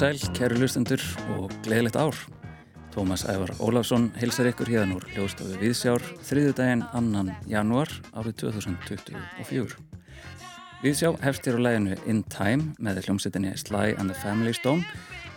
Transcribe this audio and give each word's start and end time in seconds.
Sæl, 0.00 0.20
kæru 0.32 0.56
lustendur 0.56 1.02
og 1.36 1.50
gleðilegt 1.60 1.96
ár. 2.00 2.16
Tómas 2.94 3.26
Ævar 3.28 3.50
Ólafsson 3.60 4.06
heilsar 4.16 4.46
ykkur 4.48 4.70
hérna 4.72 4.96
úr 4.96 5.04
hljóðstofu 5.12 5.58
Viðsjár 5.60 6.04
þriðjudaginn 6.24 6.86
annan 6.96 7.34
janúar 7.50 7.90
árið 8.16 8.38
2024. 8.46 9.76
Viðsjá 10.80 11.10
hefst 11.20 11.44
hér 11.44 11.60
á 11.60 11.64
læginu 11.66 11.98
In 12.08 12.22
Time 12.32 12.72
með 12.80 13.02
hljómsettinni 13.04 13.52
Sly 13.60 13.92
and 13.98 14.08
the 14.08 14.16
Family 14.22 14.54
Stone 14.56 14.88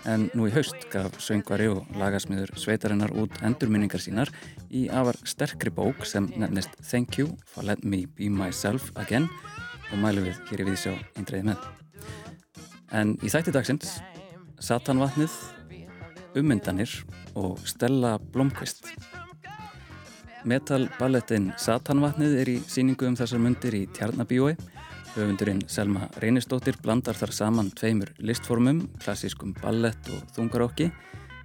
en 0.07 0.29
nú 0.31 0.47
í 0.47 0.55
haust 0.55 0.87
gaf 0.93 1.19
söngvari 1.19 1.67
og 1.73 1.83
lagasmiður 1.99 2.55
sveitarinnar 2.55 3.11
út 3.19 3.35
endurminningar 3.43 3.99
sínar 3.99 4.31
í 4.71 4.85
afar 4.87 5.19
sterkri 5.27 5.75
bók 5.75 6.07
sem 6.07 6.31
nefnist 6.37 6.79
Thank 6.79 7.19
You 7.19 7.35
for 7.43 7.67
Let 7.67 7.83
Me 7.83 8.05
Be 8.07 8.31
Myself 8.31 8.93
Again 8.95 9.27
og 9.91 9.99
mælum 9.99 10.31
við 10.31 10.39
hér 10.53 10.63
í 10.63 10.71
Viðsjá 10.71 10.97
eindreiði 11.19 11.51
með. 11.51 11.69
En 12.93 13.17
í 13.19 13.27
þætti 13.27 13.51
dagsins 13.51 13.97
Satanvatnið, 14.63 15.33
ummyndanir 16.39 16.91
og 17.35 17.57
Stella 17.67 18.13
Blomqvist. 18.31 18.85
Metalballettin 20.47 21.49
Satanvatnið 21.59 22.35
er 22.39 22.51
í 22.53 22.55
síningu 22.71 23.09
um 23.09 23.17
þessar 23.19 23.41
myndir 23.43 23.75
í 23.75 23.81
Tjarnabíói. 23.91 24.53
Höfundurinn 25.17 25.65
Selma 25.67 26.07
Reynistóttir 26.23 26.77
blandar 26.79 27.19
þar 27.19 27.33
saman 27.35 27.73
tveimur 27.75 28.13
listformum, 28.23 28.85
klassískum 29.03 29.51
ballett 29.59 30.07
og 30.15 30.23
þungarokki, 30.37 30.87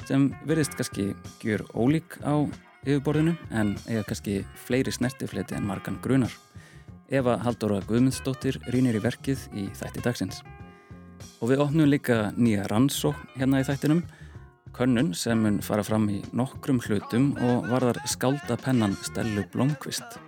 sem 0.06 0.28
verðist 0.46 0.78
kannski 0.78 1.08
gjur 1.42 1.66
ólík 1.74 2.20
á 2.22 2.38
yfirborðinu 2.86 3.34
en 3.50 3.74
eiga 3.88 4.04
kannski 4.06 4.44
fleiri 4.68 4.94
snertifleti 4.94 5.58
en 5.58 5.66
margan 5.66 5.98
grunar. 6.06 6.30
Eva 7.10 7.34
Haldóra 7.42 7.82
Guðmundsdóttir 7.82 8.60
rínir 8.70 9.00
í 9.00 9.02
verkið 9.02 9.42
í 9.58 9.66
þætti 9.74 10.06
dagsins. 10.06 10.40
Og 11.40 11.52
við 11.52 11.62
opnum 11.64 11.90
líka 11.90 12.30
nýja 12.36 12.66
rannsó 12.70 13.14
hérna 13.36 13.62
í 13.62 13.66
þættinum, 13.68 14.04
könnun 14.76 15.12
sem 15.14 15.40
mun 15.42 15.58
fara 15.64 15.84
fram 15.86 16.06
í 16.12 16.20
nokkrum 16.36 16.80
hlutum 16.84 17.32
og 17.42 17.68
varðar 17.70 18.00
skáldapennan 18.06 18.96
Stellu 19.06 19.44
Blomqvist. 19.52 20.18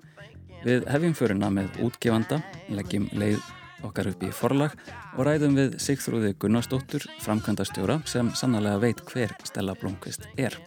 Við 0.64 0.84
hefjum 0.90 1.14
föruna 1.16 1.48
með 1.54 1.78
útgefanda, 1.86 2.40
leggjum 2.68 3.08
leið 3.16 3.40
okkar 3.86 4.10
upp 4.10 4.24
í 4.26 4.32
forlag 4.34 4.74
og 5.16 5.22
ræðum 5.26 5.56
við 5.56 5.78
Sigþrúði 5.80 6.34
Gunnarsdóttur, 6.40 7.06
framkvæmdastjóra, 7.24 8.00
sem 8.04 8.32
sannlega 8.36 8.80
veit 8.82 9.00
hver 9.08 9.32
Stella 9.48 9.76
Blomqvist 9.78 10.26
er. 10.36 10.58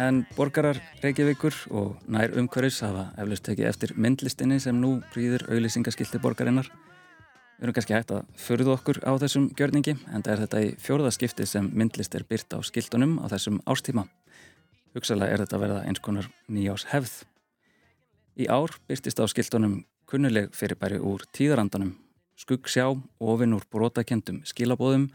En 0.00 0.22
borgarar 0.36 0.78
Reykjavíkur 1.02 1.56
og 1.76 1.98
nær 2.08 2.32
umhverfis 2.40 2.80
hafa 2.84 3.10
eflust 3.20 3.44
tekið 3.44 3.68
eftir 3.68 3.92
myndlistinni 3.96 4.56
sem 4.60 4.78
nú 4.80 4.98
prýður 5.12 5.44
auðlýsingaskilti 5.52 6.20
borgarinnar. 6.22 6.70
Við 7.62 7.68
erum 7.68 7.74
kannski 7.76 7.94
hægt 7.94 8.10
að 8.10 8.30
förðu 8.42 8.70
okkur 8.72 8.98
á 9.06 9.14
þessum 9.22 9.44
gjörningi 9.54 9.92
en 10.10 10.24
það 10.26 10.32
er 10.32 10.40
þetta 10.40 10.60
í 10.64 10.70
fjóruðaskipti 10.82 11.44
sem 11.46 11.68
myndlist 11.70 12.16
er 12.18 12.24
byrt 12.26 12.50
á 12.50 12.58
skildunum 12.58 13.12
á 13.22 13.30
þessum 13.30 13.60
ástíma. 13.70 14.02
Hugsalega 14.96 15.30
er 15.30 15.42
þetta 15.44 15.54
að 15.54 15.62
verða 15.62 15.84
eins 15.86 16.02
konar 16.02 16.26
nýjás 16.50 16.88
hefð. 16.90 17.12
Í 18.34 18.48
ár 18.50 18.74
byrtist 18.90 19.22
á 19.22 19.30
skildunum 19.30 19.76
kunnuleg 20.10 20.50
fyrirbæri 20.58 20.98
úr 20.98 21.22
tíðarandanum, 21.38 21.92
skuggsjá, 22.34 22.88
ofinn 23.22 23.54
úr 23.54 23.68
brotakendum 23.70 24.42
skilabóðum, 24.42 25.06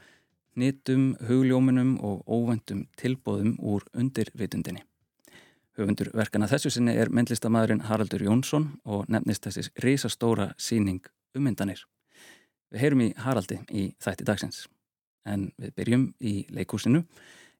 nýtum, 0.55 1.17
hugljóminum 1.27 1.97
og 1.99 2.23
óvendum 2.31 2.85
tilbóðum 2.95 3.57
úr 3.59 3.83
undirvitundinni. 3.91 4.85
Höfundur 5.75 6.15
verkana 6.15 6.47
þessu 6.47 6.71
sinni 6.71 6.95
er 6.95 7.11
myndlistamæðurinn 7.11 7.89
Haraldur 7.91 8.23
Jónsson 8.23 8.71
og 8.87 9.03
nefnist 9.11 9.43
þessis 9.43 9.73
risastóra 9.83 10.53
síning 10.55 11.03
ummyndanir. 11.35 11.83
Við 12.73 12.83
heyrum 12.83 13.03
í 13.05 13.13
Haraldi 13.23 13.61
í 13.71 13.89
þætti 14.03 14.27
dagsins 14.27 14.65
en 15.27 15.49
við 15.59 15.73
byrjum 15.79 16.05
í 16.23 16.33
leikúsinu 16.55 17.03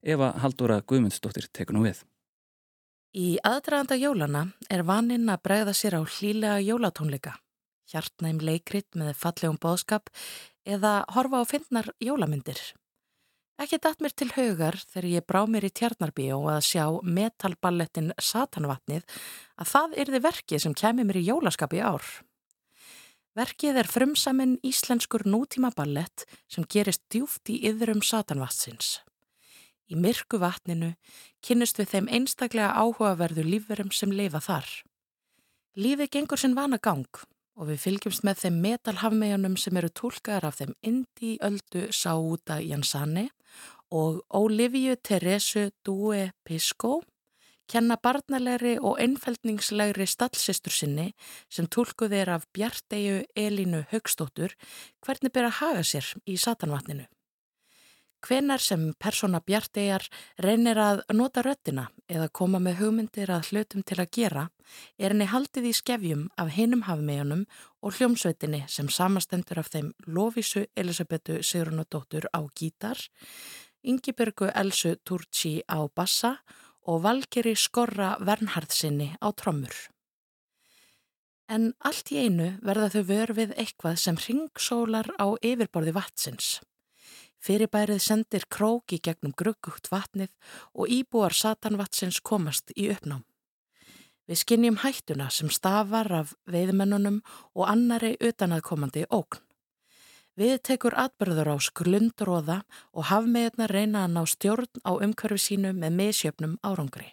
ef 0.04 0.22
að 0.24 0.40
Haldóra 0.44 0.80
Guðmundsdóttir 0.88 1.50
tekur 1.52 1.78
nú 1.78 1.84
við. 1.88 2.02
Í 3.18 3.38
aðdraganda 3.48 3.98
jólana 3.98 4.44
er 4.72 4.84
vaninn 4.88 5.30
að 5.32 5.44
bregða 5.48 5.74
sér 5.76 5.98
á 5.98 6.02
hlýlega 6.04 6.60
jólatónleika, 6.64 7.38
hjartnæm 7.90 8.42
leikrit 8.44 9.00
með 9.00 9.16
fallegum 9.18 9.58
bóðskap 9.64 10.12
eða 10.68 11.00
horfa 11.16 11.42
á 11.42 11.44
finnar 11.48 11.90
jólamyndir. 12.04 12.60
Ekki 13.58 13.80
datt 13.82 14.04
mér 14.06 14.14
til 14.14 14.30
högar 14.36 14.76
þegar 14.92 15.08
ég 15.10 15.26
brá 15.26 15.40
mér 15.50 15.66
í 15.66 15.74
tjarnarbíó 15.74 16.44
að 16.52 16.60
sjá 16.68 16.84
metalballettin 17.02 18.12
Satanvatnið 18.22 19.08
að 19.58 19.72
það 19.72 19.96
yrði 20.04 20.22
verkið 20.28 20.62
sem 20.62 20.76
kemur 20.78 21.08
mér 21.10 21.18
í 21.24 21.26
jólaskap 21.32 21.74
í 21.74 21.82
ár. 21.82 22.06
Verkið 23.38 23.78
er 23.84 23.86
frumsaminn 23.86 24.56
íslenskur 24.66 25.28
nútíma 25.30 25.70
ballett 25.78 26.24
sem 26.50 26.66
gerist 26.66 27.04
djúft 27.14 27.52
í 27.54 27.60
yðrum 27.70 28.00
satanvatsins. 28.02 29.04
Í 29.88 29.94
myrku 29.94 30.40
vatninu 30.42 30.96
kynnist 31.46 31.78
við 31.78 31.92
þeim 31.92 32.08
einstaklega 32.18 32.74
áhugaverðu 32.74 33.46
lífverum 33.46 33.92
sem 33.94 34.10
leifa 34.10 34.42
þar. 34.42 34.72
Lífið 35.78 36.10
gengur 36.16 36.42
sinn 36.42 36.58
vana 36.58 36.80
gang 36.82 37.22
og 37.58 37.70
við 37.70 37.84
fylgjumst 37.84 38.26
með 38.26 38.42
þeim 38.42 38.58
metalhafmejanum 38.64 39.58
sem 39.62 39.78
eru 39.78 39.92
tólkaðar 39.94 40.50
af 40.50 40.58
þeim 40.58 40.74
Indi 40.82 41.36
Öldu 41.46 41.86
Sáúta 41.94 42.58
Jansani 42.58 43.28
og 43.94 44.24
Olivia 44.34 44.98
Teresu 44.98 45.70
Due 45.86 46.32
Pisco 46.42 47.04
kenna 47.68 47.98
barnalegri 48.04 48.78
og 48.80 49.02
einfældningslegri 49.04 50.08
stallsistur 50.08 50.74
sinni 50.74 51.12
sem 51.50 51.68
tólkuð 51.68 52.16
er 52.22 52.34
af 52.38 52.48
Bjartegu 52.56 53.22
Elínu 53.36 53.84
Högstóttur 53.92 54.56
hvernig 55.06 55.34
byrja 55.34 55.52
að 55.52 55.60
haga 55.62 55.86
sér 55.92 56.10
í 56.26 56.38
satanvatninu. 56.40 57.08
Hvenar 58.26 58.60
sem 58.60 58.94
persóna 58.98 59.40
Bjartegar 59.46 60.08
reynir 60.42 60.80
að 60.82 61.04
nota 61.14 61.44
röttina 61.46 61.86
eða 62.10 62.32
koma 62.34 62.60
með 62.60 62.80
hugmyndir 62.82 63.30
að 63.32 63.52
hlutum 63.52 63.84
til 63.86 64.00
að 64.02 64.10
gera 64.18 64.48
er 64.98 65.14
henni 65.14 65.28
haldið 65.30 65.70
í 65.70 65.74
skefjum 65.78 66.24
af 66.36 66.50
hinum 66.56 66.88
hafmejanum 66.88 67.46
og 67.86 67.94
hljómsveitinni 68.00 68.64
sem 68.74 68.90
samastendur 68.90 69.62
af 69.62 69.70
þeim 69.76 69.94
Lófísu 70.08 70.66
Elisabetu 70.76 71.44
Sigrunadóttur 71.44 72.26
á 72.34 72.42
gítar, 72.58 72.98
Yngibörgu 73.86 74.50
Elsu 74.56 74.96
Turci 75.06 75.62
á 75.70 75.86
bassa 75.88 76.40
og 76.88 77.04
valgeri 77.04 77.54
skorra 77.60 78.16
vernharðsinni 78.24 79.14
á 79.20 79.28
trommur. 79.36 79.76
En 81.48 81.72
allt 81.88 82.12
í 82.12 82.24
einu 82.26 82.50
verða 82.64 82.90
þau 82.96 83.04
vörfið 83.12 83.54
eitthvað 83.56 84.00
sem 84.02 84.18
ringsólar 84.20 85.08
á 85.16 85.28
yfirborði 85.40 85.94
vatsins. 85.96 86.58
Fyrirbærið 87.40 88.02
sendir 88.04 88.48
króki 88.52 89.00
gegnum 89.00 89.36
gruggugt 89.38 89.88
vatnið 89.92 90.34
og 90.74 90.92
íbúar 90.92 91.36
satanvatsins 91.38 92.20
komast 92.20 92.74
í 92.76 92.90
uppnám. 92.92 93.24
Við 94.28 94.42
skinnjum 94.42 94.82
hættuna 94.82 95.30
sem 95.32 95.48
stafar 95.54 96.10
af 96.12 96.34
veiðmennunum 96.52 97.22
og 97.56 97.70
annari 97.70 98.18
utanaðkomandi 98.20 99.06
ógn. 99.08 99.47
Við 100.38 100.60
tekur 100.70 100.94
atbyrður 100.94 101.50
á 101.50 101.58
sklundróða 101.66 102.58
og 102.94 103.08
hafmeðna 103.10 103.66
reyna 103.72 104.04
að 104.06 104.12
ná 104.14 104.24
stjórn 104.30 104.84
á 104.86 104.94
umhverfi 104.94 105.40
sínu 105.42 105.72
með 105.74 105.96
meðsjöfnum 105.98 106.60
árangri. 106.62 107.08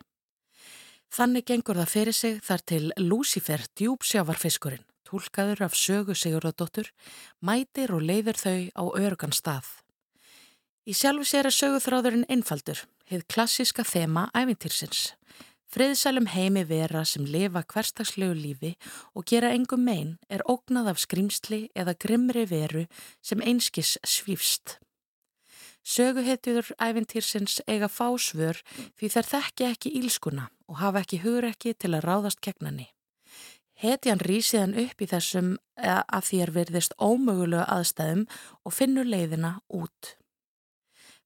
Þannig 1.14 1.46
gengur 1.48 1.78
það 1.80 1.92
fyrir 1.94 2.16
sig 2.18 2.42
þar 2.44 2.64
til 2.68 2.82
Lucifer 3.00 3.64
djúpsjávarfiskurinn, 3.80 4.84
tólkaður 5.08 5.62
af 5.64 5.78
sögu 5.78 6.16
Sigurðardóttur, 6.18 6.90
mætir 7.40 7.94
og 7.96 8.04
leiðir 8.04 8.36
þau 8.36 8.58
á 8.76 8.84
örgan 9.00 9.32
stað. 9.32 9.70
Í 10.84 10.92
sjálfu 10.92 11.24
sér 11.24 11.48
er 11.48 11.56
söguþráðurinn 11.56 12.28
einfaldur, 12.28 12.82
heið 13.08 13.24
klassiska 13.32 13.86
þema 13.88 14.26
ævintýrsins. 14.36 15.14
Friðsælum 15.74 16.28
heimi 16.30 16.62
vera 16.68 17.00
sem 17.02 17.24
lifa 17.26 17.64
hverstagslegu 17.66 18.34
lífi 18.38 18.68
og 19.18 19.24
gera 19.26 19.48
engum 19.50 19.80
megin 19.82 20.12
er 20.30 20.44
ógnað 20.46 20.92
af 20.92 21.00
skrimsli 21.02 21.64
eða 21.74 21.96
grimri 21.98 22.44
veru 22.46 22.84
sem 23.18 23.42
einskis 23.42 23.96
svífst. 24.06 24.76
Söguhetjur 25.82 26.70
æfintýrsins 26.78 27.58
eiga 27.66 27.88
fásvör 27.90 28.62
því 28.94 29.10
þær 29.16 29.30
þekki 29.32 29.66
ekki 29.72 29.94
ílskuna 29.98 30.46
og 30.70 30.78
hafa 30.78 31.02
ekki 31.02 31.18
hugur 31.26 31.48
ekki 31.50 31.74
til 31.74 31.90
að 31.98 32.06
ráðast 32.06 32.40
kegnani. 32.46 32.86
Hetjan 33.74 34.22
rýsiðan 34.22 34.78
upp 34.78 35.02
í 35.02 35.08
þessum 35.10 35.56
að 35.82 36.28
því 36.28 36.42
er 36.44 36.52
virðist 36.54 36.94
ómögulegu 37.02 37.66
aðstæðum 37.66 38.28
og 38.62 38.76
finnur 38.78 39.10
leiðina 39.10 39.56
út. 39.66 40.14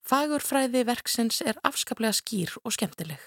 Fagurfræði 0.09 0.87
verksins 0.89 1.43
er 1.45 1.61
afskaplega 1.69 2.17
skýr 2.17 2.56
og 2.65 2.73
skemmtileg. 2.73 3.21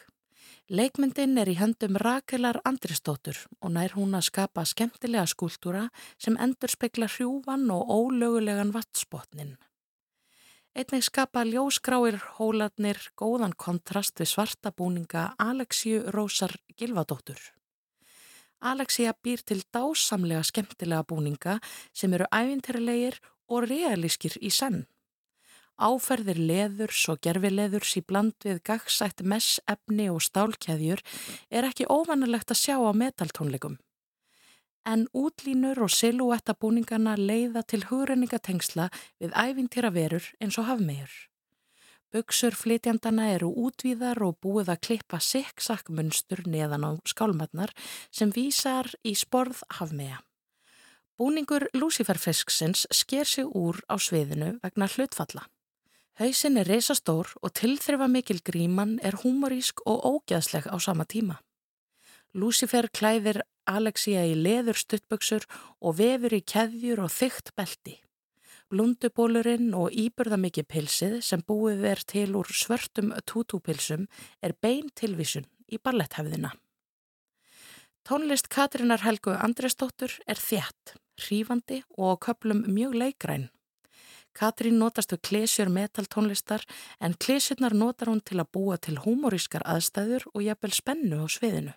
Leikmyndin 0.70 1.38
er 1.42 1.50
í 1.50 1.58
höndum 1.58 1.98
Rakelar 2.00 2.62
Andristóttur 2.68 3.38
og 3.60 3.74
nær 3.76 3.96
hún 3.98 4.14
að 4.16 4.28
skapa 4.30 4.64
skemmtilega 4.66 5.26
skúltúra 5.28 5.88
sem 6.22 6.38
endur 6.38 6.72
spekla 6.72 7.10
hrjúvan 7.10 7.66
og 7.74 7.90
ólögulegan 7.90 8.72
vattsbotnin. 8.76 9.58
Einnig 10.72 11.04
skapa 11.04 11.44
ljósgráir 11.44 12.22
hólarnir 12.38 13.02
góðan 13.20 13.58
kontrast 13.58 14.22
við 14.22 14.32
svarta 14.32 14.72
búninga 14.72 15.34
Alexiu 15.38 16.06
Rósar 16.16 16.56
Gilvadóttur. 16.78 17.42
Alexia 18.62 19.12
býr 19.12 19.42
til 19.44 19.66
dásamlega 19.74 20.44
skemmtilega 20.46 21.04
búninga 21.04 21.58
sem 21.92 22.14
eru 22.14 22.30
ævinterlegir 22.32 23.18
og 23.50 23.66
realískir 23.68 24.38
í 24.40 24.54
senn. 24.54 24.86
Áferðir 25.82 26.38
leðurs 26.38 27.08
og 27.10 27.24
gerfileðurs 27.26 27.96
í 27.98 28.04
bland 28.06 28.38
við 28.46 28.60
gagsætt 28.70 29.24
messefni 29.26 30.12
og 30.14 30.22
stálkjæðjur 30.22 31.02
er 31.50 31.68
ekki 31.72 31.90
óvanalegt 31.90 32.54
að 32.54 32.62
sjá 32.62 32.76
á 32.78 32.92
metaltónleikum 32.94 33.80
en 34.86 35.08
útlínur 35.14 35.82
og 35.86 35.92
silúetta 35.94 36.56
búningana 36.58 37.16
leiða 37.18 37.64
til 37.68 37.84
hugrenningatengsla 37.90 38.88
við 39.22 39.36
æfintýra 39.38 39.92
verur 39.94 40.26
eins 40.42 40.58
og 40.58 40.68
hafmegjur. 40.70 41.12
Bugsur 42.12 42.58
flytjandana 42.58 43.30
eru 43.38 43.52
útvíðar 43.68 44.20
og 44.26 44.40
búið 44.44 44.74
að 44.74 44.82
klippa 44.88 45.22
sikksakk 45.24 45.94
munstur 45.96 46.42
neðan 46.44 46.84
á 46.84 46.92
skálmatnar 47.08 47.72
sem 48.12 48.34
vísar 48.36 48.90
í 49.08 49.16
sporð 49.16 49.62
hafmegja. 49.78 50.20
Búningur 51.16 51.70
Luciferfisksins 51.78 52.88
sker 52.92 53.30
sig 53.30 53.46
úr 53.46 53.80
á 53.88 53.96
sviðinu 53.96 54.58
vegna 54.64 54.90
hlutfalla. 54.90 55.46
Hauðsin 56.22 56.60
er 56.62 56.68
reysastór 56.70 57.32
og 57.42 57.50
tilþrifa 57.58 58.06
mikil 58.06 58.44
gríman 58.46 59.00
er 59.02 59.16
humorísk 59.24 59.80
og 59.90 60.04
ógeðsleg 60.06 60.68
á 60.70 60.78
sama 60.78 61.02
tíma. 61.10 61.40
Lucifer 62.38 62.86
klæðir 62.94 63.40
Alexia 63.66 64.28
í 64.30 64.36
leður 64.38 64.78
stuttböksur 64.78 65.48
og 65.82 65.96
vefur 65.98 66.36
í 66.38 66.44
keðjur 66.46 67.00
og 67.08 67.10
þygt 67.10 67.50
belti. 67.58 67.96
Blundubólurinn 68.70 69.74
og 69.74 69.96
íburðamikið 69.98 70.68
pilsið 70.70 71.16
sem 71.26 71.42
búið 71.42 71.88
er 71.90 72.04
til 72.06 72.36
úr 72.38 72.54
svörtum 72.54 73.10
tútúpilsum 73.26 74.06
er 74.46 74.54
bein 74.62 74.92
tilvísun 74.94 75.48
í 75.74 75.80
balletthefðina. 75.82 76.52
Tónlist 78.06 78.52
Katrínar 78.54 79.02
Helgu 79.08 79.34
Andresdóttur 79.34 80.14
er 80.30 80.38
þjætt, 80.38 80.94
hrífandi 81.18 81.82
og 81.98 82.22
köplum 82.22 82.62
mjög 82.70 82.94
leikræn. 83.02 83.50
Katrín 84.38 84.80
notast 84.80 85.12
við 85.14 85.22
klesjur 85.28 85.70
metaltónlistar 85.74 86.64
en 87.00 87.18
klesjurnar 87.20 87.76
notar 87.76 88.12
hún 88.12 88.24
til 88.24 88.40
að 88.40 88.52
búa 88.56 88.78
til 88.78 88.98
humorískar 89.04 89.66
aðstæður 89.68 90.28
og 90.34 90.44
jafnvel 90.46 90.74
spennu 90.78 91.22
á 91.24 91.28
sviðinu. 91.28 91.74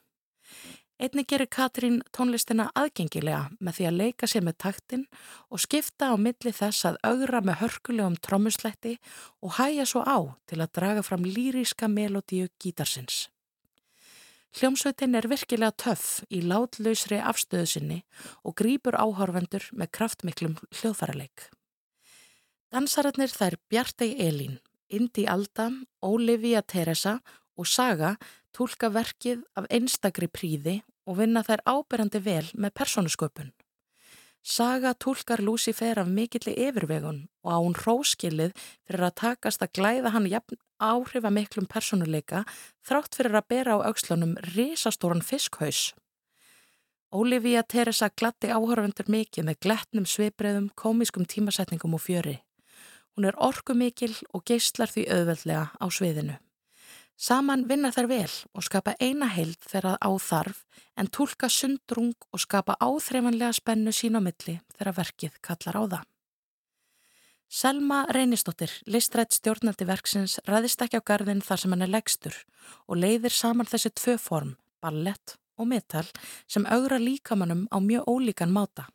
Einni 0.94 1.24
gerir 1.26 1.50
Katrín 1.50 1.96
tónlistina 2.14 2.68
aðgengilega 2.78 3.48
með 3.58 3.78
því 3.78 3.86
að 3.88 3.96
leika 3.98 4.28
sér 4.30 4.44
með 4.46 4.60
taktin 4.62 5.02
og 5.50 5.62
skipta 5.64 6.12
á 6.12 6.16
milli 6.16 6.52
þess 6.54 6.86
að 6.86 7.00
augra 7.02 7.40
með 7.42 7.58
hörkulegum 7.64 8.18
trommusletti 8.22 8.94
og 9.42 9.56
hæja 9.58 9.88
svo 9.90 10.04
á 10.06 10.38
til 10.46 10.60
að 10.62 10.70
draga 10.78 11.02
fram 11.02 11.26
lýríska 11.26 11.90
melodíu 11.90 12.46
gítarsins. 12.62 13.26
Hljómsveitin 14.54 15.18
er 15.18 15.26
virkilega 15.26 15.74
töff 15.74 16.22
í 16.30 16.44
látlausri 16.46 17.18
afstöðu 17.18 17.66
sinni 17.66 17.98
og 18.46 18.54
grýpur 18.62 18.94
áhorfendur 18.94 19.66
með 19.74 19.90
kraftmiklum 19.98 20.54
hljóðfæraleik. 20.70 21.50
Dansararnir 22.74 23.30
þær 23.30 23.54
Bjartei 23.70 24.16
Elín, 24.18 24.56
Indi 24.90 25.28
Alda, 25.30 25.68
Ólivia 26.02 26.58
Teresa 26.66 27.20
og 27.54 27.68
Saga 27.70 28.16
tólka 28.50 28.88
verkið 28.90 29.44
af 29.54 29.68
einstakri 29.70 30.26
príði 30.26 30.80
og 31.06 31.20
vinna 31.20 31.44
þær 31.46 31.60
áberandi 31.70 32.18
vel 32.24 32.48
með 32.58 32.72
persónusköpun. 32.80 33.52
Saga 34.42 34.90
tólkar 34.98 35.38
Lucifer 35.38 36.00
af 36.02 36.10
mikilli 36.10 36.56
yfirvegun 36.64 37.20
og 37.46 37.52
á 37.54 37.58
hún 37.62 37.78
róskilið 37.78 38.56
fyrir 38.82 39.06
að 39.06 39.14
takast 39.20 39.62
að 39.62 39.70
glæða 39.78 40.10
hann 40.16 40.26
jafn 40.32 40.58
áhrifa 40.82 41.30
miklum 41.30 41.68
persónuleika 41.70 42.42
þrátt 42.82 43.14
fyrir 43.14 43.38
að 43.38 43.46
bera 43.54 43.76
á 43.78 43.86
aukslunum 43.86 44.32
risastóran 44.56 45.22
fiskhaus. 45.22 45.92
Ólífía 47.14 47.62
Teresa 47.62 48.10
glatti 48.10 48.50
áhörvendur 48.50 49.06
mikið 49.06 49.46
með 49.46 49.60
gletnum 49.62 50.10
sveibriðum, 50.10 50.72
komiskum 50.74 51.22
tímasetningum 51.22 51.94
og 51.94 52.02
fjöri. 52.02 52.40
Hún 53.14 53.28
er 53.28 53.36
orku 53.38 53.76
mikil 53.78 54.14
og 54.34 54.42
geistlar 54.48 54.90
því 54.90 55.06
auðveldlega 55.14 55.66
á 55.78 55.86
sviðinu. 55.86 56.38
Saman 57.14 57.68
vinna 57.70 57.92
þær 57.94 58.08
vel 58.10 58.32
og 58.58 58.64
skapa 58.66 58.96
eina 58.98 59.28
heild 59.30 59.60
þegar 59.62 60.00
á 60.02 60.10
þarf 60.18 60.64
en 60.98 61.06
tólka 61.06 61.46
sundrung 61.46 62.16
og 62.34 62.42
skapa 62.42 62.74
áþreifanlega 62.82 63.52
spennu 63.54 63.94
sín 63.94 64.18
á 64.18 64.20
milli 64.24 64.56
þegar 64.74 64.98
verkið 64.98 65.38
kallar 65.38 65.78
á 65.78 65.82
það. 65.94 66.04
Selma 67.54 68.00
Reynistóttir, 68.10 68.72
listrætt 68.90 69.36
stjórnaldi 69.36 69.86
verksins, 69.86 70.40
ræðist 70.48 70.80
ekki 70.82 70.98
á 70.98 71.06
gardin 71.06 71.44
þar 71.44 71.60
sem 71.62 71.74
hann 71.74 71.86
er 71.86 71.92
legstur 71.92 72.34
og 72.88 72.98
leiðir 72.98 73.30
saman 73.30 73.68
þessi 73.70 73.92
tvö 73.94 74.16
form, 74.18 74.56
ballett 74.82 75.36
og 75.54 75.68
metal, 75.70 76.08
sem 76.50 76.66
augra 76.66 76.98
líkamannum 76.98 77.68
á 77.70 77.78
mjög 77.78 78.10
ólíkan 78.10 78.50
máta. 78.50 78.88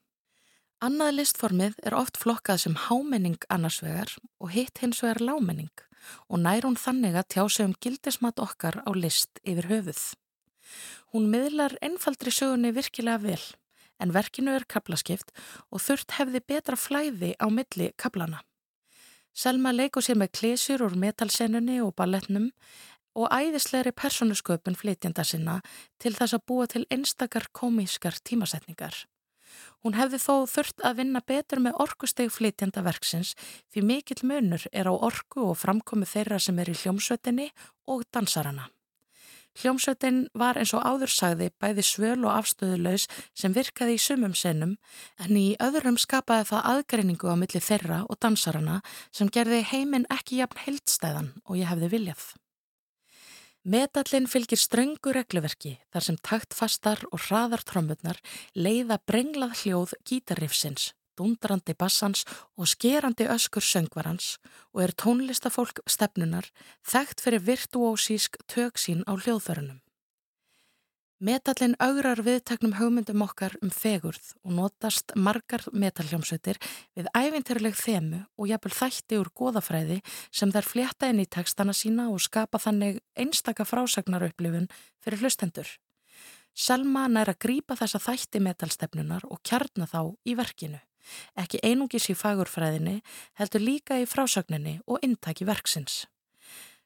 Annað 0.79 1.17
listformið 1.17 1.73
er 1.83 1.93
oft 1.99 2.15
flokkað 2.21 2.61
sem 2.63 2.75
hámenning 2.87 3.41
annarsvegar 3.51 4.13
og 4.39 4.53
hitt 4.53 4.79
hins 4.79 5.01
vegar 5.03 5.19
lámenning 5.19 5.81
og 6.31 6.39
nær 6.39 6.63
hún 6.63 6.77
þannig 6.79 7.17
að 7.19 7.27
tjá 7.33 7.43
sig 7.51 7.67
um 7.67 7.73
gildismat 7.83 8.39
okkar 8.39 8.77
á 8.87 8.91
list 8.95 9.41
yfir 9.43 9.67
höfuð. 9.67 9.99
Hún 11.11 11.27
miðlar 11.33 11.75
einfaldri 11.83 12.31
sögunni 12.31 12.71
virkilega 12.71 13.19
vel 13.25 13.43
en 13.99 14.15
verkinu 14.15 14.55
er 14.55 14.67
kaplaskipt 14.71 15.35
og 15.67 15.83
þurft 15.83 16.15
hefði 16.15 16.45
betra 16.47 16.79
flæði 16.79 17.33
á 17.43 17.51
milli 17.51 17.91
kaplana. 17.99 18.39
Selma 19.35 19.75
leikur 19.75 20.07
sér 20.07 20.15
með 20.23 20.31
klesjur 20.39 20.87
úr 20.87 20.95
metalsennunni 20.95 21.81
og 21.83 21.91
balletnum 21.99 22.53
og 23.19 23.27
æðislegri 23.35 23.91
persónusköpun 23.91 24.79
flytjanda 24.79 25.27
sinna 25.27 25.59
til 25.99 26.15
þess 26.15 26.39
að 26.39 26.45
búa 26.47 26.71
til 26.71 26.87
einstakar 26.87 27.51
komískar 27.51 28.15
tímasetningar. 28.23 28.95
Hún 29.83 29.95
hefði 29.99 30.19
þó 30.23 30.33
þurft 30.49 30.83
að 30.85 30.97
vinna 31.01 31.21
betur 31.25 31.61
með 31.63 31.77
orkusteg 31.85 32.33
flytjanda 32.33 32.83
verksins 32.85 33.35
því 33.71 33.85
mikill 33.91 34.23
munur 34.27 34.65
er 34.71 34.89
á 34.89 34.93
orku 34.93 35.51
og 35.51 35.59
framkomi 35.61 36.09
þeirra 36.09 36.39
sem 36.39 36.59
er 36.59 36.71
í 36.71 36.77
hljómsveitinni 36.81 37.49
og 37.87 38.03
dansarana. 38.13 38.69
Hljómsveitin 39.59 40.19
var 40.37 40.59
eins 40.61 40.71
og 40.77 40.85
áðursagði 40.87 41.49
bæði 41.59 41.83
svöl 41.83 42.19
og 42.23 42.31
afstöðulegs 42.35 43.07
sem 43.35 43.55
virkaði 43.55 43.97
í 43.97 44.03
sumum 44.03 44.35
sennum 44.37 44.75
en 45.19 45.39
í 45.39 45.47
öðrum 45.59 45.97
skapaði 45.99 46.51
það 46.51 46.69
aðgreiningu 46.73 47.33
á 47.33 47.35
milli 47.39 47.63
þeirra 47.63 48.03
og 48.07 48.21
dansarana 48.23 48.79
sem 49.11 49.31
gerði 49.31 49.63
heiminn 49.71 50.07
ekki 50.13 50.39
jafn 50.39 50.63
heildstæðan 50.67 51.33
og 51.43 51.59
ég 51.59 51.67
hefði 51.71 51.91
viljað. 51.97 52.23
Metallin 53.69 54.25
fylgir 54.25 54.57
ströngu 54.57 55.11
regluverki 55.13 55.75
þar 55.93 56.01
sem 56.01 56.15
taktfastar 56.25 57.03
og 57.13 57.19
hraðar 57.27 57.61
trommurnar 57.69 58.17
leiða 58.57 58.95
brenglað 59.05 59.59
hljóð 59.59 59.93
gítarrifsins, 60.09 60.87
dundrandi 61.13 61.75
bassans 61.77 62.23
og 62.57 62.65
skerandi 62.71 63.27
öskur 63.29 63.61
söngvarans 63.61 64.31
og 64.73 64.81
er 64.87 64.95
tónlistafólk 64.97 65.83
stefnunar 65.85 66.49
þekkt 66.81 67.21
fyrir 67.21 67.45
virtuósísk 67.45 68.41
töksín 68.49 69.05
á 69.05 69.13
hljóðförunum. 69.13 69.83
Metallin 71.19 71.73
augrar 71.83 72.21
viðteknum 72.23 72.77
hugmyndum 72.77 73.19
okkar 73.25 73.51
um 73.59 73.67
fegurð 73.75 74.29
og 74.39 74.53
notast 74.55 75.11
margar 75.19 75.65
metalljómsveitir 75.75 76.55
við 76.95 77.09
ævinterleg 77.11 77.75
þemu 77.75 78.21
og 78.39 78.47
jafnvel 78.47 78.71
þætti 78.77 79.17
úr 79.19 79.27
goðafræði 79.35 79.97
sem 80.31 80.53
þær 80.55 80.69
flétta 80.69 81.09
inn 81.11 81.19
í 81.19 81.25
tekstana 81.27 81.75
sína 81.75 82.05
og 82.13 82.23
skapa 82.23 82.61
þannig 82.63 83.01
einstaka 83.19 83.65
frásagnarupplifun 83.67 84.69
fyrir 85.03 85.19
hlustendur. 85.19 85.67
Selma 86.55 87.09
nær 87.11 87.33
að 87.33 87.41
grýpa 87.43 87.75
þessa 87.81 87.99
þætti 88.05 88.39
metallstefnunar 88.45 89.27
og 89.27 89.43
kjarna 89.43 89.89
þá 89.91 90.15
í 90.23 90.37
verkinu. 90.39 90.79
Ekki 91.35 91.59
einungis 91.67 92.07
í 92.07 92.15
fagurfræðinni 92.15 93.01
heldur 93.41 93.65
líka 93.67 93.99
í 93.99 94.07
frásagninni 94.07 94.77
og 94.87 95.03
intaki 95.03 95.43
verksins. 95.51 96.05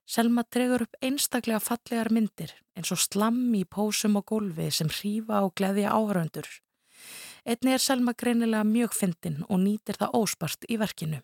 Selma 0.05 0.43
dregur 0.43 0.83
upp 0.83 0.97
einstaklega 1.01 1.61
fallegar 1.63 2.11
myndir 2.11 2.51
eins 2.75 2.91
og 2.91 2.99
slamm 2.99 3.53
í 3.55 3.63
pósum 3.63 4.17
og 4.19 4.27
gólfi 4.27 4.69
sem 4.71 4.89
hrífa 4.91 5.43
og 5.45 5.53
gleðja 5.55 5.93
áhöröndur. 5.95 6.47
Einni 7.43 7.73
er 7.75 7.81
Selma 7.83 8.13
greinilega 8.15 8.63
mjög 8.63 8.93
fyndin 8.95 9.41
og 9.49 9.59
nýtir 9.59 9.97
það 9.99 10.13
óspart 10.15 10.67
í 10.71 10.77
verkinu. 10.79 11.19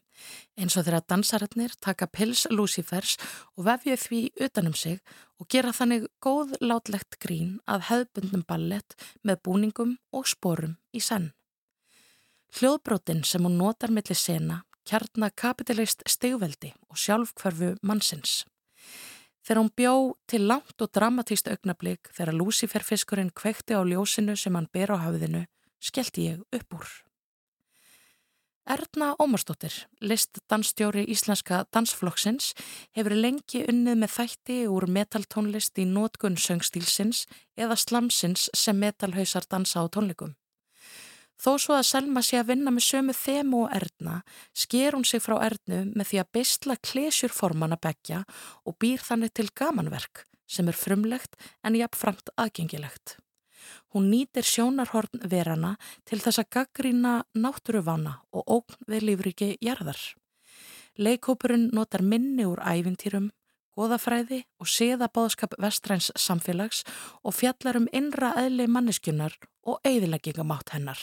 Eins 0.59 0.75
og 0.75 0.83
þeirra 0.83 0.99
dansararnir 1.07 1.75
taka 1.79 2.09
pils 2.11 2.45
Lucifers 2.51 3.15
og 3.55 3.65
vefju 3.67 3.95
því 3.95 4.19
utanum 4.47 4.75
sig 4.75 4.99
og 5.39 5.47
gera 5.47 5.71
þannig 5.75 6.09
góð 6.19 6.57
látlegt 6.59 7.19
grín 7.23 7.59
að 7.67 7.87
hefðbundnum 7.91 8.43
ballett 8.47 8.95
með 9.23 9.43
búningum 9.47 9.95
og 10.11 10.27
sporum 10.27 10.75
í 10.91 10.99
senn. 10.99 11.31
Hljóðbrótin 12.59 13.23
sem 13.23 13.43
hún 13.45 13.59
notar 13.59 13.91
millir 13.91 14.19
sena 14.19 14.63
kjarna 14.89 15.29
kapitalist 15.29 16.03
stegveldi 16.09 16.73
og 16.89 16.97
sjálfkverfu 16.97 17.75
mannsins. 17.85 18.43
Þegar 19.43 19.61
hún 19.63 19.71
bjó 19.75 19.93
til 20.29 20.47
langt 20.47 20.81
og 20.83 20.91
dramatíst 20.93 21.47
augnablík 21.49 22.11
þegar 22.13 22.37
Luciferfiskurinn 22.37 23.31
kvekti 23.33 23.73
á 23.73 23.81
ljósinu 23.81 24.35
sem 24.37 24.55
hann 24.55 24.69
ber 24.71 24.93
á 24.93 24.97
hafðinu, 25.01 25.45
skellti 25.81 26.27
ég 26.29 26.43
upp 26.53 26.75
úr. 26.77 26.89
Erna 28.69 29.15
Ómarsdóttir, 29.17 29.73
list 30.05 30.37
dansstjóri 30.51 31.01
íslenska 31.09 31.63
dansflokksins, 31.73 32.51
hefur 32.93 33.15
lengi 33.17 33.63
unnið 33.65 33.97
með 34.03 34.13
þætti 34.13 34.57
úr 34.69 34.85
metaltónlist 34.85 35.81
í 35.81 35.87
nótgunn 35.89 36.37
söngstílsins 36.37 37.23
eða 37.57 37.79
slamsins 37.81 38.45
sem 38.53 38.77
metalhausar 38.77 39.49
dansa 39.49 39.81
á 39.81 39.89
tónleikum. 39.89 40.35
Þó 41.39 41.53
svo 41.55 41.77
að 41.77 41.85
Selma 41.87 42.21
sé 42.25 42.41
að 42.41 42.49
vinna 42.51 42.71
með 42.75 42.83
sömu 42.83 43.13
þemu 43.15 43.61
og 43.63 43.75
erðna, 43.77 44.15
sker 44.51 44.97
hún 44.97 45.05
sig 45.07 45.23
frá 45.23 45.37
erðnu 45.45 45.85
með 45.93 46.09
því 46.09 46.19
að 46.19 46.31
bestla 46.35 46.75
klesjur 46.83 47.31
formana 47.31 47.77
begja 47.79 48.25
og 48.67 48.75
býr 48.83 48.99
þannig 49.05 49.31
til 49.39 49.47
gamanverk 49.55 50.25
sem 50.49 50.67
er 50.67 50.75
frumlegt 50.75 51.37
en 51.63 51.77
jafnframt 51.77 52.33
aðgengilegt. 52.35 53.15
Hún 53.93 54.09
nýtir 54.11 54.45
sjónarhorn 54.45 55.23
verana 55.31 55.75
til 56.09 56.19
þess 56.23 56.41
að 56.41 56.49
gaggrína 56.57 57.13
náttúruvána 57.37 58.19
og 58.33 58.55
ógn 58.59 58.89
við 58.89 59.07
lífriki 59.09 59.49
jarðar. 59.63 59.99
Leikópurinn 60.99 61.69
notar 61.71 62.03
minni 62.03 62.43
úr 62.49 62.59
ævintýrum, 62.59 63.29
goðafræði 63.77 64.43
og 64.59 64.67
séðabáðskap 64.67 65.55
vestræns 65.61 66.11
samfélags 66.19 66.83
og 67.23 67.37
fjallar 67.37 67.79
um 67.79 67.87
innra 67.95 68.33
eðli 68.41 68.67
manneskjunar 68.67 69.37
og 69.63 69.79
eigðileggingamátt 69.87 70.75
hennar. 70.75 70.99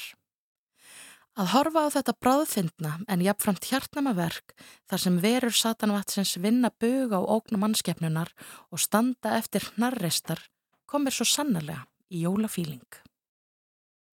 Að 1.36 1.50
horfa 1.52 1.82
á 1.84 1.88
þetta 1.92 2.12
bráðfindna 2.16 2.90
en 3.12 3.20
jafnframt 3.20 3.66
hjartnamaverk 3.68 4.54
þar 4.88 5.00
sem 5.02 5.16
verur 5.20 5.52
satanvatsins 5.52 6.38
vinna 6.40 6.70
bug 6.80 7.12
á 7.12 7.20
ógnum 7.20 7.60
mannskefnunar 7.60 8.30
og 8.72 8.80
standa 8.80 9.34
eftir 9.36 9.66
hnarreistar 9.74 10.40
komir 10.88 11.12
svo 11.12 11.26
sannarlega 11.28 11.84
í 12.08 12.22
jólafíling. 12.24 12.86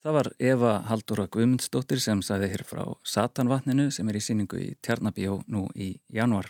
Það 0.04 0.16
var 0.18 0.30
Eva 0.52 0.72
Haldóra 0.90 1.30
Guðmundsdóttir 1.32 2.02
sem 2.04 2.20
sæði 2.20 2.50
hér 2.52 2.66
frá 2.68 2.84
Satanvatninu 3.08 3.86
sem 3.96 4.10
er 4.12 4.18
í 4.20 4.24
síningu 4.26 4.60
í 4.60 4.74
Tjarnabíó 4.84 5.38
nú 5.48 5.70
í 5.80 5.94
januar. 6.12 6.50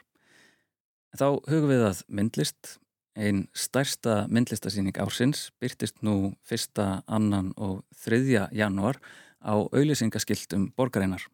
Þá 1.13 1.37
hugum 1.51 1.69
við 1.69 1.83
að 1.91 1.99
myndlist, 2.09 2.79
einn 3.13 3.43
stærsta 3.53 4.23
myndlistasíning 4.25 4.97
ársins, 4.97 5.51
byrtist 5.61 6.01
nú 6.01 6.33
fyrsta, 6.41 7.03
annan 7.05 7.53
og 7.61 7.83
þriðja 7.93 8.47
januar 8.57 8.97
á 9.43 9.53
auðlýsingaskiltum 9.59 10.71
borgarinnar. 10.77 11.27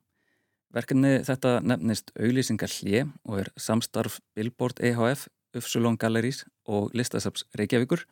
Verkefni 0.74 1.20
þetta 1.26 1.60
nefnist 1.66 2.12
auðlýsingar 2.18 2.70
hlje 2.70 3.06
og 3.26 3.40
er 3.44 3.52
samstarf 3.58 4.20
Billboard 4.38 4.82
EHF, 4.82 5.28
Ufsulón 5.58 5.98
Gallerís 5.98 6.44
og 6.70 6.94
Listasaps 6.94 7.48
Reykjavíkur. 7.58 8.06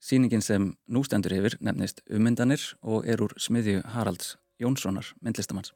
Sýningin 0.00 0.44
sem 0.44 0.70
nú 0.86 1.02
stendur 1.04 1.34
yfir 1.34 1.58
nefnist 1.60 2.04
Ummyndanir 2.06 2.62
og 2.82 3.08
er 3.10 3.22
úr 3.22 3.34
smiðju 3.38 3.82
Haralds 3.96 4.36
Jónssonar, 4.60 5.14
myndlistamanns. 5.24 5.74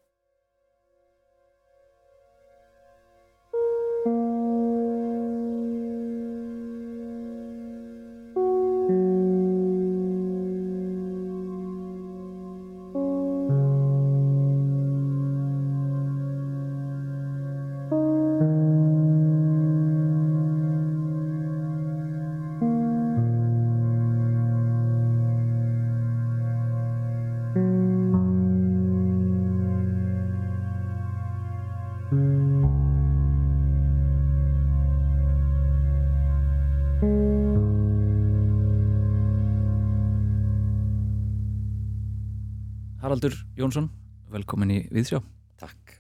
Haraldur 43.25 43.57
Jónsson, 43.57 43.87
velkomin 44.29 44.69
í 44.69 44.79
Viðsjá. 44.93 45.17
Takk. 45.57 45.95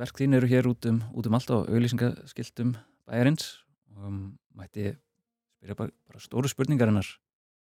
Verk 0.00 0.16
þín 0.16 0.38
eru 0.38 0.48
hér 0.48 0.64
út 0.70 0.86
um, 0.88 1.02
út 1.12 1.28
um 1.28 1.36
allt 1.36 1.52
á 1.52 1.60
auðlýsingaskiltum 1.68 2.70
bæjarins 3.04 3.50
og 3.92 4.06
um, 4.08 4.16
mætti 4.56 4.86
spyrja 5.58 5.76
bara, 5.76 5.92
bara 6.08 6.24
stóru 6.24 6.48
spurningarinnar. 6.48 7.12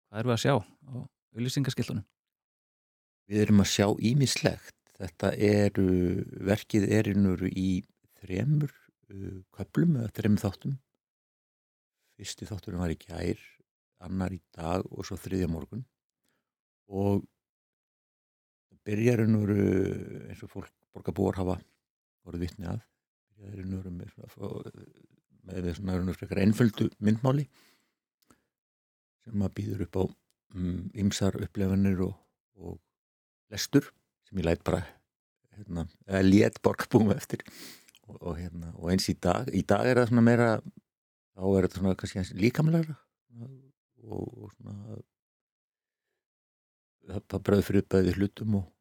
Hvað 0.06 0.22
eru 0.22 0.34
að 0.36 0.40
sjá 0.44 0.54
á 0.62 0.94
auðlýsingaskiltunum? 1.34 2.06
Við 3.26 3.42
erum 3.48 3.66
að 3.66 3.70
sjá 3.72 3.86
ímislegt. 4.12 4.78
Þetta 4.94 5.34
eru, 5.50 5.90
verkið 6.46 6.90
er 7.00 7.10
innur 7.16 7.42
í 7.50 7.82
þremur 8.22 8.70
uh, 8.70 9.42
köplum 9.58 9.98
eða 9.98 10.14
þrem 10.20 10.38
þáttum. 10.46 10.78
Fyrsti 12.14 12.46
þátturum 12.46 12.86
var 12.86 12.94
í 12.94 13.02
kær, 13.08 13.42
annar 14.06 14.38
í 14.38 14.44
dag 14.54 14.86
og 14.86 15.02
svo 15.02 15.18
þriðja 15.18 15.50
morgun 15.50 15.88
og 16.86 17.26
byrjarinn 18.86 19.38
voru 19.40 19.62
eins 20.30 20.42
og 20.46 20.52
fólk 20.52 20.72
borgarbúar 20.94 21.40
hafa 21.40 21.56
voruð 22.26 22.46
vittni 22.46 22.68
að 22.70 22.82
byrjarinn 23.36 23.76
voru 23.78 23.94
með 23.98 24.12
með 25.46 25.72
svona 25.78 26.16
frekar 26.16 26.42
einföldu 26.42 26.88
myndmáli 26.98 27.46
sem 29.26 29.42
að 29.42 29.54
býður 29.58 29.86
upp 29.86 29.98
á 29.98 30.04
ymsar 31.02 31.36
mm, 31.36 31.46
upplefanir 31.46 32.02
og, 32.06 32.14
og 32.62 32.78
lestur 33.52 33.90
sem 34.26 34.40
ég 34.40 34.46
læt 34.46 34.62
bara 34.66 34.82
hérna, 35.56 35.86
eða 36.06 36.22
létt 36.26 36.60
borgarbúum 36.64 37.12
eftir. 37.14 37.42
Og, 38.06 38.16
og, 38.20 38.32
hérna, 38.38 38.70
og 38.78 38.90
eins 38.92 39.08
í 39.10 39.16
dag 39.18 39.48
í 39.50 39.64
dag 39.66 39.86
er 39.86 40.00
það 40.00 40.12
svona 40.12 40.26
meira 40.26 40.50
þá 41.36 41.42
er 41.50 41.66
þetta 41.66 41.80
svona 41.80 41.98
kannski 41.98 42.38
líkamlega 42.38 42.96
og 44.06 44.52
svona 44.54 44.98
það 47.06 47.42
bröður 47.48 47.66
fyrir 47.66 47.86
bæði 47.90 48.14
hlutum 48.16 48.58
og 48.60 48.64
svona 48.66 48.75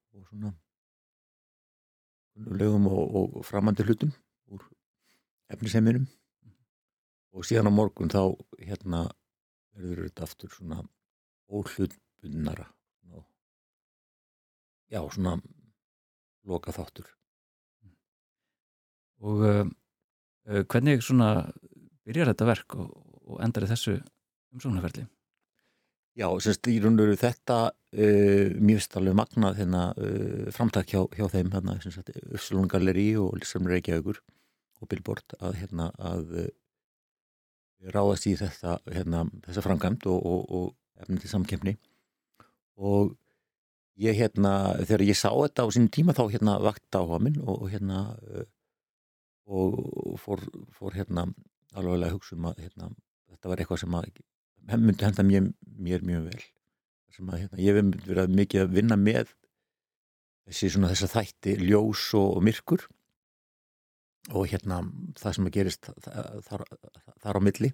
lögum 2.35 2.87
og, 2.91 3.15
og 3.39 3.45
framandi 3.47 3.85
hlutum 3.85 4.11
úr 4.51 4.63
efniseiminum 5.53 6.07
og 7.35 7.47
síðan 7.47 7.71
á 7.71 7.77
morgun 7.77 8.11
þá 8.11 8.35
hérna 8.59 9.05
verður 9.75 10.07
þetta 10.07 10.27
aftur 10.27 10.53
svona 10.55 10.81
óhlutbundnara 11.51 12.67
já 14.91 15.01
svona 15.11 15.37
loka 16.45 16.73
þáttur 16.75 17.07
og 19.25 19.41
uh, 19.47 19.65
hvernig 20.69 21.01
svona 21.03 21.29
byrjar 22.05 22.31
þetta 22.33 22.49
verk 22.51 22.75
og, 22.77 22.91
og 23.25 23.41
endar 23.43 23.65
þessu 23.69 23.97
umsóknarferli? 24.53 25.07
Já, 26.15 26.29
semst 26.39 26.67
í 26.71 26.77
raun 26.79 26.95
og 26.95 27.01
veru 27.09 27.15
þetta 27.19 27.55
uh, 27.75 28.53
mjög 28.63 28.85
starflega 28.85 29.17
magnað 29.19 29.57
hérna, 29.59 29.81
uh, 29.99 30.45
framtak 30.55 30.87
hjá, 30.93 31.01
hjá 31.11 31.25
þeim 31.33 31.49
hérna, 31.51 31.73
Öfslun 32.37 32.69
Galleri 32.71 33.09
og 33.19 33.33
Lissam 33.35 33.67
Reykjavíkur 33.67 34.21
og 34.79 34.89
Billboard 34.91 35.35
að, 35.41 35.57
hérna, 35.59 35.89
að 35.99 36.31
uh, 36.39 36.45
ráðast 37.91 38.29
í 38.31 38.37
þetta, 38.39 38.77
hérna, 38.95 39.25
þessa 39.43 39.63
framkvæmt 39.65 40.07
og, 40.07 40.21
og, 40.23 40.45
og 40.55 41.03
efni 41.03 41.19
til 41.19 41.31
samkemni 41.33 41.73
og 42.79 43.11
ég 43.99 44.15
hérna, 44.15 44.53
þegar 44.85 45.03
ég 45.09 45.19
sá 45.19 45.27
þetta 45.33 45.65
á 45.67 45.73
sínum 45.75 45.91
tíma 45.91 46.15
þá 46.15 46.23
hérna 46.31 46.55
vakt 46.63 46.95
á 46.95 47.03
minn 47.19 47.41
og 47.43 47.67
hérna 47.73 48.05
og 49.51 50.15
fór, 50.23 50.47
fór 50.79 50.95
hérna 50.95 51.27
alveg 51.75 52.07
að 52.07 52.15
hugsa 52.15 52.39
um 52.39 52.47
að 52.53 52.63
hérna, 52.63 52.89
þetta 53.33 53.51
var 53.51 53.59
eitthvað 53.65 53.83
sem 53.83 53.99
að 53.99 54.09
myndi 54.73 55.05
henda 55.05 55.25
mér, 55.25 55.49
mér 55.61 56.05
mjög 56.05 56.29
vel. 56.29 56.43
Að, 57.15 57.39
hérna, 57.39 57.61
ég 57.63 57.79
myndi 57.79 58.03
verið 58.09 58.35
mikið 58.35 58.63
að 58.65 58.75
vinna 58.75 58.97
með 58.99 59.31
þessi 60.49 60.71
svona 60.73 60.91
þessa 60.91 61.11
þætti 61.13 61.55
ljós 61.63 62.09
og, 62.17 62.29
og 62.37 62.45
myrkur. 62.45 62.85
Og 64.33 64.49
hérna 64.49 64.81
það 65.19 65.37
sem 65.37 65.47
að 65.47 65.55
gerist 65.55 65.89
þar, 66.01 66.31
þar, 66.47 66.65
þar 67.21 67.39
á 67.39 67.41
milli. 67.45 67.71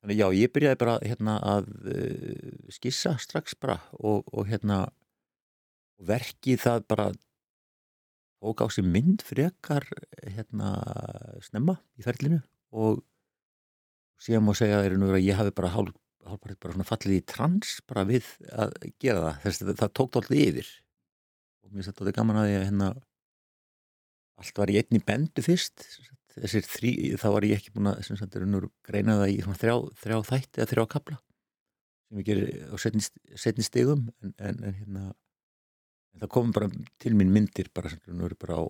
Þannig 0.00 0.20
já 0.20 0.26
ég 0.36 0.52
byrjaði 0.54 0.80
bara 0.80 0.96
hérna 1.04 1.36
að 1.44 1.72
uh, 1.92 2.52
skissa 2.72 3.16
strax 3.20 3.56
bara 3.60 3.80
og, 3.98 4.28
og 4.32 4.48
hérna 4.48 4.86
og 6.00 6.06
verkið 6.08 6.62
það 6.64 6.86
bara 6.88 7.10
á 8.40 8.66
sig 8.72 8.86
mynd 8.88 9.20
frekar 9.26 9.84
hérna 10.24 10.72
snemma 11.44 11.76
í 12.00 12.04
ferlinu 12.06 12.40
og 12.72 13.02
síðan 14.20 14.46
má 14.46 14.52
segja 14.58 14.82
að 14.82 15.18
ég 15.24 15.38
hafi 15.38 15.54
bara 15.56 15.72
hálf, 15.74 15.96
hálf 16.28 16.56
bara 16.62 16.86
fallið 16.88 17.18
í 17.18 17.26
trans 17.32 17.78
bara 17.88 18.06
við 18.08 18.28
að 18.52 18.76
gera 19.02 19.24
það. 19.26 19.40
Þess 19.44 19.64
að 19.64 19.74
það 19.82 19.94
tók 20.00 20.20
alltaf 20.20 20.36
yfir. 20.36 20.70
Og 21.64 21.74
mér 21.74 21.88
sætti 21.88 22.16
gaman 22.16 22.42
að 22.42 22.52
ég 22.52 22.66
hérna 22.68 22.92
allt 24.40 24.60
var 24.62 24.72
í 24.72 24.78
einni 24.80 25.02
bendu 25.04 25.44
fyrst. 25.44 25.86
Þessir 26.36 26.68
þrý, 26.68 26.92
þá 27.20 27.26
var 27.34 27.48
ég 27.48 27.58
ekki 27.58 27.72
búin 27.74 27.90
að 27.90 28.04
sagt, 28.06 28.38
greina 28.86 29.18
það 29.18 29.32
í 29.32 29.40
þrjá, 29.42 29.74
þrjá 29.98 30.18
þætti 30.28 30.60
eða 30.60 30.70
þrjá 30.70 30.84
kapla 30.94 31.18
sem 32.10 32.18
ég 32.18 32.26
gerir 32.26 32.48
á 32.66 32.76
setni, 32.78 33.62
stegum 33.62 34.08
en, 34.20 34.32
en, 34.42 34.56
en 34.66 34.74
hérna 34.74 35.02
en 36.10 36.24
það 36.24 36.32
kom 36.34 36.50
bara 36.54 36.70
til 36.98 37.14
mín 37.14 37.30
myndir 37.30 37.70
bara, 37.74 37.92
bara 38.40 38.58
á 38.58 38.64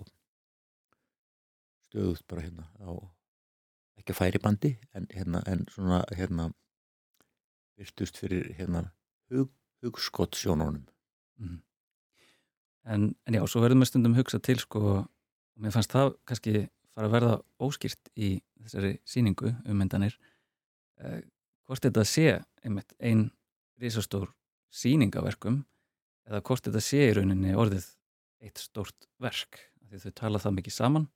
stöðut 1.89 2.27
bara 2.29 2.45
hérna 2.45 2.69
á 2.85 2.93
ekki 4.01 4.15
að 4.15 4.21
færi 4.21 4.43
bandi 4.43 4.75
en, 4.97 5.07
hérna, 5.13 5.43
en 5.47 5.67
svona 5.71 6.03
hérna 6.17 6.51
virtust 7.81 8.19
fyrir 8.21 8.51
hérna 8.59 8.89
hug, 9.33 9.53
hugskott 9.85 10.37
sjónunum 10.39 10.83
mm. 11.41 11.61
en, 12.93 13.09
en 13.27 13.39
já, 13.39 13.45
svo 13.47 13.63
verðum 13.65 13.85
við 13.85 13.93
stundum 13.93 14.19
hugsa 14.19 14.41
til 14.43 14.59
sko, 14.61 14.83
og 15.01 15.61
mér 15.61 15.75
fannst 15.77 15.95
það 15.95 16.15
kannski 16.29 16.55
fara 16.95 17.09
að 17.09 17.17
verða 17.17 17.35
óskýrt 17.63 18.13
í 18.17 18.35
þessari 18.61 18.97
síningu 19.09 19.55
um 19.65 19.79
myndanir 19.81 20.17
eh, 21.01 21.21
hvort 21.69 21.85
þetta 21.87 22.05
sé 22.09 22.27
einmitt 22.65 22.93
einn 22.99 23.29
risastór 23.81 24.29
síningaverkum 24.75 25.63
eða 26.29 26.43
hvort 26.47 26.67
þetta 26.67 26.83
sé 26.85 27.07
í 27.09 27.15
rauninni 27.17 27.57
orðið 27.57 27.89
eitt 28.45 28.61
stórt 28.61 29.09
verk 29.21 29.65
því 29.91 30.03
þau 30.05 30.13
tala 30.21 30.43
það 30.43 30.57
mikið 30.59 30.77
saman 30.77 31.09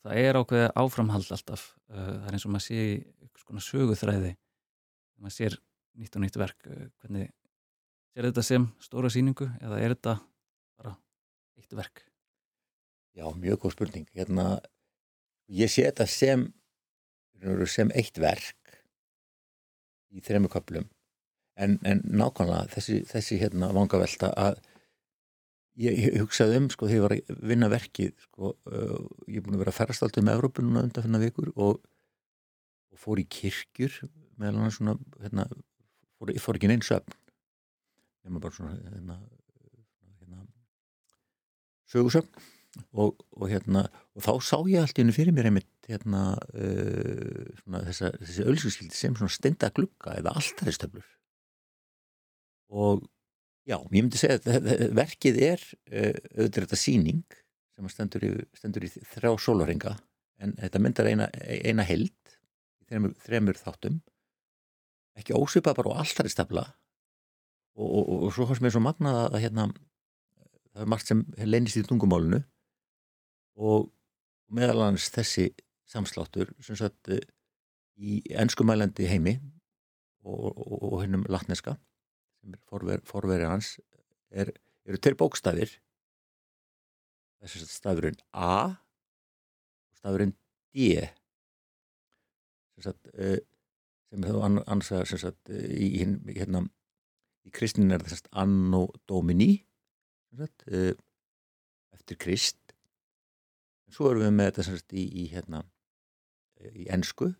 og 0.00 0.10
það 0.10 0.20
er 0.22 0.38
ákveðið 0.40 0.70
áframhald 0.82 1.32
alltaf. 1.36 1.66
Eh, 1.90 2.06
það 2.06 2.28
er 2.28 2.36
eins 2.36 2.46
og 2.46 2.54
maður 2.54 2.66
sé 2.66 2.80
eitthvað 2.80 3.44
svona 3.44 3.66
söguþræði. 3.66 4.32
Maður 5.20 5.36
sér 5.36 5.58
nýtt 6.00 6.16
og 6.16 6.24
nýtt 6.24 6.38
verk 6.40 6.70
eh, 6.70 6.86
hvernig 7.02 7.32
sér 8.14 8.30
þetta 8.30 8.46
sem 8.46 8.68
stóra 8.82 9.10
síningu 9.12 9.50
eða 9.60 9.80
er 9.80 9.94
þetta 9.96 10.16
bara 10.80 10.94
eitt 11.60 11.76
verk? 11.76 12.06
Já, 13.16 13.26
mjög 13.36 13.64
góð 13.64 13.76
spurning. 13.76 14.08
Hérna 14.16 14.46
ég 15.50 15.70
sé 15.72 15.84
þetta 15.88 16.08
sem 16.08 16.48
sem 17.70 17.90
eitt 17.96 18.18
verk 18.20 18.74
í 20.10 20.20
þremu 20.20 20.50
köplum 20.52 20.86
en, 21.60 21.78
en 21.86 22.02
nákvæmlega 22.04 22.68
þessi, 22.74 23.00
þessi 23.08 23.38
hérna 23.40 23.70
vangavelta 23.76 24.30
að 24.36 24.60
ég, 25.80 25.96
ég 26.04 26.18
hugsaði 26.22 26.60
um 26.60 26.68
sko 26.72 26.88
þegar 26.90 27.14
ég 27.16 27.24
var 27.26 27.36
að 27.36 27.48
vinna 27.52 27.70
verkið 27.72 28.12
sko, 28.26 28.52
uh, 28.70 29.00
ég 29.26 29.40
er 29.40 29.46
búin 29.46 29.56
að 29.56 29.64
vera 29.64 29.74
að 29.74 29.80
ferast 29.80 30.04
alltaf 30.06 30.26
með 30.26 30.38
Európununa 30.38 30.84
undan 30.86 31.06
fyrir 31.06 31.24
vikur 31.26 31.50
og, 31.56 31.80
og 32.90 33.00
fór 33.00 33.22
í 33.22 33.26
kirkjur 33.30 33.98
meðal 34.40 34.64
hann 34.64 34.74
svona 34.74 34.96
hérna, 35.22 35.46
fór, 36.18 36.32
fór 36.42 36.60
ekki 36.60 36.70
neins 36.70 36.90
söfn 36.90 37.16
nema 38.24 38.42
bara 38.42 38.56
svona 38.56 38.76
hérna, 38.76 39.18
hérna, 40.20 40.42
sögursöfn 41.90 42.48
og, 42.94 43.16
og, 43.34 43.46
hérna, 43.50 43.86
og 44.14 44.22
þá 44.22 44.32
sá 44.46 44.56
ég 44.70 44.84
allt 44.84 44.98
í 44.98 45.02
hennu 45.02 45.14
fyrir 45.16 45.34
mér 45.34 45.48
einmitt 45.50 45.88
hérna, 45.90 46.34
uh, 46.54 47.46
svona, 47.62 47.86
þessa, 47.88 48.12
þessi 48.20 48.50
ölskildi 48.52 48.98
sem 48.98 49.16
stenda 49.32 49.72
glugga 49.74 50.18
eða 50.20 50.36
alltæðistöflur 50.38 51.08
og 52.70 53.02
já, 53.70 53.76
ég 53.78 54.02
myndi 54.02 54.20
segja 54.20 54.40
að 54.40 54.86
verkið 54.98 55.40
er 55.46 55.62
uh, 55.62 56.14
auðvitað 56.36 56.64
þetta 56.64 56.80
síning 56.80 57.38
sem 57.76 57.90
stendur 57.92 58.26
í, 58.26 58.30
stendur 58.58 58.86
í 58.86 58.90
þrjá 58.90 59.34
sólaringa 59.40 59.96
en 60.40 60.56
þetta 60.58 60.82
myndar 60.82 61.08
eina, 61.10 61.28
eina 61.40 61.84
held 61.86 62.14
þremur, 62.88 63.14
þremur 63.24 63.60
þáttum. 63.60 64.00
Ekki 65.20 65.36
ósvipa 65.36 65.74
bara 65.76 65.94
á 65.96 66.00
alltæðistöfla 66.02 66.64
og, 67.76 67.88
og, 67.88 68.12
og 68.26 68.34
svo 68.34 68.48
hans 68.48 68.62
með 68.62 68.76
svo 68.76 68.82
magnað 68.84 69.20
að 69.28 69.42
hérna 69.44 69.66
það 70.70 70.84
er 70.84 70.90
margt 70.94 71.10
sem 71.10 71.22
leynist 71.44 71.80
í 71.80 71.84
tungumálunu 71.86 72.40
og 73.60 73.90
meðal 74.54 74.86
hans 74.86 75.10
þessi 75.14 75.50
samsláttur 75.90 76.52
sem 76.64 76.78
sagt 76.78 77.10
eh, 77.12 77.22
í 78.00 78.20
ennskumælandi 78.30 79.08
heimi 79.10 79.36
og, 80.24 80.50
og, 80.54 80.76
og 80.78 80.96
hennum 81.02 81.26
latneska 81.30 81.76
forver, 82.70 83.02
forveri 83.06 83.46
hans 83.48 83.76
er, 84.30 84.52
eru 84.86 85.00
tveir 85.00 85.16
bókstafir. 85.20 85.72
Þessi 87.40 87.64
stafurinn 87.68 88.18
A 88.36 88.52
og 88.70 90.00
stafurinn 90.00 90.34
D. 90.74 90.92
Sem 92.74 92.90
sagt 92.90 93.10
eh, 93.14 93.40
sem 94.10 94.26
þú 94.26 94.42
ansar 94.66 95.06
sagt 95.08 95.52
í, 95.54 96.02
hérna, 96.34 96.64
í 97.46 97.52
kristnin 97.54 97.94
er 97.94 98.02
það 98.04 98.26
anno 98.42 98.86
domini 99.08 99.52
sagt, 100.36 100.66
eh, 100.68 100.94
eftir 101.94 102.18
krist. 102.20 102.58
Svo 103.90 104.10
erum 104.10 104.26
við 104.28 104.34
með 104.36 104.50
þetta 104.50 104.66
semst 104.68 104.92
í, 104.94 105.04
í 105.22 105.26
hérna 105.32 105.64
í 106.76 106.86
ennsku 106.92 107.30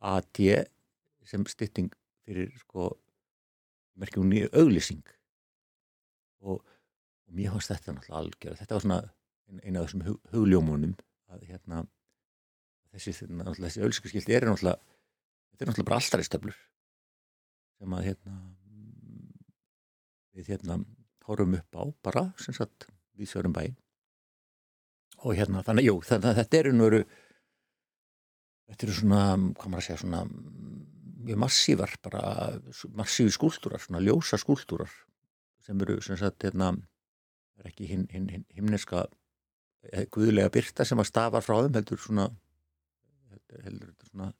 AT 0.00 0.40
sem 1.26 1.46
stytting 1.48 1.90
fyrir 2.24 2.52
sko 2.60 2.92
merkjum 4.00 4.28
nýju 4.30 4.50
auglýsing. 4.56 5.02
Og, 6.40 6.60
og 6.60 7.34
mér 7.36 7.54
fannst 7.54 7.72
þetta 7.72 7.94
náttúrulega 7.94 8.20
algjör 8.22 8.60
þetta 8.60 8.76
var 8.76 8.84
svona 8.86 9.00
eina 9.60 9.80
af 9.80 9.88
þessum 9.88 10.06
hug, 10.06 10.20
hugljómunum 10.32 10.94
að 11.30 11.44
hérna 11.50 11.82
þessi, 12.94 13.12
þessi 13.12 13.82
auglýsingaskildi 13.84 14.36
er 14.36 14.48
náttúrulega 14.48 14.80
þetta 14.80 15.64
er 15.66 15.70
náttúrulega 15.70 15.90
bara 15.90 16.00
alltaf 16.00 16.24
í 16.24 16.28
stöflur 16.28 16.56
sem 17.80 17.96
að 17.96 18.06
hérna 18.08 18.38
við 20.36 20.52
hérna 20.54 20.80
horfum 21.26 21.56
upp 21.58 21.76
á 21.76 21.82
bara 22.08 22.24
sem 22.40 22.56
sagt 22.56 22.88
við 23.18 23.30
sögurum 23.30 23.54
bæinn. 23.54 23.76
Og 25.20 25.36
hérna 25.36 25.60
þannig, 25.64 25.90
jú, 25.90 25.98
þannig 26.06 26.30
að 26.30 26.38
þetta 26.40 26.58
eru 26.60 26.72
nöru 26.76 27.00
þetta 28.70 28.86
eru 28.86 28.96
svona, 28.96 29.22
hvað 29.58 29.72
maður 29.72 29.82
að 29.82 29.86
segja 29.88 30.00
svona 30.00 30.22
massívar, 31.40 31.92
bara 32.04 32.22
massífi 32.96 33.32
skúltúrar, 33.34 33.82
svona 33.82 34.02
ljósa 34.04 34.38
skúltúrar 34.40 34.90
sem 35.64 35.80
eru, 35.84 35.98
sem 36.02 36.16
sagt, 36.16 36.42
hérna 36.46 36.72
er 37.60 37.70
ekki 37.70 37.88
hinn 37.90 38.06
hin, 38.12 38.28
hin, 38.32 38.44
himneska 38.56 39.04
eh, 39.92 40.06
guðlega 40.12 40.52
byrta 40.52 40.86
sem 40.88 41.00
að 41.00 41.10
stafa 41.10 41.42
frá 41.44 41.58
þeim, 41.60 41.76
heldur 41.76 42.00
svona 42.00 42.30
heldur 43.64 43.92
svona 44.08 44.30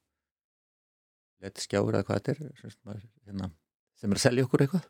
lett 1.41 1.61
skjáur 1.61 1.97
eða 1.97 2.07
hvað 2.09 2.21
þetta 2.21 2.33
er 2.49 2.73
sem, 2.73 3.05
hérna, 3.27 3.51
sem 3.99 4.13
er 4.13 4.21
að 4.21 4.25
selja 4.25 4.47
okkur 4.47 4.65
eitthvað. 4.65 4.89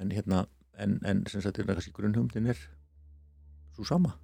En 0.00 0.14
hérna 0.14 0.44
en, 0.80 0.98
en 1.06 1.22
sem 1.30 1.42
sagt, 1.44 1.60
hérna 1.60 1.76
kannski 1.76 1.94
grunnhumdin 1.94 2.50
er 2.50 2.60
svo 3.76 3.86
sama. 3.86 4.16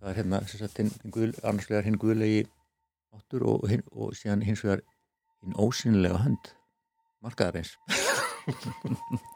Það 0.00 0.10
er 0.10 0.20
hérna 0.20 0.42
sagt, 0.50 0.78
hinn, 0.80 0.92
hinn 1.02 1.14
guð, 1.14 1.38
annars 1.42 1.70
vegar 1.70 1.88
hinn 1.88 1.98
guðlegi 2.00 2.44
áttur 3.14 3.46
og, 3.48 3.64
og, 3.64 3.88
og 3.94 4.14
síðan 4.18 4.44
hins 4.46 4.62
vegar 4.64 4.84
hinn 5.44 5.60
ósynilega 5.60 6.18
hönd 6.24 6.52
markaðar 7.24 7.60
eins 7.60 7.76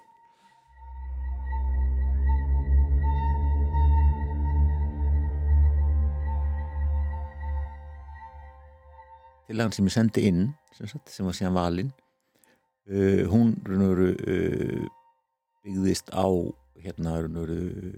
tilagan 9.49 9.73
sem 9.73 9.88
ég 9.88 9.94
sendi 9.94 10.27
inn 10.29 10.42
sem, 10.77 10.88
sagt, 10.90 11.09
sem 11.12 11.29
var 11.29 11.37
síðan 11.37 11.57
valinn 11.57 11.92
uh, 12.92 13.25
hún 13.33 13.55
uh, 13.64 14.85
byggðist 15.64 16.12
á 16.12 16.29
hérna 16.79 17.16
uh, 17.53 17.94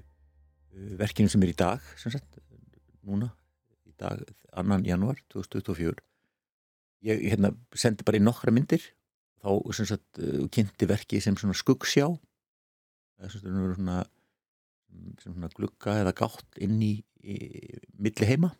verkinu 0.98 1.30
sem 1.30 1.42
er 1.46 1.54
í 1.54 1.58
dag 1.58 1.82
sagt 2.14 2.38
núna 3.06 3.32
í 3.86 3.94
dag, 3.98 4.22
annan 4.54 4.86
januar 4.86 5.18
2024 5.34 6.09
ég 7.06 7.22
hérna, 7.32 7.52
sendi 7.78 8.06
bara 8.06 8.20
í 8.20 8.24
nokkra 8.24 8.54
myndir. 8.54 8.82
Þá 9.40 9.50
sagt, 9.88 10.20
uh, 10.20 10.46
kynnti 10.52 10.88
verki 10.88 11.20
sem 11.24 11.36
svona 11.38 11.56
skuggsjá. 11.56 12.08
Eða 13.20 13.30
svona, 13.36 14.00
svona 15.22 15.52
glugga 15.56 15.98
eða 16.02 16.16
gátt 16.16 16.60
inn 16.60 16.76
í, 16.84 16.94
í 17.24 17.36
milli 18.00 18.28
heima. 18.28 18.52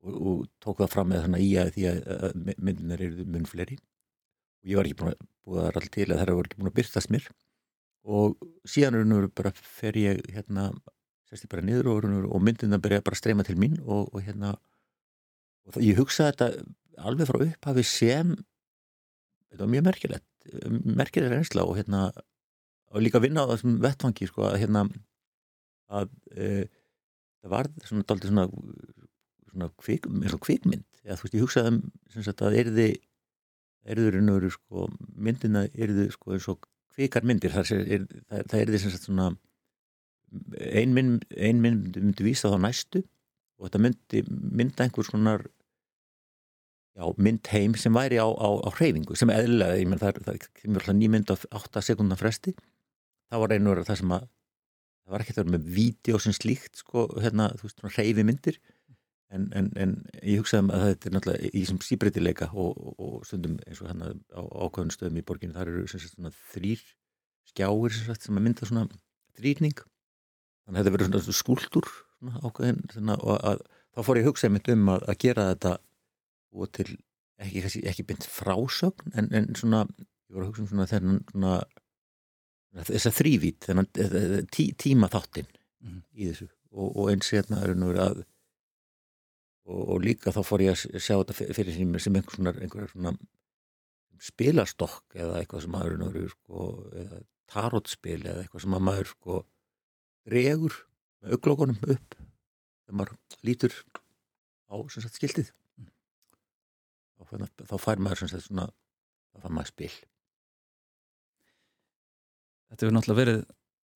Og, 0.00 0.14
og 0.16 0.46
tók 0.64 0.80
það 0.80 0.94
fram 0.94 1.12
með 1.12 1.26
þannig 1.26 1.44
í 1.44 1.50
að 1.60 1.74
því 1.76 1.86
að 1.90 2.38
myndinar 2.56 3.04
eru 3.04 3.26
mun 3.28 3.48
fleiri. 3.48 3.76
Og 4.60 4.72
ég 4.72 4.80
var 4.80 4.88
ekki 4.88 5.00
búin 5.00 5.12
að 5.12 5.26
búið 5.44 5.60
það 5.60 5.80
all 5.80 5.92
til 5.96 6.06
að 6.06 6.20
það 6.20 6.34
var 6.38 6.48
ekki 6.48 6.60
búin 6.60 6.72
að 6.72 6.78
byrtast 6.80 7.12
mér. 7.12 7.28
Og 8.10 8.48
síðan 8.68 9.28
bara 9.36 9.52
fer 9.60 9.98
ég 10.00 10.24
hérna 10.32 10.70
sérst 11.30 11.46
ég 11.46 11.52
bara 11.52 11.64
niður 11.64 11.92
og, 11.92 12.08
og 12.26 12.42
myndin 12.42 12.74
það 12.74 12.84
byrja 12.86 13.06
bara 13.06 13.16
að 13.16 13.22
streyma 13.22 13.46
til 13.46 13.56
mín 13.60 13.78
og, 13.84 14.08
og 14.10 14.24
hérna 14.24 14.54
og 15.66 15.76
það, 15.76 15.84
ég 15.86 16.00
hugsaði 16.00 16.32
þetta 16.32 16.48
alveg 17.08 17.30
frá 17.30 17.40
upphafi 17.44 17.86
sem 17.86 18.34
þetta 18.34 19.62
var 19.64 19.72
mjög 19.74 19.86
merkilegt 19.88 20.26
merkilegt 20.84 21.32
reynsla 21.32 21.64
og 21.68 21.76
hérna 21.78 22.08
og 22.90 23.04
líka 23.04 23.20
vinna 23.22 23.44
á 23.46 23.50
þessum 23.52 23.78
vettfangi 23.82 24.28
sko 24.28 24.48
að 24.48 24.58
hérna 24.64 24.84
að 25.90 26.10
e, 26.34 26.48
það 27.42 27.52
var 27.54 27.68
svona 27.84 28.06
daldið 28.08 28.32
svona, 28.32 28.46
svona 29.50 29.68
kvik, 29.82 30.08
kvikmynd. 30.46 30.86
Eða 31.04 31.18
þú 31.18 31.26
veist 31.26 31.36
ég 31.36 31.44
hugsaði 31.44 31.72
um 31.76 32.24
sagt 32.26 32.42
að 32.46 32.58
erði 32.64 32.88
erðurinn 33.90 34.32
eru 34.32 34.50
sko 34.52 34.88
myndina 35.16 35.64
erðu 35.72 36.08
sko 36.14 36.34
eins 36.34 36.48
og 36.52 36.66
kvikar 36.94 37.26
myndir. 37.26 37.54
Það 37.54 37.72
er, 37.80 38.08
það, 38.28 38.44
það 38.50 38.64
erði 38.64 38.82
sem 38.82 38.94
sagt 38.94 39.06
svona 39.08 39.30
ein 40.70 40.92
mynd, 40.94 41.24
ein 41.34 41.62
mynd 41.62 41.96
myndi 41.98 42.26
vísa 42.26 42.52
þá 42.52 42.60
næstu 42.66 43.02
og 43.58 43.66
þetta 43.66 43.82
myndi 43.82 44.22
mynda 44.28 44.86
einhvers 44.86 45.10
konar 45.10 45.46
já, 47.00 47.06
mynd 47.16 47.48
heim 47.54 47.76
sem 47.80 47.96
væri 47.96 48.20
á, 48.20 48.28
á, 48.28 48.48
á 48.60 48.68
hreyfingu 48.76 49.16
sem 49.16 49.32
eðlilega, 49.32 49.78
ég 49.80 49.88
menn 49.88 50.00
það, 50.00 50.20
það 50.26 50.44
kemur 50.60 50.82
alltaf 50.82 50.98
nýmynd 50.98 51.32
á 51.32 51.36
8 51.60 51.84
sekundar 51.86 52.20
fresti. 52.20 52.54
Það 53.30 53.42
var 53.44 53.54
einhverja 53.56 53.88
það 53.88 54.00
sem 54.02 54.14
að 54.16 54.26
það 54.26 55.14
var 55.14 55.24
ekki 55.24 55.36
það 55.38 55.54
með 55.54 55.70
vídeo 55.78 56.20
sem 56.22 56.36
slíkt 56.36 56.82
sko, 56.82 57.06
hérna, 57.22 57.48
þú 57.58 57.68
veist, 57.68 57.82
hreyfi 57.96 58.26
myndir. 58.26 58.60
En, 59.30 59.44
en, 59.54 59.68
en 59.78 59.92
ég 60.26 60.40
hugsaði 60.42 60.64
um 60.64 60.72
að 60.74 60.86
þetta 60.88 61.08
er 61.08 61.12
náttúrulega 61.14 61.50
í 61.54 61.60
sem 61.68 61.76
síbreytileika 61.86 62.48
og, 62.50 62.72
og, 62.74 62.94
og 62.98 63.26
stundum 63.28 63.60
eins 63.62 63.78
og 63.78 63.86
hérna 63.86 64.10
á 64.34 64.42
ákvæðun 64.42 64.90
stöðum 64.90 65.20
í 65.20 65.26
borginu, 65.26 65.54
þar 65.54 65.70
eru 65.70 65.84
sagt, 65.86 66.08
svona, 66.16 66.32
þrýr 66.50 66.82
skjáir 67.46 67.94
sem, 67.94 68.08
sagt, 68.08 68.26
sem 68.26 68.40
að 68.40 68.44
mynda 68.48 68.66
svona 68.66 68.88
þrýrning 69.38 69.78
þannig 69.78 70.74
að 70.74 70.80
þetta 70.80 70.94
verður 70.96 71.22
svona 71.22 71.38
skúldur 71.38 71.92
ákvæðin 72.42 72.82
svona, 72.90 73.16
og 73.22 73.38
að, 73.52 73.62
þá 73.94 74.02
fór 74.06 74.20
ég 74.20 74.26
að 74.26 74.32
hugsa 74.32 74.50
einmitt 74.50 74.72
um 74.74 74.90
að, 74.96 75.06
að 75.12 75.20
gera 75.24 75.46
þetta 75.52 75.76
og 76.52 76.72
til 76.76 76.90
ekki, 77.40 77.62
ekki, 77.64 77.82
ekki 77.90 78.06
beint 78.08 78.26
frásögn 78.28 79.14
en, 79.18 79.30
en 79.36 79.50
svona, 79.58 79.84
ég 80.28 80.36
var 80.36 80.44
að 80.44 80.50
hugsa 80.50 80.64
um 80.64 80.70
svona 80.72 80.88
þennan 80.90 81.20
svona, 81.30 81.54
þess 82.90 83.10
að 83.10 83.18
þrývít 83.18 83.68
þennan 83.68 83.90
tí, 84.52 84.70
tíma 84.78 85.10
þáttinn 85.12 85.48
mm. 85.50 86.02
í 86.14 86.30
þessu 86.30 86.50
og, 86.70 86.88
og 86.88 87.10
eins 87.12 87.32
hérna 87.34 87.62
er 87.64 87.74
nú 87.78 87.90
að 87.94 88.22
og, 89.70 89.82
og 89.82 90.00
líka 90.04 90.34
þá 90.34 90.40
fór 90.46 90.66
ég 90.66 90.74
að 90.74 91.02
sjá 91.02 91.16
þetta 91.16 91.36
fyrir 91.40 91.76
sem, 91.76 91.98
sem 92.02 92.18
einhver 92.18 92.38
svona, 92.38 92.54
einhver 92.58 92.90
svona 92.92 93.14
spilastokk 94.20 95.16
eða 95.16 95.40
eitthvað 95.40 95.64
sem 95.64 95.74
maður 95.74 96.04
er 96.10 96.32
sko, 96.34 96.66
eða 97.02 97.22
tarotspil 97.50 98.20
eða 98.20 98.44
eitthvað 98.44 98.66
sem 98.66 98.76
maður 98.76 99.12
sko, 99.14 99.38
regur 100.30 100.76
með 101.20 101.36
auglókunum 101.36 101.80
upp 101.94 102.18
þegar 102.18 102.98
maður 103.00 103.16
lítur 103.46 103.76
á 104.70 104.74
sagt, 104.92 105.16
skildið 105.16 105.50
þá 107.28 107.76
fær 107.80 108.02
maður 108.02 108.24
sagt, 108.24 108.46
svona, 108.46 108.68
þá 109.34 109.44
fær 109.44 109.54
maður 109.56 109.72
spil. 109.72 109.92
Þetta 112.70 112.86
hefur 112.86 112.96
náttúrulega 112.96 113.20
verið 113.20 113.40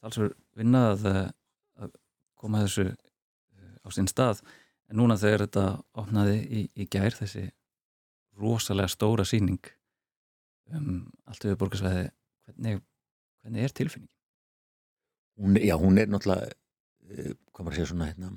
talsverð 0.03 0.35
vinnað 0.59 1.07
að, 1.09 1.21
að 1.85 1.93
koma 2.41 2.65
þessu 2.65 2.89
eh, 2.91 3.77
á 3.85 3.89
sín 3.95 4.11
stað. 4.11 4.43
En 4.91 4.99
núna 5.01 5.17
þegar 5.21 5.47
þetta 5.47 5.67
opnaði 6.03 6.41
í, 6.45 6.65
í 6.75 6.89
gær 6.91 7.15
þessi 7.17 7.47
rosalega 8.41 8.91
stóra 8.91 9.25
síning 9.27 9.63
um 10.75 11.05
allt 11.29 11.45
yfir 11.45 11.59
borgarsvæði 11.61 12.09
hvernig, 12.49 12.83
hvernig 13.43 13.65
er 13.65 13.75
tilfinning? 13.77 14.11
Hún, 15.39 15.59
já, 15.61 15.75
hún 15.79 16.01
er 16.01 16.11
náttúrulega 16.11 16.51
eh, 16.51 17.33
hvað 17.53 17.67
maður 17.67 17.79
segja 17.79 17.91
svona 17.93 18.11
hérna, 18.11 18.31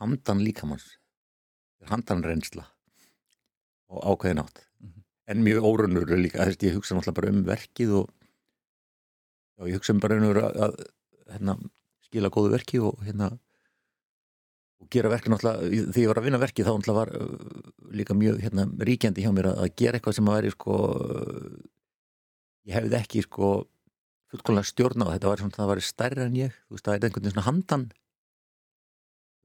handan 0.00 0.42
líkamanns 0.44 0.88
handan 1.86 2.24
reynsla 2.24 2.66
og 3.92 4.02
ákveðin 4.02 4.42
átt. 4.42 4.60
Mm 4.80 4.88
-hmm. 4.88 5.02
en 5.26 5.42
mjög 5.42 5.62
órunur 5.70 6.06
líka, 6.16 6.44
þess 6.44 6.56
að 6.56 6.66
ég 6.68 6.74
hugsa 6.74 6.94
náttúrulega 6.94 7.18
bara 7.20 7.32
um 7.32 7.44
verkið 7.44 7.90
og 8.00 8.10
já, 9.58 9.62
ég 9.68 9.74
hugsa 9.74 9.92
um 9.92 10.00
bara 10.00 10.16
um 10.16 10.22
að, 10.22 10.56
að 10.66 10.74
hérna, 11.32 11.58
skila 12.02 12.30
góðu 12.30 12.50
verki 12.50 12.78
og 12.80 12.98
hérna 13.02 13.38
og 14.80 14.90
gera 14.90 15.08
verki 15.08 15.30
náttúrulega, 15.30 15.92
því 15.92 16.02
ég 16.02 16.08
var 16.08 16.18
að 16.18 16.26
vinna 16.26 16.38
verki 16.38 16.64
þá 16.64 16.72
náttúrulega 16.72 17.00
var 17.00 17.10
uh, 17.16 17.90
líka 17.90 18.14
mjög 18.14 18.42
hérna, 18.44 18.66
ríkjandi 18.78 19.22
hjá 19.24 19.32
mér 19.32 19.50
að, 19.52 19.58
að 19.64 19.74
gera 19.76 19.96
eitthvað 19.96 20.16
sem 20.18 20.28
að 20.28 20.36
væri 20.36 20.50
sko 20.50 20.74
ég 22.66 22.74
hefði 22.74 22.98
ekki 23.00 23.22
sko 23.24 23.50
fullkonlega 24.32 24.70
stjórn 24.70 25.06
á. 25.06 25.14
Þetta 25.14 25.30
var 25.30 25.42
svona 25.42 25.56
það 25.56 25.70
væri 25.72 25.86
stærra 25.86 26.26
en 26.26 26.38
ég 26.38 26.56
þú 26.56 26.76
veist 26.76 26.86
það 26.86 26.96
er 26.96 27.06
einhvern 27.06 27.22
veginn 27.22 27.36
svona 27.36 27.48
handan. 27.48 27.84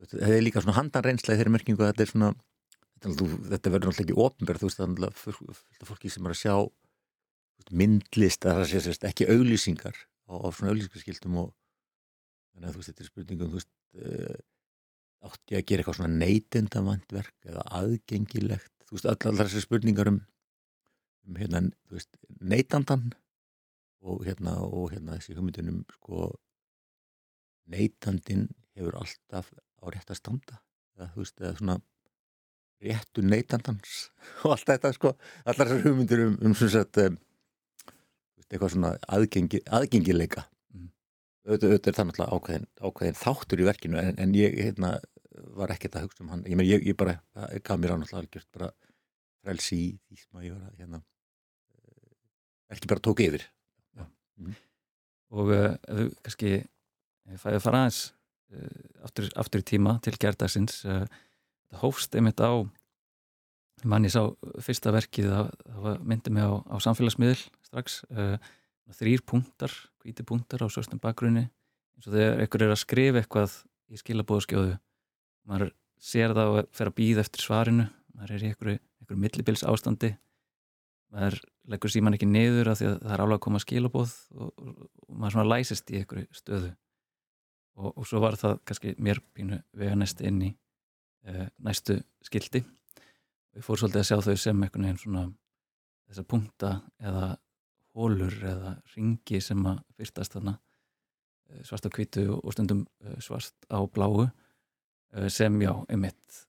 Það 0.01 0.35
er 0.35 0.45
líka 0.45 0.63
svona 0.63 0.77
handan 0.79 1.05
reynslega 1.05 1.39
þeirri 1.39 1.53
merkingu 1.53 1.85
að 1.85 1.91
þetta 1.91 2.05
er 2.05 2.11
svona 2.11 2.31
þetta 3.01 3.73
verður 3.73 3.89
náttúrulega 3.89 4.05
ekki 4.05 4.19
ofnbjörð 4.25 4.61
þú 4.61 4.69
veist 4.69 4.81
það 4.81 5.05
er 5.07 5.17
fullt 5.17 5.81
af 5.81 5.89
fólki 5.89 6.11
sem 6.13 6.27
er 6.27 6.35
að 6.35 6.41
sjá 6.43 6.55
myndlist 7.71 8.45
að 8.45 8.61
það 8.61 8.85
sé 8.85 8.95
ekki 9.09 9.29
auglýsingar 9.29 9.97
á, 10.29 10.33
á 10.37 10.47
svona 10.49 10.73
auglýsingarskildum 10.73 11.37
og 11.41 11.51
þannig 12.53 12.67
að 12.67 12.73
þú 12.73 12.81
veist 12.81 12.91
þetta 12.91 13.03
er 13.03 13.09
spurningum 13.09 13.51
þú 13.51 13.59
veist 13.59 13.71
uh, 14.01 14.39
átti 15.27 15.57
að 15.57 15.65
gera 15.69 15.83
eitthvað 15.83 15.97
svona 15.99 16.19
neytendavandverk 16.21 17.49
eða 17.49 17.65
aðgengilegt? 17.77 18.73
Þú 18.87 18.97
veist, 18.97 19.09
allar 19.25 19.49
þessi 19.49 19.63
spurningar 19.65 20.09
um, 20.11 20.19
um 21.27 21.37
hérna, 21.39 21.61
veist, 21.93 22.09
neytandan 22.41 23.11
og 24.01 24.25
hérna 24.25 24.57
og 24.65 24.89
hérna 24.95 25.19
þessi 25.19 25.37
hugmyndunum 25.37 25.83
sko 25.99 26.31
neytandin 27.71 28.47
hefur 28.75 28.97
alltaf 28.99 29.51
á 29.53 29.85
rétt 29.93 30.09
að 30.09 30.19
standa 30.19 30.61
eða 30.97 31.11
þú 31.13 31.23
veist, 31.23 31.37
eða 31.41 31.57
svona 31.59 31.77
réttu 32.81 33.23
neytandans 33.25 34.09
og 34.45 34.55
allt 34.55 34.69
þetta 34.69 34.93
sko, 34.95 35.13
allar 35.45 35.69
þessar 35.69 35.85
hugmyndur 35.85 36.25
um, 36.27 36.39
um 36.41 36.55
svona 36.57 36.79
sett 36.79 37.01
um, 37.03 37.19
eitthvað 38.51 38.73
svona 38.73 38.95
aðgengi, 39.07 39.61
aðgengileika. 39.71 40.45
Auðvitað 41.47 41.87
er 41.89 41.95
það 41.97 42.07
náttúrulega 42.07 42.37
ákveðin, 42.37 42.65
ákveðin 42.85 43.17
þáttur 43.17 43.61
í 43.63 43.65
verkinu 43.65 43.97
en, 44.01 44.17
en 44.21 44.33
ég 44.37 44.57
hérna, 44.59 44.91
var 45.57 45.71
ekkert 45.73 45.95
að 45.97 46.05
hugsa 46.05 46.25
um 46.25 46.33
hann. 46.33 46.43
Ég, 46.45 46.57
meni, 46.59 46.69
ég, 46.69 46.83
ég 46.91 46.97
bara 46.99 47.15
gaf 47.65 47.79
mér 47.79 47.95
á 47.95 47.97
náttúrulega 47.97 48.21
algjört 48.21 48.49
bara 48.53 48.69
frelsi 49.41 49.79
í 49.79 49.87
því 49.95 50.19
sem 50.19 50.37
að 50.37 50.45
ég 50.45 50.57
var 50.57 50.67
að 50.67 50.83
hérna, 50.83 51.01
ekki 52.75 52.91
bara 52.91 53.03
tók 53.07 53.23
yfir. 53.25 53.47
Ja. 53.97 54.05
mm. 54.41 54.59
og 55.39 55.53
uh, 55.55 55.65
ef 55.71 55.97
þú 55.97 56.07
kannski 56.27 56.53
fæðið 57.41 57.65
fara 57.65 57.81
aðeins 57.81 58.01
uh, 58.53 59.05
aftur, 59.07 59.31
aftur 59.41 59.63
í 59.63 59.67
tíma 59.71 59.97
til 60.05 60.15
gerðarsins 60.21 60.83
uh, 60.85 61.03
það 61.71 61.83
hófst 61.85 62.15
einmitt 62.17 62.41
á 62.43 62.51
mann 63.87 64.05
ég 64.05 64.13
sá 64.13 64.29
fyrsta 64.61 64.93
verkið 64.93 65.31
það 65.31 66.01
myndi 66.05 66.33
mig 66.33 66.45
á, 66.45 66.53
á 66.61 66.75
samfélagsmiðl 66.83 67.39
strax 67.65 68.01
þrýr 68.91 69.23
punktar, 69.25 69.71
hvíti 70.03 70.25
punktar 70.27 70.61
á 70.61 70.67
svörstum 70.67 70.99
bakgrunni 71.01 71.47
eins 71.47 72.07
og 72.07 72.13
þegar 72.13 72.43
einhver 72.43 72.65
er 72.65 72.73
að 72.75 72.81
skrifa 72.83 73.21
eitthvað 73.21 73.55
í 73.91 74.01
skilabóðskjóðu 74.01 74.75
maður 75.49 75.71
sér 76.01 76.35
það 76.35 76.51
og 76.51 76.73
fer 76.75 76.91
að 76.91 76.97
býða 76.99 77.23
eftir 77.25 77.45
svarinu 77.45 77.87
maður 78.13 78.35
er 78.35 78.43
í 78.43 78.51
einhverju, 78.51 78.81
einhverju 79.01 79.23
millibils 79.23 79.65
ástandi 79.65 80.11
maður 81.11 81.39
leggur 81.71 81.91
síman 81.93 82.15
ekki 82.15 82.29
niður 82.29 82.71
af 82.71 82.79
því 82.79 82.89
að 82.89 82.97
það 83.03 83.13
er 83.15 83.23
álega 83.23 83.37
að 83.37 83.43
koma 83.45 83.61
skilabóð 83.61 84.13
og, 84.35 84.51
og, 84.51 84.71
og 85.07 85.17
maður 85.17 85.35
svona 85.35 85.49
læsist 85.51 85.91
í 85.91 85.99
einhverju 85.99 86.27
stöðu. 86.35 86.71
Og, 87.79 87.91
og 87.91 88.07
svo 88.07 88.21
var 88.23 88.37
það 88.39 88.57
kannski 88.67 88.95
mér 88.99 89.21
pínu 89.35 89.61
vega 89.77 89.97
næst 89.99 90.23
inn 90.25 90.41
í 90.43 90.51
næstu 91.61 91.99
skildi 92.25 92.63
og 92.63 93.59
ég 93.59 93.65
fór 93.65 93.79
svolítið 93.79 94.01
að 94.01 94.07
sjá 94.07 94.17
þau 94.25 94.37
sem 94.39 94.63
einhvern 94.63 94.87
veginn 94.87 95.01
svona 95.01 95.23
þessa 96.07 96.27
punkta 96.27 96.71
eða 96.99 97.25
hólur 97.95 98.35
eða 98.47 98.75
ringi 98.95 99.41
sem 99.43 99.65
að 99.67 99.81
fyrstast 99.99 100.37
þarna 100.37 100.55
eh, 101.49 101.63
svart 101.67 101.87
á 101.87 101.91
kvítu 101.91 102.25
og 102.37 102.55
stundum 102.55 102.85
eh, 103.03 103.17
svart 103.23 103.67
á 103.67 103.79
bláu 103.83 104.27
eh, 104.27 105.27
sem 105.29 105.59
já, 105.61 105.73
emitt 105.91 106.45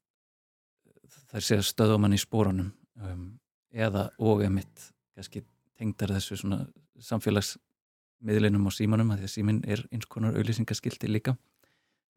þær 1.32 1.46
sé 1.46 1.58
að 1.58 1.68
stöða 1.70 1.98
mann 1.98 2.14
í 2.14 2.20
spórunum 2.20 2.70
um, 3.00 3.26
eða 3.72 4.10
og 4.20 4.44
emitt 4.44 4.90
kannski 5.16 5.42
tengdar 5.78 6.12
þessu 6.14 6.38
svona 6.38 6.60
samfélagsmiðlinum 7.02 8.68
og 8.68 8.74
símanum 8.76 9.14
að 9.14 9.22
því 9.22 9.28
að 9.28 9.34
símin 9.34 9.62
er 9.64 9.82
eins 9.90 10.08
konar 10.12 10.36
auðlýsingaskildi 10.36 11.10
líka 11.10 11.34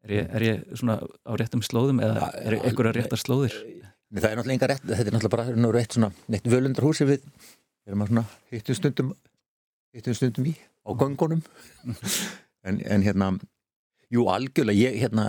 er 0.06 0.14
ég, 0.14 0.30
er 0.38 0.46
ég 0.46 0.78
svona 0.78 0.98
á 1.02 1.32
réttum 1.38 1.64
slóðum 1.66 2.00
eða 2.04 2.30
er 2.40 2.58
einhverja 2.60 2.94
réttar 2.96 3.20
slóðir? 3.20 3.56
Nei, 4.06 4.20
það 4.22 4.30
er 4.30 4.38
náttúrulega 4.38 4.56
enga 4.56 4.70
rétt, 4.70 4.86
þetta 4.86 5.10
er 5.10 5.16
náttúrulega 5.16 5.66
bara 5.66 5.82
eitt 5.82 5.96
svona 5.96 6.10
neitt 6.30 6.48
völundarhúsi 6.50 7.08
við 7.08 7.26
erum 7.86 8.04
að 8.04 8.12
svona 8.12 8.24
hittum 8.54 8.78
stundum 8.78 9.12
hittum 9.96 10.16
stundum 10.16 10.48
í 10.50 10.54
á 10.56 10.90
gangunum 10.98 11.42
en, 12.66 12.80
en 12.80 13.06
hérna 13.06 13.32
jú 14.14 14.28
algjörlega, 14.30 14.78
ég, 14.78 14.98
hérna 15.02 15.28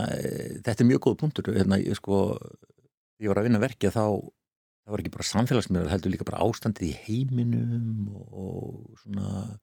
þetta 0.65 0.83
er 0.83 0.89
mjög 0.91 1.05
góð 1.07 1.19
punktur, 1.23 1.53
hérna 1.57 1.81
ég 1.81 1.97
sko 1.97 2.37
ég 3.17 3.31
var 3.31 3.41
að 3.41 3.49
vinna 3.49 3.61
verkið 3.61 3.95
þá 3.97 4.03
það 4.07 4.93
var 4.93 5.03
ekki 5.03 5.13
bara 5.17 5.29
samfélagsmiðar, 5.31 5.89
heldur 5.91 6.13
líka 6.13 6.27
bara 6.27 6.43
ástandið 6.45 6.91
í 6.91 6.97
heiminum 7.07 8.11
og 8.13 9.01
svona 9.01 9.57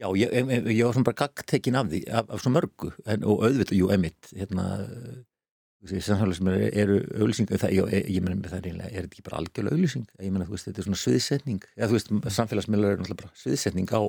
já, 0.00 0.08
ég, 0.18 0.34
ég 0.34 0.82
var 0.84 0.96
svona 0.96 1.08
bara 1.10 1.20
gagtekin 1.22 1.78
af 1.78 1.92
því, 1.92 2.02
af, 2.10 2.34
af 2.34 2.42
svo 2.42 2.52
mörgu 2.54 2.90
en, 3.04 3.24
og 3.24 3.46
auðvitað, 3.46 3.78
jú, 3.78 3.92
emitt 3.94 4.32
hérna 4.34 4.66
samfélagsmiðar 5.84 6.76
eru 6.80 7.00
auðlýsing 7.20 7.50
það, 7.52 7.74
ég, 7.76 8.06
ég 8.16 8.24
meina 8.24 8.48
það 8.48 8.60
er 8.60 8.68
einlega, 8.70 8.90
er 8.90 9.04
þetta 9.04 9.18
ekki 9.18 9.26
bara 9.26 9.40
algjörlega 9.42 9.76
auðlýsing 9.76 10.06
ég 10.24 10.32
meina 10.32 10.46
þú 10.48 10.56
veist, 10.56 10.68
þetta 10.70 10.80
er 10.80 10.88
svona 10.88 11.02
sviðsetning 11.02 11.66
eða 11.76 11.90
þú 11.90 11.98
veist, 11.98 12.14
samfélagsmiðar 12.38 12.94
eru 12.94 13.02
náttúrulega 13.02 13.22
bara 13.22 13.42
sviðsetning 13.42 13.92
á 13.92 14.02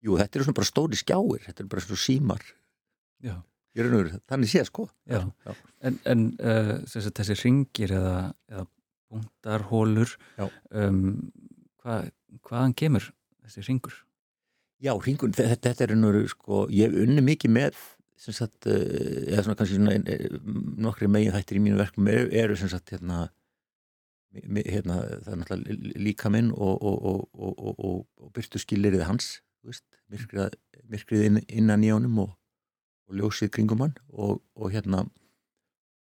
Jú, 0.00 0.16
þetta 0.16 0.38
eru 0.38 0.46
svona 0.46 0.56
bara 0.56 0.68
stóri 0.68 0.98
skjáir, 0.98 1.42
þetta 1.44 1.62
eru 1.62 1.70
bara 1.74 1.84
svona 1.84 2.00
símar. 2.00 2.44
Já. 3.20 3.34
Raunur, 3.80 4.08
þannig 4.28 4.50
sé 4.50 4.62
sko. 4.66 4.86
Já. 5.08 5.20
Já. 5.44 5.52
En, 5.86 5.98
en 6.08 6.22
uh, 6.40 6.72
þessi 6.88 7.36
ringir 7.42 7.92
eða, 7.94 8.14
eða 8.50 8.64
punktarhólur, 9.10 10.14
um, 10.40 11.02
hva, 11.82 12.00
hvaðan 12.48 12.74
kemur 12.78 13.10
þessi 13.50 13.66
ringur? 13.66 13.96
Já, 14.80 14.94
ringur, 15.04 15.32
þetta, 15.36 15.58
þetta 15.66 15.84
er 15.84 15.92
raunur, 15.92 16.20
sko, 16.30 16.62
ég 16.72 16.94
unni 17.02 17.24
mikið 17.24 17.52
með, 17.52 17.82
sem 18.20 18.36
sagt, 18.36 18.64
uh, 18.70 18.78
eða 19.26 19.44
svona 19.44 19.58
kannski 19.58 19.76
svona, 19.76 19.98
eh, 20.14 20.38
nokkri 20.80 21.10
megin 21.10 21.34
þættir 21.34 21.60
í 21.60 21.62
mínu 21.66 21.80
verkum 21.80 22.08
eru, 22.08 22.56
sem 22.56 22.70
sagt, 22.72 22.94
hérna, 22.94 23.26
hérna, 24.32 25.00
það 25.26 25.30
er 25.34 25.40
náttúrulega 25.40 26.02
líka 26.06 26.30
minn 26.32 26.52
og, 26.54 26.84
og, 26.86 27.28
og, 27.34 27.94
og 28.22 28.34
byrtu 28.36 28.60
skilirið 28.62 29.02
hans 29.08 29.40
veist, 29.66 29.84
myrkrið, 30.12 30.54
myrkrið 30.90 31.24
inn, 31.26 31.40
innan 31.48 31.84
í 31.84 31.90
ánum 31.90 32.20
og 32.22 32.36
ljósið 33.10 33.50
kringum 33.56 33.82
hann 33.82 33.96
og 34.14 34.70
hérna 34.70 35.02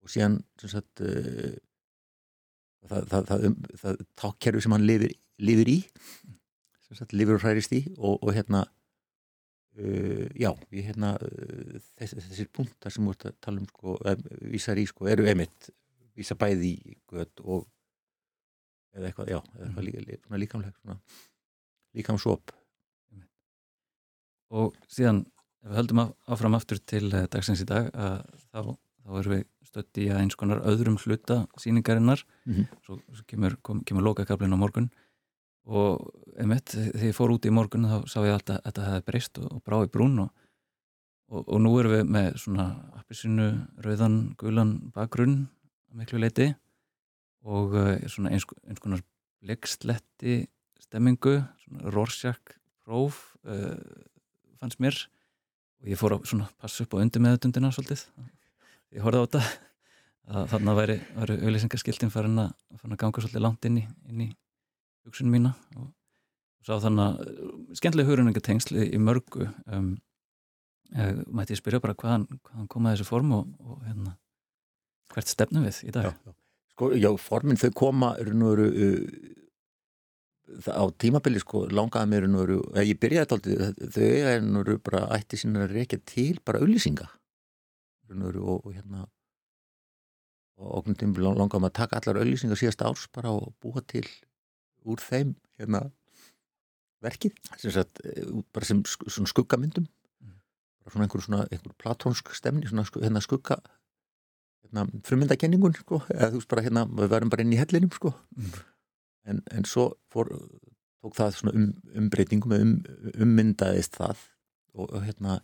og 0.03 0.11
síðan 0.11 0.41
sagt, 0.59 1.03
uh, 1.05 1.55
það, 2.89 3.07
það, 3.13 3.31
það, 3.31 3.47
um, 3.49 3.57
það 3.83 4.03
tákkerfi 4.19 4.65
sem 4.65 4.75
hann 4.75 4.87
lifir, 4.89 5.15
lifir 5.43 5.73
í 5.73 5.79
og 6.89 7.45
hærist 7.45 7.75
í 7.77 7.83
og, 7.97 8.23
og 8.23 8.33
hérna 8.35 8.65
uh, 9.79 10.27
já, 10.35 10.53
ég 10.73 10.91
hérna 10.91 11.15
uh, 11.21 11.81
þess, 11.99 12.17
þessir 12.29 12.49
punktar 12.53 12.95
sem 12.95 13.05
voru 13.05 13.31
að 13.31 13.37
tala 13.45 13.63
um 13.63 13.69
sko, 13.69 13.99
vísar 14.53 14.81
í 14.81 14.87
sko, 14.89 15.09
eru 15.11 15.29
emitt 15.29 15.71
vísa 16.19 16.35
bæði 16.39 16.75
í 16.75 16.97
gött 17.11 17.43
og 17.45 17.67
eða 18.97 19.11
eitthvað, 19.11 19.33
já, 19.35 19.41
eða 19.55 19.67
eitthvað 19.67 19.87
líka, 19.87 20.23
svona 20.25 20.43
líkamlega 20.43 20.99
líkamsóp 21.99 22.55
og 24.59 24.77
síðan 24.89 25.27
ef 25.63 25.71
við 25.71 25.81
höldum 25.83 26.03
áfram 26.07 26.57
aftur 26.57 26.81
til 26.81 27.09
eh, 27.13 27.27
dagsins 27.31 27.63
í 27.63 27.69
dag 27.69 27.91
þá, 27.93 28.61
þá 29.05 29.19
erum 29.21 29.35
við 29.35 29.45
stött 29.69 30.01
í 30.01 30.09
að 30.09 30.23
eins 30.23 30.39
konar 30.39 30.63
öðrum 30.69 30.97
hluta 31.03 31.43
síningarinnar 31.61 32.23
mm 32.47 32.55
-hmm. 32.55 32.79
svo, 32.87 32.99
svo 33.13 33.25
kemur, 33.29 33.59
kom, 33.63 33.83
kemur 33.85 34.07
lokakablin 34.07 34.57
á 34.57 34.59
morgun 34.59 34.91
og 35.69 36.09
einmitt 36.41 36.73
þegar 36.73 37.09
ég 37.11 37.17
fór 37.17 37.35
út 37.35 37.47
í 37.49 37.53
morgun 37.53 37.89
þá 37.89 37.99
sá 38.09 38.19
ég 38.25 38.33
alltaf 38.33 38.61
að 38.61 38.69
þetta 38.69 38.87
hefði 38.87 39.07
breyst 39.11 39.41
og, 39.43 39.49
og 39.53 39.65
brá 39.67 39.79
í 39.85 39.91
brún 39.93 40.23
og, 40.25 40.47
og, 41.29 41.43
og 41.45 41.61
nú 41.61 41.75
erum 41.81 41.95
við 41.95 42.15
með 42.17 42.39
svona 42.41 42.69
appisinu, 42.97 43.51
rauðan, 43.85 44.19
gulan 44.41 44.73
bakgrunn 44.95 45.43
miklu 45.99 46.23
leiti 46.23 46.53
og 47.49 47.77
uh, 47.77 47.95
svona 48.09 48.33
eins, 48.33 48.47
eins 48.69 48.81
konar 48.83 49.05
bleiksletti 49.45 50.41
stemmingu, 50.83 51.39
svona 51.63 51.93
Rorschach 51.93 52.57
próf 52.85 53.37
uh, 53.45 53.77
fannst 54.59 54.81
mér. 54.83 54.97
Og 55.79 55.93
ég 55.93 56.01
fór 56.01 56.17
að 56.17 56.27
svona 56.27 56.49
passa 56.59 56.83
upp 56.83 56.97
á 56.99 57.01
undir 57.05 57.23
meðutundina 57.23 57.71
svolítið. 57.71 58.03
Ég 58.97 59.05
horfði 59.05 59.21
á 59.21 59.25
þetta 59.29 59.43
að 60.29 60.49
þarna 60.51 60.75
væri, 60.77 60.97
að, 61.15 61.31
farin 62.81 62.97
að 62.97 63.01
ganga 63.01 63.23
svolítið 63.23 63.45
langt 63.45 63.69
inn 63.69 63.79
í, 63.81 63.85
inn 64.11 64.25
í 64.27 64.29
hugsunum 65.09 65.35
mína 65.35 65.55
og, 65.77 65.89
sá 66.67 66.77
þannig 66.83 67.05
að 67.05 67.79
skemmtilega 67.81 68.11
hugruningatengsli 68.11 68.91
í 68.93 69.01
mörgu 69.01 69.49
um, 69.73 69.95
eh, 70.95 71.15
mætti 71.27 71.57
ég 71.57 71.63
spyrja 71.63 71.81
bara 71.85 71.97
hvaðan, 71.97 72.27
hvaðan 72.45 72.69
komaði 72.73 72.99
þessu 72.99 73.09
form 73.09 73.33
og, 73.39 73.49
og 73.65 73.81
hérna, 73.87 74.15
hvert 75.15 75.33
stefnum 75.33 75.67
við 75.69 75.83
í 75.89 75.95
dag 75.95 76.11
Já, 76.11 76.15
já. 76.29 76.37
Sko, 76.79 76.93
já 76.95 77.11
formin 77.19 77.59
þau 77.59 77.71
koma 77.75 78.13
eru 78.23 78.37
nú 78.39 78.53
eru 78.55 78.69
uh, 78.71 79.05
á 80.71 80.85
tímabili 80.95 81.41
sko 81.43 81.65
langaði 81.75 82.11
mér 82.13 82.27
nú 82.31 82.43
eru, 82.45 82.59
ég 82.79 82.99
byrjaði 83.01 83.37
alltaf 83.37 83.89
þau 83.97 84.11
er 84.33 84.45
nú 84.45 84.63
eru 84.63 84.79
bara 84.85 85.07
ætti 85.17 85.41
sín 85.41 85.59
að 85.59 85.73
reykja 85.75 85.99
til 86.07 86.39
bara 86.45 86.63
auðlýsinga 86.63 87.09
og, 88.15 88.39
og 88.55 88.71
hérna 88.73 89.05
og 90.59 90.71
okkur 90.81 90.97
tímabili 91.01 91.27
langaði 91.29 91.65
maður 91.65 91.73
að 91.73 91.79
taka 91.81 92.01
allar 92.01 92.23
auðlýsingar 92.23 92.61
síðast 92.61 92.85
árs 92.87 93.09
bara 93.15 93.35
og 93.35 93.53
búa 93.63 93.83
til 93.85 94.07
úr 94.85 95.03
þeim 95.03 95.35
hérna 95.59 95.89
verkið. 97.05 97.35
Sem 97.57 97.75
sagt, 97.75 98.01
eh, 98.05 98.27
bara 98.53 98.65
sem 98.65 98.83
svona 98.85 99.31
skuggamyndum. 99.31 99.89
Mm. 100.23 100.39
svona 100.91 101.05
einhver 101.05 101.23
svona 101.23 101.47
einhver 101.51 101.75
platónsk 101.79 102.33
stemni 102.35 102.67
svona 102.67 102.85
hérna 102.85 103.21
skugga 103.21 103.61
hérna 104.65 104.87
frumyndakenningun 105.05 105.75
sko. 105.75 106.03
Eða 106.09 106.33
þú 106.33 106.41
veist 106.41 106.49
bara 106.49 106.63
hérna, 106.63 106.87
við 106.87 107.13
verðum 107.13 107.31
bara 107.31 107.43
inn 107.43 107.53
í 107.53 107.61
hellinum 107.61 107.93
sko. 107.95 108.15
Mm. 108.37 108.59
En, 109.29 109.43
en 109.53 109.65
svo 109.65 109.93
fór, 110.13 110.33
tók 111.03 111.15
það 111.19 111.37
svona 111.37 111.55
um, 111.55 111.71
umbreytingum 111.95 112.53
um, 112.57 112.75
ummyndaðist 113.15 113.97
það. 114.01 114.27
Og, 114.75 114.91
og 114.93 115.05
hérna 115.05 115.41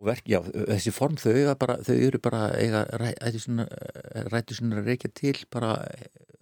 og 0.00 0.08
verk, 0.10 0.26
já, 0.28 0.40
þessi 0.42 0.92
form 0.92 1.16
þau, 1.20 1.54
bara, 1.60 1.78
þau 1.86 1.94
eru 1.94 2.20
bara 2.22 2.40
eiga 2.58 2.82
rættu 2.98 3.40
svona, 3.40 3.66
svona 4.50 4.82
reykja 4.82 5.10
til 5.14 5.36
bara 5.54 5.76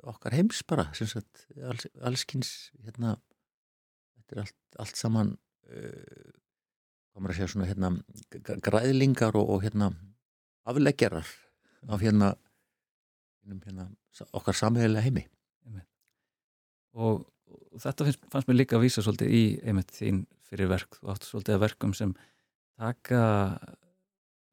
okkar 0.02 0.34
heims 0.34 0.62
bara 0.66 0.88
sagt, 0.96 1.46
alls, 1.62 1.86
allskins 2.02 2.72
hérna 2.82 3.16
þetta 4.16 4.34
er 4.34 4.40
allt, 4.44 4.58
allt 4.82 4.98
saman 4.98 5.34
uh, 5.70 6.32
komur 7.12 7.32
að 7.32 7.40
segja 7.40 7.52
svona 7.52 7.68
hérna 7.68 7.92
græðlingar 8.64 9.36
og, 9.38 9.50
og 9.56 9.66
hérna 9.66 9.92
afleggjarar 10.68 11.28
af 11.90 12.02
hérna, 12.02 12.32
hérna 13.66 13.88
okkar 14.30 14.56
samheigilega 14.56 15.04
heimi. 15.04 15.26
Og, 16.92 17.22
og 17.48 17.80
þetta 17.80 18.06
finnst, 18.06 18.26
fannst 18.32 18.48
mér 18.50 18.60
líka 18.60 18.76
að 18.76 18.84
vísa 18.86 19.04
svolítið 19.04 19.32
í 19.32 19.44
einmitt 19.64 19.94
þín 19.96 20.24
fyrir 20.48 20.68
verk. 20.70 20.98
Þú 21.00 21.12
átt 21.12 21.24
svolítið 21.26 21.56
að 21.56 21.64
verkum 21.64 21.94
sem 21.96 22.12
taka 22.80 23.22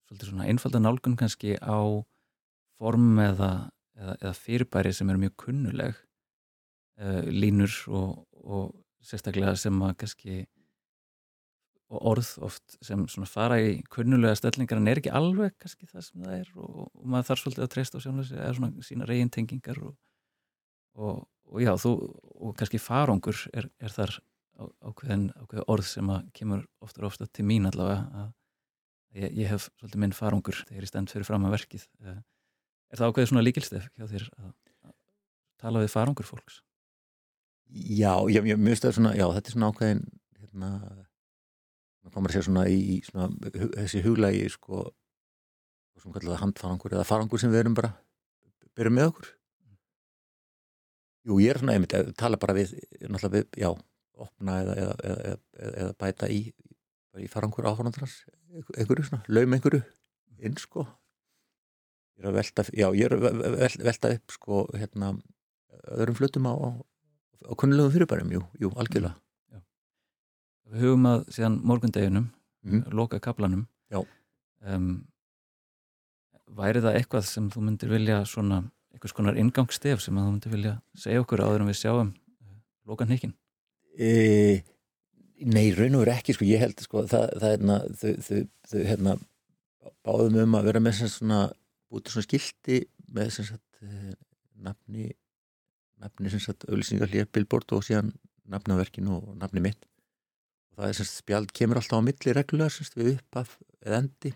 svolítið 0.08 0.32
svona 0.32 0.48
einfalda 0.50 0.82
nálgun 0.82 1.18
kannski 1.20 1.58
á 1.60 1.80
form 2.80 3.20
eða, 3.22 3.52
eða, 4.00 4.16
eða 4.22 4.36
fyrirbæri 4.38 4.94
sem 4.96 5.10
er 5.12 5.20
mjög 5.22 5.36
kunnuleg 5.46 5.98
uh, 7.02 7.26
línur 7.30 7.76
og, 7.88 8.24
og 8.40 8.72
sérstaklega 9.04 9.56
sem 9.60 9.84
að 9.86 9.98
kannski 10.04 10.40
orð 11.90 12.28
oft 12.46 12.76
sem 12.86 13.02
fara 13.26 13.58
í 13.64 13.80
kunnulega 13.90 14.38
stellingar 14.38 14.78
en 14.78 14.90
er 14.92 15.00
ekki 15.02 15.14
alveg 15.16 15.56
kannski 15.58 15.88
það 15.90 16.06
sem 16.06 16.26
það 16.26 16.36
er 16.36 16.52
og, 16.54 16.82
og 16.86 17.06
maður 17.10 17.30
þarf 17.32 17.44
svolítið 17.44 17.66
að 17.66 17.72
treysta 17.74 18.02
á 18.02 18.04
sjónleysi 18.04 18.38
eða 18.38 18.56
svona 18.60 18.86
sína 18.86 19.08
reyntengingar 19.10 19.80
og, 19.88 19.96
og, 20.94 21.24
og 21.50 21.64
já, 21.64 21.72
þú, 21.82 21.94
og 22.38 22.54
kannski 22.60 22.82
farangur 22.84 23.42
er, 23.58 23.72
er 23.82 23.96
þar 23.96 24.20
ákveðin, 24.60 25.30
orð 25.72 25.88
sem 25.88 26.12
að 26.12 26.28
kemur 26.36 26.66
oftar 26.84 27.08
ofta 27.10 27.28
til 27.32 27.48
mín 27.48 27.66
allavega 27.70 28.26
að 28.26 28.30
ég, 29.24 29.32
ég 29.42 29.54
hef 29.54 29.70
svolítið 29.80 30.04
minn 30.04 30.16
farangur 30.16 30.62
þegar 30.68 30.86
ég 30.86 30.92
stend 30.92 31.14
fyrir 31.14 31.28
fram 31.28 31.48
að 31.48 31.56
verkið 31.58 31.88
eh, 32.04 32.20
er 32.90 33.00
það 33.00 33.12
ákveðið 33.12 33.32
svona 33.32 33.46
líkilstef 33.46 33.88
hjá 33.96 34.08
þér 34.10 34.26
að, 34.40 34.52
tala 35.60 35.84
við 35.84 35.94
farangur 35.94 36.28
fólks? 36.28 36.62
Já, 37.70 38.14
ég, 38.32 38.46
ég 38.50 38.58
mjög 38.58 38.80
stöður 38.80 38.98
svona, 38.98 39.16
já, 39.18 39.26
þetta 39.36 39.52
er 39.52 39.56
svona 39.56 39.72
ákveðin 39.74 40.06
hérna 40.40 40.70
maður 42.00 42.14
komur 42.16 42.32
að 42.32 42.38
segja 42.38 42.48
svona 42.48 42.64
í 42.72 43.02
svona, 43.06 43.28
þessi 43.76 44.06
huglægi 44.06 44.48
sko, 44.56 44.86
sem 46.00 46.16
kallaða 46.16 46.40
handfarangur 46.46 46.96
eða 46.96 47.06
farangur 47.06 47.42
sem 47.42 47.52
við 47.54 47.66
erum 47.66 47.76
bara 47.78 47.92
byrjum 48.80 48.98
með 48.98 49.12
okkur 49.12 49.36
Jú, 51.28 51.38
ég 51.44 51.52
er 51.52 51.60
svona 51.60 51.76
einmitt 51.76 51.94
að 51.94 52.14
tala 52.18 52.40
bara 52.42 52.56
við, 52.56 52.72
við 53.04 53.42
já, 53.60 53.70
opna 54.20 54.56
eða, 54.64 54.76
eða, 54.80 54.94
eða, 55.12 55.34
eða 55.70 55.96
bæta 56.00 56.30
í, 56.32 56.40
í 57.20 57.28
farangur 57.30 57.68
áhörnandrans, 57.70 58.22
einhverju 58.78 59.10
svona, 59.10 59.26
laum 59.28 59.56
einhverju 59.56 59.82
inn 60.40 60.56
sko. 60.58 60.86
Ég 62.20 62.26
er 62.26 62.30
að 62.34 62.36
velta, 62.36 62.66
já, 62.76 62.88
ég 63.00 63.06
er 63.08 63.14
að 63.16 63.78
velta 63.88 64.12
upp 64.12 64.34
sko, 64.36 64.64
hérna, 64.76 65.14
öðrum 65.96 66.18
flutum 66.18 66.50
á, 66.52 66.54
á, 66.54 66.70
á 67.48 67.52
kunnilegum 67.56 67.94
fyrirbærum, 67.96 68.34
jú, 68.36 68.42
jú, 68.60 68.72
algjörlega. 68.76 69.16
Já. 69.54 69.62
Við 70.74 70.84
hugum 70.84 71.08
að 71.08 71.24
síðan 71.32 71.56
morgundeginum, 71.64 72.26
mm. 72.68 72.90
loka 72.92 73.22
kaplanum, 73.24 73.64
um, 74.68 74.90
væri 76.60 76.82
það 76.84 76.98
eitthvað 77.00 77.26
sem 77.30 77.48
þú 77.54 77.64
myndir 77.68 77.92
vilja 77.94 78.20
svona 78.28 78.64
einhvers 78.94 79.16
konar 79.16 79.38
ingangsstef 79.40 80.02
sem 80.04 80.18
þú 80.18 80.26
myndi 80.26 80.52
vilja 80.52 80.76
segja 80.98 81.22
okkur 81.24 81.46
áður 81.46 81.64
en 81.64 81.72
við 81.72 81.80
sjáum 81.80 82.12
uh, 82.12 82.58
lokan 82.90 83.14
hekkin? 83.14 83.36
E, 83.96 84.10
nei, 85.46 85.70
raun 85.78 85.96
og 86.00 86.04
veru 86.04 86.16
ekki 86.16 86.36
sko, 86.36 86.48
ég 86.50 86.64
held 86.64 86.84
sko, 86.84 87.06
það, 87.10 87.32
það 87.40 87.48
er 87.50 87.56
hérna 87.56 87.80
þau, 88.02 88.12
þau, 88.28 88.40
þau 88.72 88.80
hérna 88.90 89.16
báðum 90.06 90.40
um 90.44 90.60
að 90.60 90.70
vera 90.72 90.84
með 90.84 91.04
svona 91.06 91.42
bútið 91.90 92.16
svona 92.16 92.28
skildi 92.28 92.80
með 93.16 93.32
sem 93.36 93.48
sagt 93.50 93.84
eh, 93.84 94.14
nafni 94.60 95.10
nafni 96.00 96.32
sem 96.32 96.42
sagt 96.44 96.66
auðvilsingar 96.70 97.12
hlýjar 97.12 97.30
billbord 97.36 97.76
og 97.76 97.86
síðan 97.86 98.14
nafnaverkin 98.50 99.10
og 99.12 99.34
nafni 99.40 99.64
mitt. 99.64 99.82
Og 100.72 100.80
það 100.80 100.92
er 100.92 100.98
sem 100.98 101.08
sagt 101.08 101.22
spjald 101.24 101.54
kemur 101.56 101.80
alltaf 101.82 102.00
á 102.00 102.08
milli 102.08 102.36
reglulega 102.36 102.74
sem 102.74 102.88
sagt 102.88 103.00
við 103.00 103.16
upp 103.18 103.42
af 103.42 103.56
eða 103.84 104.04
endi 104.04 104.34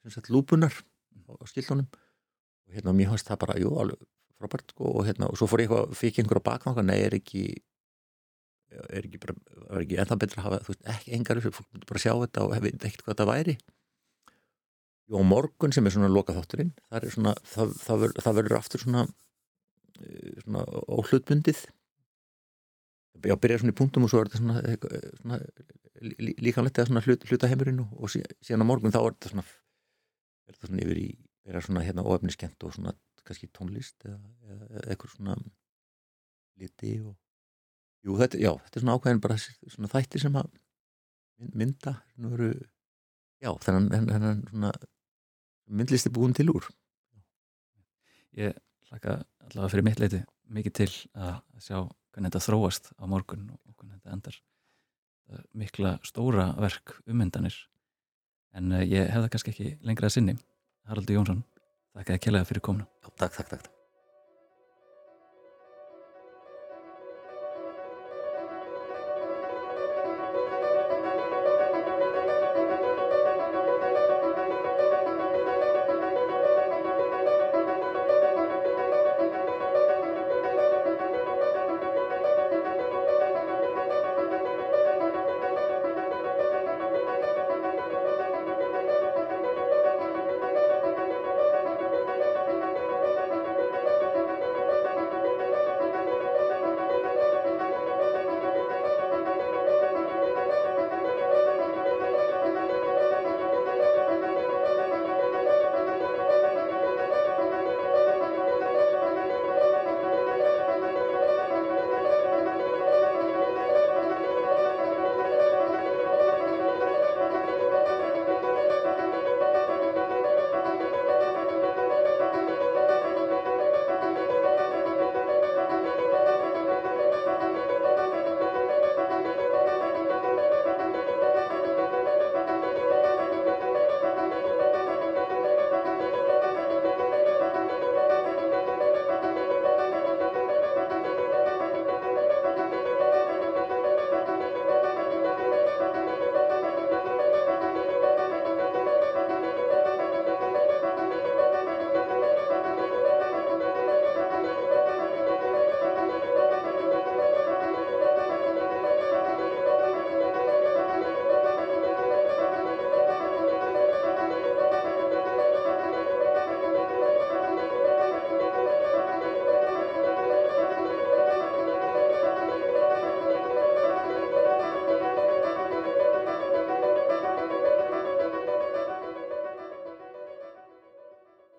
sem 0.00 0.14
sagt 0.14 0.30
lúpunar 0.32 0.74
á 0.74 1.44
skildunum 1.46 1.86
og 1.90 2.74
hérna 2.74 2.94
mér 2.96 3.12
fannst 3.12 3.28
það 3.30 3.42
bara, 3.44 3.58
jú, 3.60 3.72
alveg 3.78 4.00
frábært 4.40 4.72
sko, 4.72 4.92
og 4.96 5.06
hérna, 5.06 5.28
og 5.28 5.38
svo 5.38 5.48
fór 5.50 5.62
ég 5.62 5.68
eitthvað, 5.68 5.98
fikk 6.00 6.20
einhverja 6.22 6.46
bakvanga, 6.46 6.84
nei, 6.86 6.96
er 7.04 7.16
ekki 7.18 7.42
er 8.70 9.04
ekki 9.04 9.20
bara, 9.20 9.34
var 9.66 9.84
ekki 9.84 9.98
ennþá 10.00 10.16
betra 10.22 10.40
að 10.40 10.46
hafa, 10.46 10.60
þú 10.64 10.72
veist, 10.72 10.82
ekki 10.94 11.14
engar 11.16 11.42
fólk 11.44 11.86
bara 11.90 12.02
sjá 12.02 12.12
þetta 12.14 12.44
og 12.46 12.54
hefði 12.56 12.72
ekkert 12.78 13.04
hvað 13.06 13.20
það 13.20 13.30
væri 13.32 13.56
Jó, 15.10 15.18
morgun 15.26 15.72
sem 15.74 15.86
er 15.88 15.94
svona 15.94 16.08
loka 16.12 16.34
þátturinn, 16.36 16.70
það 16.86 17.06
svona 17.16 17.32
það, 17.50 17.70
það, 17.82 18.00
ver, 18.04 18.12
það 18.22 18.36
verður 18.38 18.56
aftur 18.60 18.82
svona 18.84 19.00
eh, 20.04 20.36
svona 20.44 20.62
óhlutbundið. 20.96 21.62
Já, 23.26 23.34
byrja 23.36 23.58
svona 23.60 23.74
í 23.74 23.78
punktum 23.80 24.06
og 24.06 24.12
svo 24.12 24.20
er 24.22 24.30
þetta 24.30 24.38
svona, 24.40 24.60
eitthvað, 24.70 25.08
svona 25.20 25.38
lí- 26.22 26.36
líkamlegt 26.46 26.78
eða 26.78 26.88
svona 26.92 27.02
hlut, 27.04 27.26
hlutaheimurinn 27.28 27.82
og, 27.82 27.90
og 28.06 28.12
sí- 28.14 28.22
síðan 28.46 28.62
á 28.64 28.70
morgun 28.70 28.94
þá 28.94 29.00
er 29.02 29.16
þetta 29.16 29.32
svona 29.34 29.44
er 29.50 30.54
þetta 30.54 30.70
svona 30.70 30.84
yfir 30.86 31.00
í, 31.02 31.08
er 31.50 31.66
svona 31.66 31.82
hérna 31.84 32.06
óefniskent 32.06 32.64
og 32.68 32.76
svona 32.78 32.94
kannski 33.26 33.50
tónlist 33.52 34.06
eða, 34.08 34.16
eða, 34.54 34.84
eitthvað 34.94 35.12
svona 35.18 35.34
liti 36.62 36.94
og 37.02 37.12
jú, 38.06 38.14
þetta, 38.22 38.40
já, 38.40 38.52
þetta 38.62 38.78
er 38.80 38.84
svona 38.86 38.96
ákveðin 38.96 39.20
bara 39.26 39.36
svona 39.42 39.90
þætti 39.92 40.22
sem 40.22 40.38
að 40.40 40.48
mynd- 41.42 41.58
mynda 41.64 41.96
nú 42.22 42.32
eru, 42.38 42.48
já, 43.42 43.50
þennan 43.66 43.90
þennan- 44.14 44.80
svona 45.70 45.78
myndlisti 45.78 46.10
búin 46.10 46.34
til 46.34 46.50
úr. 46.50 46.66
Ég 48.34 48.54
hlaka 48.90 49.22
allavega 49.46 49.70
fyrir 49.70 49.84
mitt 49.84 50.00
leiti 50.00 50.22
mikið 50.50 50.72
til 50.72 50.90
að 51.14 51.40
sjá 51.62 51.78
hvernig 52.10 52.30
þetta 52.30 52.44
þróast 52.44 52.92
á 52.98 53.04
morgun 53.06 53.50
og 53.50 53.74
hvernig 53.76 54.00
þetta 54.00 54.14
endar. 54.14 54.40
Er 55.30 55.44
mikla 55.54 55.98
stóra 56.02 56.54
verk 56.58 57.00
ummyndanir 57.06 57.54
en 58.54 58.72
uh, 58.72 58.82
ég 58.82 59.06
hef 59.06 59.22
það 59.22 59.30
kannski 59.30 59.50
ekki 59.54 59.74
lengra 59.86 60.10
að 60.10 60.16
sinni. 60.16 60.38
Haraldur 60.90 61.20
Jónsson, 61.20 61.44
þakka 61.94 62.16
að 62.16 62.24
kella 62.24 62.46
fyrir 62.48 62.66
komuna. 62.66 62.88
Já, 63.04 63.10
takk, 63.14 63.36
takk, 63.36 63.52
takk 63.54 63.79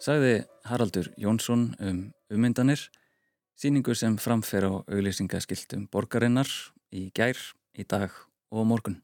Sagði 0.01 0.39
Haraldur 0.65 1.11
Jónsson 1.13 1.75
um 1.77 1.97
ummyndanir, 2.33 2.87
síningu 3.53 3.93
sem 3.93 4.15
framfer 4.17 4.65
á 4.65 4.81
auglýsingaskiltum 4.89 5.83
borgarinnar 5.93 6.49
í 6.89 7.11
gær, 7.13 7.37
í 7.77 7.85
dag 7.85 8.09
og 8.49 8.65
morgun. 8.65 8.97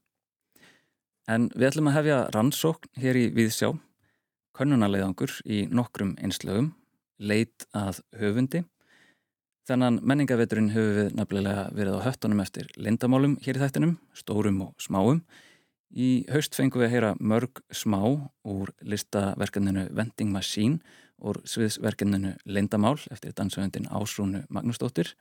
En 1.30 1.46
við 1.54 1.68
ætlum 1.68 1.92
að 1.92 2.00
hefja 2.00 2.16
rannsókn 2.34 2.90
hér 2.98 3.20
í 3.20 3.28
Víðsjá, 3.36 3.70
könnunarleiðangur 4.58 5.36
í 5.46 5.68
nokkrum 5.70 6.16
einslögum, 6.18 6.72
leit 7.22 7.68
að 7.78 8.02
höfundi. 8.18 8.64
Þennan 9.70 10.00
menningaveturinn 10.02 10.72
höfum 10.74 10.98
við 10.98 11.14
nefnilega 11.14 11.68
verið 11.78 12.00
á 12.02 12.06
höttunum 12.08 12.42
eftir 12.42 12.72
lindamálum 12.74 13.38
hér 13.44 13.60
í 13.60 13.62
þættinum, 13.62 14.00
stórum 14.18 14.64
og 14.66 14.74
smáum. 14.82 15.22
Í 15.88 16.26
haust 16.28 16.56
fengum 16.56 16.82
við 16.82 16.88
að 16.88 16.94
heyra 16.94 17.10
mörg 17.20 17.60
smá 17.72 18.00
úr 18.44 18.72
listaverkefninu 18.84 19.86
Vending 19.96 20.32
Machine 20.34 20.82
og 21.18 21.40
sviðsverkefninu 21.48 22.34
Lindamál 22.44 22.98
eftir 23.10 23.32
dansöfundin 23.32 23.88
Ásrúnu 23.88 24.44
Magnúsdóttir. 24.52 25.14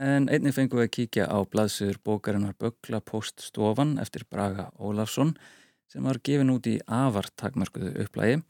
En 0.00 0.30
einnig 0.30 0.54
fengum 0.56 0.80
við 0.80 0.88
að 0.88 0.94
kíkja 0.96 1.26
á 1.28 1.38
blaðsögur 1.44 2.00
bókarinnar 2.06 2.56
Böggla 2.58 3.02
Poststofan 3.04 3.98
eftir 4.00 4.24
Braga 4.30 4.70
Ólafsson 4.78 5.34
sem 5.90 6.04
var 6.04 6.20
gefin 6.24 6.52
út 6.54 6.66
í 6.70 6.78
afar 6.86 7.28
takmörkuðu 7.36 7.94
upplægi 8.04 8.40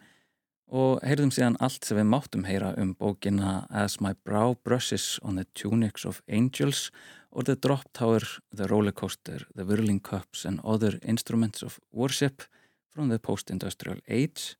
og 0.68 1.00
heyrðum 1.04 1.32
síðan 1.32 1.56
allt 1.64 1.84
sem 1.84 1.96
við 1.96 2.08
máttum 2.12 2.44
heyra 2.44 2.74
um 2.76 2.94
bókina 2.94 3.66
As 3.70 4.00
My 4.04 4.14
Brow 4.24 4.54
Brushes 4.64 5.18
on 5.22 5.36
the 5.36 5.46
Tunics 5.54 6.04
of 6.04 6.20
Angels 6.28 6.90
or 7.30 7.44
The 7.44 7.56
Drop 7.56 7.88
Tower, 7.92 8.24
The 8.52 8.68
Roller 8.68 8.92
Coaster, 8.92 9.46
The 9.54 9.64
Whirling 9.64 10.00
Cups 10.00 10.44
and 10.44 10.60
Other 10.64 10.98
Instruments 11.02 11.62
of 11.62 11.80
Worship 11.92 12.42
from 12.88 13.08
the 13.08 13.18
Post-Industrial 13.18 14.00
Age 14.08 14.56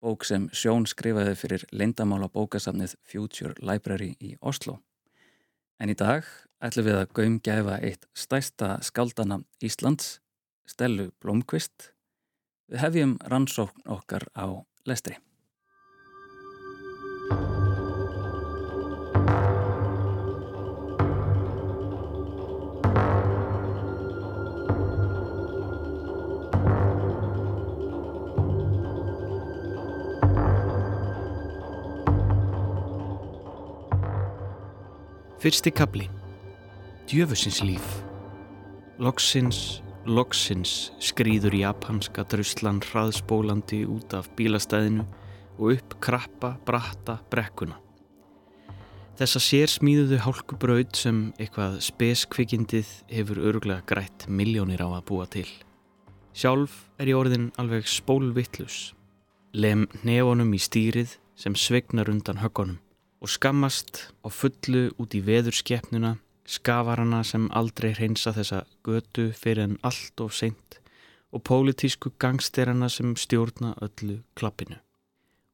bók 0.00 0.24
sem 0.24 0.48
Sjón 0.56 0.86
skrifaði 0.88 1.34
fyrir 1.36 1.64
leindamála 1.76 2.30
bókasafnið 2.32 2.96
Future 3.04 3.52
Library 3.60 4.14
í 4.20 4.34
Oslo. 4.40 4.78
En 5.80 5.92
í 5.92 5.96
dag 5.96 6.24
ætlum 6.64 6.88
við 6.88 6.98
að 7.00 7.14
gaumgæfa 7.16 7.78
eitt 7.84 8.06
stæsta 8.16 8.78
skaldana 8.84 9.42
Íslands, 9.64 10.18
Stellu 10.68 11.10
Blomqvist. 11.20 11.92
Við 12.70 12.84
hefjum 12.84 13.16
rannsókn 13.28 13.88
okkar 13.90 14.28
á 14.36 14.64
lestri. 14.88 15.18
Fyrsti 35.40 35.70
kapli 35.72 36.04
Djöfusins 37.08 37.62
líf 37.64 37.84
Loksins, 39.00 39.80
loksins 40.04 40.90
skrýður 41.00 41.54
japanska 41.56 42.26
druslan 42.28 42.82
hraðspólandi 42.84 43.78
út 43.88 44.12
af 44.18 44.28
bílastæðinu 44.36 45.06
og 45.56 45.78
upp 45.78 45.96
krappa, 46.04 46.50
bratta 46.68 47.14
brekkuna. 47.32 47.78
Þessa 49.16 49.40
sér 49.46 49.72
smíðuðu 49.72 50.18
hálkubraut 50.26 51.00
sem 51.00 51.22
eitthvað 51.40 51.80
speskvikindið 51.88 52.92
hefur 53.08 53.40
öruglega 53.40 53.86
grætt 53.88 54.28
miljónir 54.28 54.84
á 54.84 54.92
að 54.92 55.06
búa 55.08 55.24
til. 55.24 55.48
Sjálf 56.36 56.82
er 57.00 57.14
ég 57.14 57.22
orðin 57.22 57.48
alveg 57.56 57.88
spólvittlus. 57.88 58.92
Lem 59.56 59.88
nefonum 60.04 60.52
í 60.52 60.60
stýrið 60.60 61.16
sem 61.32 61.56
svegnar 61.56 62.12
undan 62.12 62.44
höggunum 62.44 62.76
og 63.20 63.28
skammast 63.28 64.08
á 64.24 64.28
fullu 64.32 64.88
út 65.00 65.14
í 65.14 65.20
veðurskeppnuna 65.24 66.16
skavarana 66.50 67.22
sem 67.26 67.48
aldrei 67.54 67.92
hreinsa 67.94 68.32
þessa 68.34 68.64
götu 68.86 69.30
fyrir 69.36 69.68
en 69.68 69.76
allt 69.86 70.22
of 70.24 70.34
seint 70.34 70.80
og 71.30 71.44
pólitísku 71.46 72.10
gangsterana 72.18 72.88
sem 72.90 73.14
stjórna 73.14 73.76
öllu 73.84 74.20
klappinu. 74.34 74.80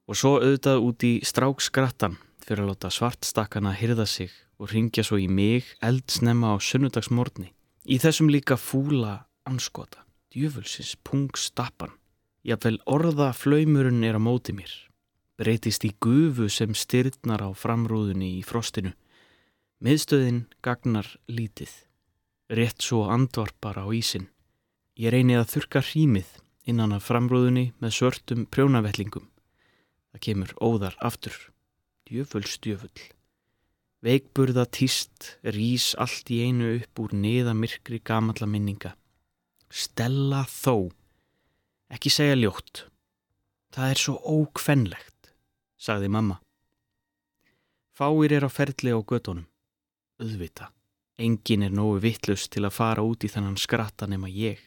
Og 0.09 0.17
svo 0.17 0.37
auðvitað 0.39 0.85
út 0.87 1.05
í 1.05 1.13
strákskrattan 1.27 2.17
fyrir 2.47 2.65
að 2.65 2.73
láta 2.73 2.93
svartstakkana 2.95 3.75
hyrða 3.77 4.07
sig 4.09 4.33
og 4.57 4.71
ringja 4.73 5.05
svo 5.05 5.19
í 5.21 5.27
mig 5.29 5.75
eldsnemma 5.85 6.55
á 6.55 6.57
sunnudagsmórni. 6.63 7.51
Í 7.85 7.99
þessum 8.01 8.31
líka 8.33 8.57
fúla 8.57 9.27
anskota, 9.47 10.07
djöfulsins 10.33 10.97
pungstappan. 11.05 11.93
Jáfnvel 12.47 12.79
orða 12.87 13.33
flaumurinn 13.35 14.07
er 14.07 14.17
á 14.17 14.23
móti 14.23 14.55
mér. 14.55 14.86
Breytist 15.37 15.85
í 15.85 15.93
gufu 16.01 16.49
sem 16.49 16.73
styrtnar 16.73 17.43
á 17.45 17.51
framrúðunni 17.53 18.39
í 18.39 18.45
frostinu. 18.47 18.95
Miðstöðin 19.85 20.47
gagnar 20.65 21.09
lítið. 21.29 21.73
Rétt 22.49 22.81
svo 22.81 23.05
andvarpar 23.13 23.77
á 23.77 23.87
ísin. 23.93 24.31
Ég 24.97 25.13
reyni 25.13 25.37
að 25.37 25.51
þurka 25.53 25.83
hrímið 25.85 26.31
innan 26.65 26.95
af 26.97 27.05
framrúðunni 27.11 27.75
með 27.83 27.99
svörtum 27.99 28.47
prjónavellingum. 28.49 29.29
Það 30.13 30.25
kemur 30.27 30.57
óðar 30.65 30.97
aftur. 31.05 31.37
Djöfull 32.09 32.47
stjöfull. 32.49 33.03
Veikburða 34.07 34.65
týst 34.71 35.35
rýs 35.43 35.91
allt 36.01 36.31
í 36.31 36.43
einu 36.47 36.77
upp 36.79 37.01
úr 37.03 37.15
niðamirkri 37.17 38.01
gamalla 38.01 38.49
minninga. 38.49 38.95
Stella 39.69 40.45
þó. 40.49 40.93
Ekki 41.93 42.13
segja 42.15 42.37
ljótt. 42.39 42.87
Það 43.75 43.93
er 43.93 44.01
svo 44.01 44.15
ókvennlegt, 44.25 45.16
sagði 45.79 46.09
mamma. 46.09 46.41
Fáir 47.97 48.33
er 48.37 48.45
á 48.45 48.51
ferli 48.53 48.93
á 48.93 49.01
gödunum. 49.01 49.47
Uðvita. 50.21 50.73
Engin 51.17 51.65
er 51.65 51.73
nógu 51.73 52.01
vittlust 52.05 52.51
til 52.53 52.67
að 52.69 52.77
fara 52.77 53.05
út 53.05 53.25
í 53.25 53.31
þannan 53.33 53.57
skratta 53.57 54.09
nema 54.09 54.29
ég. 54.29 54.61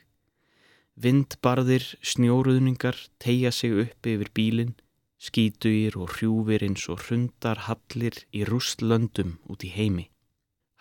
Vindbarðir, 0.99 1.85
snjóruðningar 2.01 2.97
tegja 3.21 3.51
sig 3.53 3.75
upp 3.85 4.07
yfir 4.09 4.31
bílinn, 4.33 4.73
skítugir 5.21 5.95
og 5.99 6.15
hrjúfir 6.15 6.65
eins 6.65 6.87
og 6.89 7.03
hrundar 7.05 7.67
hallir 7.67 8.17
í 8.33 8.41
rústlöndum 8.49 9.37
út 9.45 9.63
í 9.63 9.69
heimi. 9.71 10.09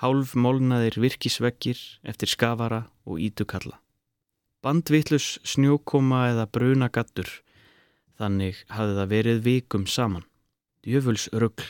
Hálf 0.00 0.32
molnaðir 0.38 0.96
virkisveggir 1.02 1.78
eftir 2.06 2.30
skafara 2.30 2.84
og 3.04 3.20
ítukalla. 3.22 3.76
Bandvittlus 4.62 5.36
snjókoma 5.46 6.28
eða 6.32 6.48
brunagattur, 6.50 7.28
þannig 8.18 8.62
hafði 8.74 8.96
það 8.98 9.12
verið 9.12 9.42
vikum 9.46 9.86
saman. 9.86 10.24
Djöfuls 10.82 11.28
rugg 11.32 11.62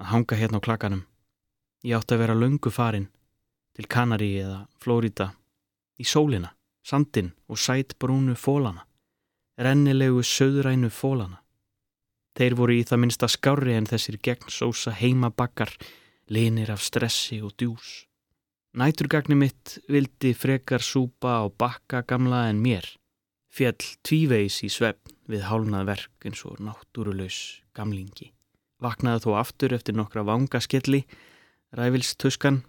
að 0.00 0.10
hanga 0.10 0.38
hérna 0.38 0.60
á 0.60 0.66
klakanum. 0.66 1.04
Ég 1.84 1.98
átti 1.98 2.16
að 2.16 2.22
vera 2.24 2.38
löngu 2.38 2.72
farin 2.72 3.10
til 3.74 3.88
Kanari 3.90 4.30
eða 4.38 4.64
Flórida, 4.78 5.32
í 5.98 6.04
sólina, 6.06 6.52
sandin 6.86 7.32
og 7.50 7.58
sætbrúnu 7.58 8.36
fólana, 8.38 8.86
rennilegu 9.58 10.22
söðrænu 10.22 10.90
fólana. 10.94 11.40
Þeir 12.34 12.56
voru 12.58 12.78
í 12.78 12.86
það 12.86 13.00
minnsta 13.02 13.28
skári 13.30 13.76
en 13.78 13.86
þessir 13.86 14.18
gegnsósa 14.22 14.94
heimabakkar, 14.98 15.70
linir 16.30 16.72
af 16.74 16.82
stressi 16.82 17.40
og 17.42 17.54
djús. 17.58 18.04
Næturgagni 18.74 19.36
mitt 19.38 19.76
vildi 19.86 20.32
frekar 20.34 20.82
súpa 20.82 21.38
á 21.38 21.44
bakka 21.46 22.02
gamla 22.02 22.48
en 22.50 22.62
mér. 22.62 22.86
Fjall 23.54 23.78
tvíveis 24.02 24.56
í 24.66 24.68
svefn 24.72 25.12
við 25.30 25.44
hálnað 25.46 25.84
verk 25.86 26.24
eins 26.26 26.40
og 26.42 26.58
náttúruleus 26.58 27.60
gamlingi. 27.76 28.32
Vaknaði 28.82 29.20
þó 29.22 29.34
aftur 29.38 29.74
eftir 29.76 29.94
nokkra 29.94 30.24
vangaskelli, 30.26 31.04
ræfilstuskan. 31.78 32.64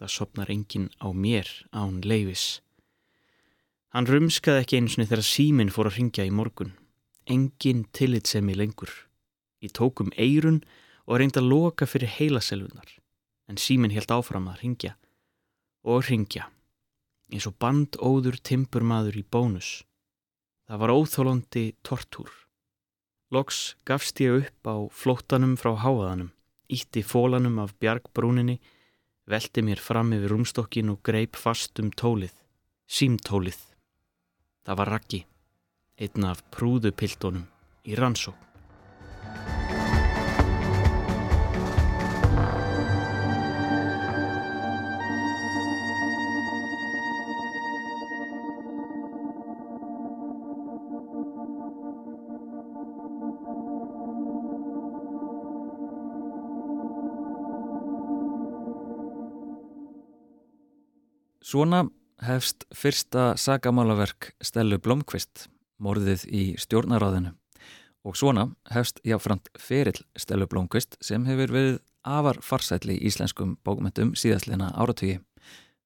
Það 0.00 0.12
sopnar 0.14 0.52
enginn 0.54 0.86
á 1.04 1.12
mér 1.12 1.50
án 1.68 1.98
leifis. 2.00 2.62
Hann 3.92 4.08
rumskaði 4.08 4.62
ekki 4.64 4.78
eins 4.80 4.96
og 4.96 5.04
þegar 5.04 5.28
síminn 5.28 5.72
fór 5.74 5.90
að 5.90 5.98
ringja 5.98 6.24
í 6.24 6.32
morgun. 6.32 6.72
Engin 7.28 7.82
tillitsemi 7.92 8.56
lengur. 8.56 8.92
Ég 9.60 9.74
tók 9.76 10.00
um 10.00 10.08
eirun 10.16 10.62
og 11.04 11.20
reyndi 11.20 11.42
að 11.42 11.50
loka 11.50 11.84
fyrir 11.84 12.14
heilaselvunar. 12.14 12.88
En 13.52 13.60
síminn 13.60 13.92
held 13.92 14.08
áfram 14.16 14.48
að 14.48 14.64
ringja. 14.64 14.94
Og 15.84 16.08
ringja. 16.08 16.48
Eins 17.28 17.44
og 17.44 17.58
bandóður 17.60 18.40
timpurmaður 18.40 19.20
í 19.20 19.24
bónus. 19.28 19.84
Það 20.66 20.80
var 20.82 20.92
óþólandi 20.98 21.64
tortúr. 21.86 22.30
Loks 23.30 23.76
gafst 23.86 24.18
ég 24.22 24.40
upp 24.40 24.70
á 24.70 24.76
flóttanum 24.90 25.54
frá 25.58 25.74
háaðanum, 25.78 26.32
ítti 26.70 27.02
fólanum 27.06 27.60
af 27.62 27.74
bjargbrúninni, 27.82 28.58
velti 29.30 29.62
mér 29.66 29.82
fram 29.82 30.14
yfir 30.14 30.34
rúmstokkin 30.34 30.90
og 30.94 31.02
greip 31.06 31.38
fast 31.38 31.78
um 31.82 31.90
tólið, 31.90 32.34
símtólið. 32.86 33.60
Það 34.66 34.78
var 34.82 34.92
Raggi, 34.94 35.22
einn 36.02 36.26
af 36.30 36.42
prúðupiltónum 36.54 37.46
í 37.86 37.98
rannsók. 37.98 38.45
Svona 61.46 61.84
hefst 62.26 62.64
fyrsta 62.74 63.36
sagamálaverk 63.38 64.32
Stellu 64.42 64.80
Blomqvist, 64.82 65.44
morðið 65.78 66.24
í 66.26 66.40
stjórnaráðinu. 66.58 67.36
Og 68.02 68.16
svona 68.18 68.48
hefst 68.74 68.98
jáframt 69.06 69.52
ferill 69.54 70.00
Stellu 70.18 70.48
Blomqvist 70.50 70.96
sem 70.98 71.22
hefur 71.28 71.52
verið 71.54 71.76
afar 72.02 72.40
farsætli 72.42 72.96
í 72.96 73.04
íslenskum 73.06 73.52
bókmyndum 73.62 74.16
síðastleina 74.18 74.72
áratögi. 74.74 75.20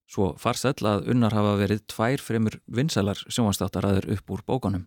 Svo 0.09 0.31
farsætl 0.41 0.89
að 0.89 1.11
unnar 1.13 1.37
hafa 1.37 1.59
verið 1.61 1.83
tvær 1.93 2.25
fremur 2.25 2.57
vinsælar 2.65 3.21
sjónvanstáttaræður 3.27 4.09
upp 4.15 4.33
úr 4.33 4.45
bókunum. 4.49 4.87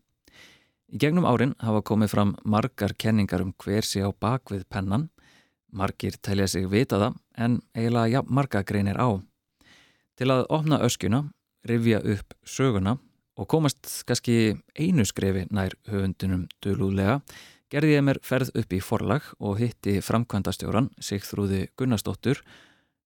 Í 0.89 0.97
gegnum 1.03 1.28
árin 1.30 1.53
hafa 1.61 1.84
komið 1.86 2.15
fram 2.15 2.32
margar 2.49 2.95
kenningar 2.97 3.45
um 3.45 3.53
hver 3.61 3.86
sé 3.86 4.01
á 4.01 4.09
bakvið 4.09 4.65
pennan. 4.74 5.11
Margir 5.69 6.17
telja 6.17 6.49
sig 6.49 6.65
vita 6.65 6.97
það 6.97 7.21
en 7.38 7.59
eiginlega 7.78 8.09
ja, 8.15 8.26
marga 8.26 8.63
greinir 8.65 8.97
á. 8.97 9.21
Til 10.20 10.30
að 10.30 10.45
opna 10.53 10.78
öskjuna, 10.86 11.24
rifja 11.66 12.01
upp 12.03 12.36
söguna 12.45 12.97
og 13.39 13.47
komast 13.49 14.03
kannski 14.05 14.55
einu 14.78 15.05
skrefi 15.09 15.47
nær 15.49 15.74
höfundunum 15.89 16.45
dölúlega, 16.61 17.22
gerði 17.74 17.95
ég 17.95 18.05
mér 18.05 18.20
ferð 18.22 18.51
upp 18.59 18.76
í 18.76 18.82
forlag 18.84 19.26
og 19.39 19.57
hitti 19.57 19.97
framkvæmdastjóran 20.05 20.91
Sigþrúði 21.01 21.66
Gunnarsdóttur 21.80 22.43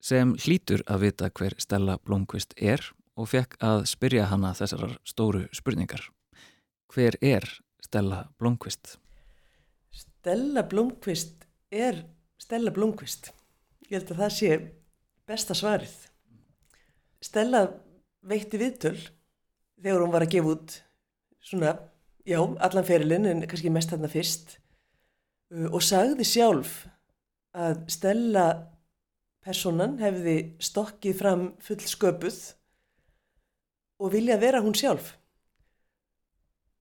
sem 0.04 0.36
hlítur 0.36 0.84
að 0.88 1.08
vita 1.08 1.30
hver 1.32 1.56
Stella 1.62 1.96
Blomqvist 2.04 2.58
er 2.60 2.84
og 3.18 3.32
fekk 3.32 3.56
að 3.64 3.86
spyrja 3.90 4.28
hana 4.30 4.52
þessar 4.58 4.98
stóru 5.08 5.48
spurningar. 5.56 6.04
Hver 6.92 7.18
er 7.24 7.48
Stella 7.84 8.26
Blomqvist? 8.38 8.98
Stella 9.96 10.66
Blomqvist 10.68 11.48
er 11.72 12.04
Stella 12.38 12.76
Blomqvist. 12.76 13.32
Ég 13.88 13.98
held 13.98 14.14
að 14.14 14.22
það 14.22 14.36
sé 14.36 14.52
besta 15.28 15.56
svarið. 15.58 15.96
Stella 17.24 17.64
veitti 18.28 18.60
viðtöl 18.62 18.98
þegar 19.82 20.04
hún 20.04 20.14
var 20.14 20.26
að 20.26 20.34
gefa 20.36 20.54
út 20.56 20.78
svona, 21.44 21.76
já, 22.28 22.40
allan 22.42 22.88
ferilinn 22.88 23.28
en 23.30 23.46
kannski 23.50 23.72
mest 23.74 23.94
þarna 23.94 24.12
fyrst 24.12 24.58
uh, 25.54 25.70
og 25.72 25.82
sagði 25.86 26.28
sjálf 26.28 26.80
að 27.58 27.86
Stella 27.92 28.48
personan 29.46 29.96
hefði 30.02 30.38
stokkið 30.60 31.18
fram 31.18 31.48
full 31.64 31.80
sköpuð 31.80 32.42
og 34.04 34.14
vilja 34.14 34.38
vera 34.42 34.62
hún 34.62 34.76
sjálf 34.78 35.16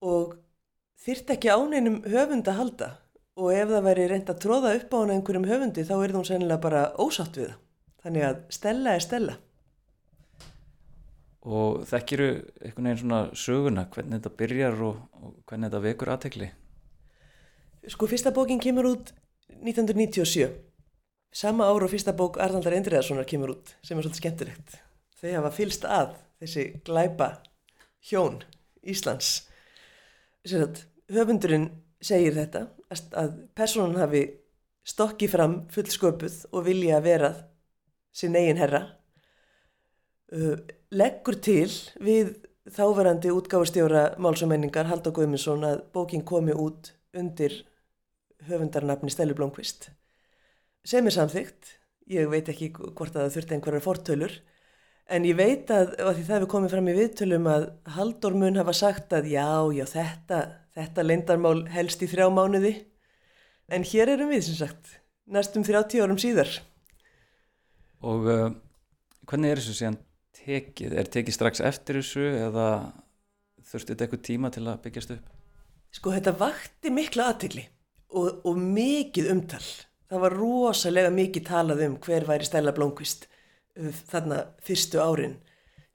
og 0.04 0.36
þyrrt 1.06 1.36
ekki 1.36 1.52
áneinum 1.52 2.00
höfund 2.04 2.48
að 2.50 2.60
halda 2.60 2.88
og 3.36 3.52
ef 3.52 3.68
það 3.70 3.86
væri 3.86 4.06
reynd 4.10 4.30
að 4.32 4.40
tróða 4.42 4.74
upp 4.78 4.94
á 4.94 4.98
hana 4.98 5.16
einhverjum 5.16 5.48
höfundi 5.48 5.84
þá 5.84 5.96
er 5.98 6.14
það 6.16 6.28
sennilega 6.30 6.62
bara 6.62 6.82
ósátt 6.96 7.36
við 7.36 7.50
það. 7.50 7.58
Þannig 8.06 8.24
að 8.26 8.38
Stella 8.56 8.94
er 8.94 9.04
Stella. 9.04 9.34
Og 11.46 11.84
þekkiru 11.86 12.28
einhvern 12.64 12.88
veginn 12.88 13.00
svona 13.04 13.20
söguna, 13.38 13.86
hvernig 13.92 14.18
þetta 14.18 14.38
byrjar 14.40 14.80
og, 14.82 14.96
og 15.20 15.36
hvernig 15.46 15.68
þetta 15.68 15.82
vekur 15.84 16.10
aðtekli? 16.14 16.48
Sko 17.86 18.08
fyrsta 18.10 18.32
bókin 18.34 18.62
kemur 18.62 18.88
út 18.90 19.12
1997. 19.60 20.48
Sama 21.36 21.68
ár 21.70 21.86
og 21.86 21.92
fyrsta 21.92 22.16
bók 22.16 22.40
Arnaldar 22.42 22.74
Endriðarssonar 22.74 23.28
kemur 23.30 23.54
út 23.54 23.76
sem 23.84 23.94
er 23.94 24.06
svolítið 24.06 24.22
skemmtilegt. 24.22 24.78
Þau 25.20 25.30
hafa 25.36 25.52
fylst 25.54 25.86
að 25.86 26.16
þessi 26.42 26.66
glæpa 26.86 27.30
hjón 28.10 28.40
Íslands. 28.82 29.46
Sér 30.46 30.66
höfundurinn 31.14 31.70
segir 32.02 32.34
þetta 32.34 32.66
að 33.14 33.38
personan 33.54 33.98
hafi 34.00 34.26
stokki 34.86 35.28
fram 35.30 35.64
fullsköpuð 35.74 36.42
og 36.52 36.66
vilja 36.66 36.98
að 36.98 37.06
vera 37.06 37.32
sinn 38.14 38.36
eigin 38.38 38.60
herra 38.60 38.82
leggur 40.90 41.36
til 41.38 41.70
við 42.02 42.32
þáverandi 42.74 43.30
útgáfustjóra 43.30 44.16
Málsamenningar 44.18 44.88
Haldur 44.90 45.14
Guðmundsson 45.14 45.62
að 45.68 45.84
bókin 45.94 46.24
komi 46.26 46.54
út 46.54 46.90
undir 47.14 47.60
höfundarnafni 48.48 49.12
Stelu 49.14 49.36
Blomqvist 49.38 49.90
sem 50.86 51.06
er 51.08 51.14
samþygt, 51.14 51.72
ég 52.12 52.28
veit 52.30 52.46
ekki 52.50 52.70
hvort 52.76 53.14
að 53.14 53.24
það 53.24 53.32
þurfti 53.36 53.56
einhverjar 53.56 53.84
fortölur 53.84 54.34
en 55.10 55.26
ég 55.26 55.38
veit 55.38 55.70
að, 55.74 55.94
að 55.98 56.12
því 56.18 56.26
það 56.28 56.36
hefur 56.36 56.52
komið 56.52 56.74
fram 56.74 56.90
í 56.90 56.94
viðtölum 56.96 57.48
að 57.50 57.66
Haldur 57.96 58.36
mun 58.38 58.60
hafa 58.60 58.74
sagt 58.76 59.14
að 59.16 59.30
já, 59.32 59.48
já, 59.74 59.84
þetta, 59.90 60.40
þetta 60.78 61.06
lendarmál 61.06 61.58
helst 61.74 62.02
í 62.02 62.10
þrjá 62.10 62.26
mánuði. 62.34 62.72
En 63.70 63.86
hér 63.86 64.14
erum 64.14 64.30
við 64.30 64.46
sem 64.46 64.58
sagt 64.60 64.96
næstum 65.30 65.66
30 65.66 66.02
árum 66.02 66.20
síðar. 66.22 66.50
Og 68.06 68.26
uh, 68.30 68.50
hvernig 69.26 69.54
er 69.54 69.62
þessu 69.62 69.78
síðan 69.80 70.00
tekið? 70.40 70.96
Er 71.00 71.08
tekið 71.10 71.36
strax 71.36 71.62
eftir 71.64 72.00
þessu 72.00 72.26
eða 72.46 72.68
þurfti 73.66 73.92
þetta 73.92 74.06
eitthvað 74.06 74.26
tíma 74.28 74.52
til 74.54 74.64
að 74.66 74.82
byggjast 74.84 75.14
upp? 75.16 75.32
Sko 75.96 76.12
þetta 76.14 76.34
vakti 76.36 76.92
mikla 76.92 77.30
aðtegli 77.32 77.64
og, 78.16 78.42
og 78.46 78.58
mikið 78.60 79.30
umtal. 79.32 79.64
Það 80.06 80.22
var 80.22 80.36
rosalega 80.38 81.14
mikið 81.14 81.46
talað 81.48 81.82
um 81.86 81.96
hver 82.02 82.26
væri 82.28 82.46
Stella 82.46 82.74
Blomqvist 82.76 83.26
uh, 83.26 83.90
þarna 84.10 84.42
fyrstu 84.66 85.00
árin. 85.02 85.38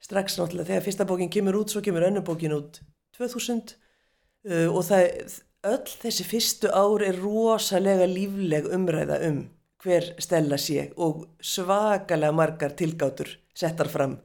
Strax 0.02 0.36
náttúrulega 0.38 0.72
þegar 0.72 0.84
fyrsta 0.88 1.06
bókin 1.08 1.32
kemur 1.32 1.60
út, 1.60 1.72
svo 1.72 1.80
kemur 1.84 2.08
önnu 2.08 2.24
bókin 2.26 2.56
út 2.56 2.82
2000 3.16 3.76
uh, 3.76 4.68
og 4.68 4.82
það, 4.88 5.38
öll 5.70 5.96
þessi 6.02 6.26
fyrstu 6.26 6.72
ár 6.74 7.04
er 7.06 7.20
rosalega 7.22 8.08
lífleg 8.10 8.68
umræða 8.74 9.20
um 9.28 9.44
hver 9.82 10.12
Stella 10.22 10.58
sé 10.60 10.90
og 10.96 11.24
svakalega 11.42 12.34
margar 12.34 12.74
tilgátur 12.78 13.30
settar 13.54 13.90
fram. 13.90 14.18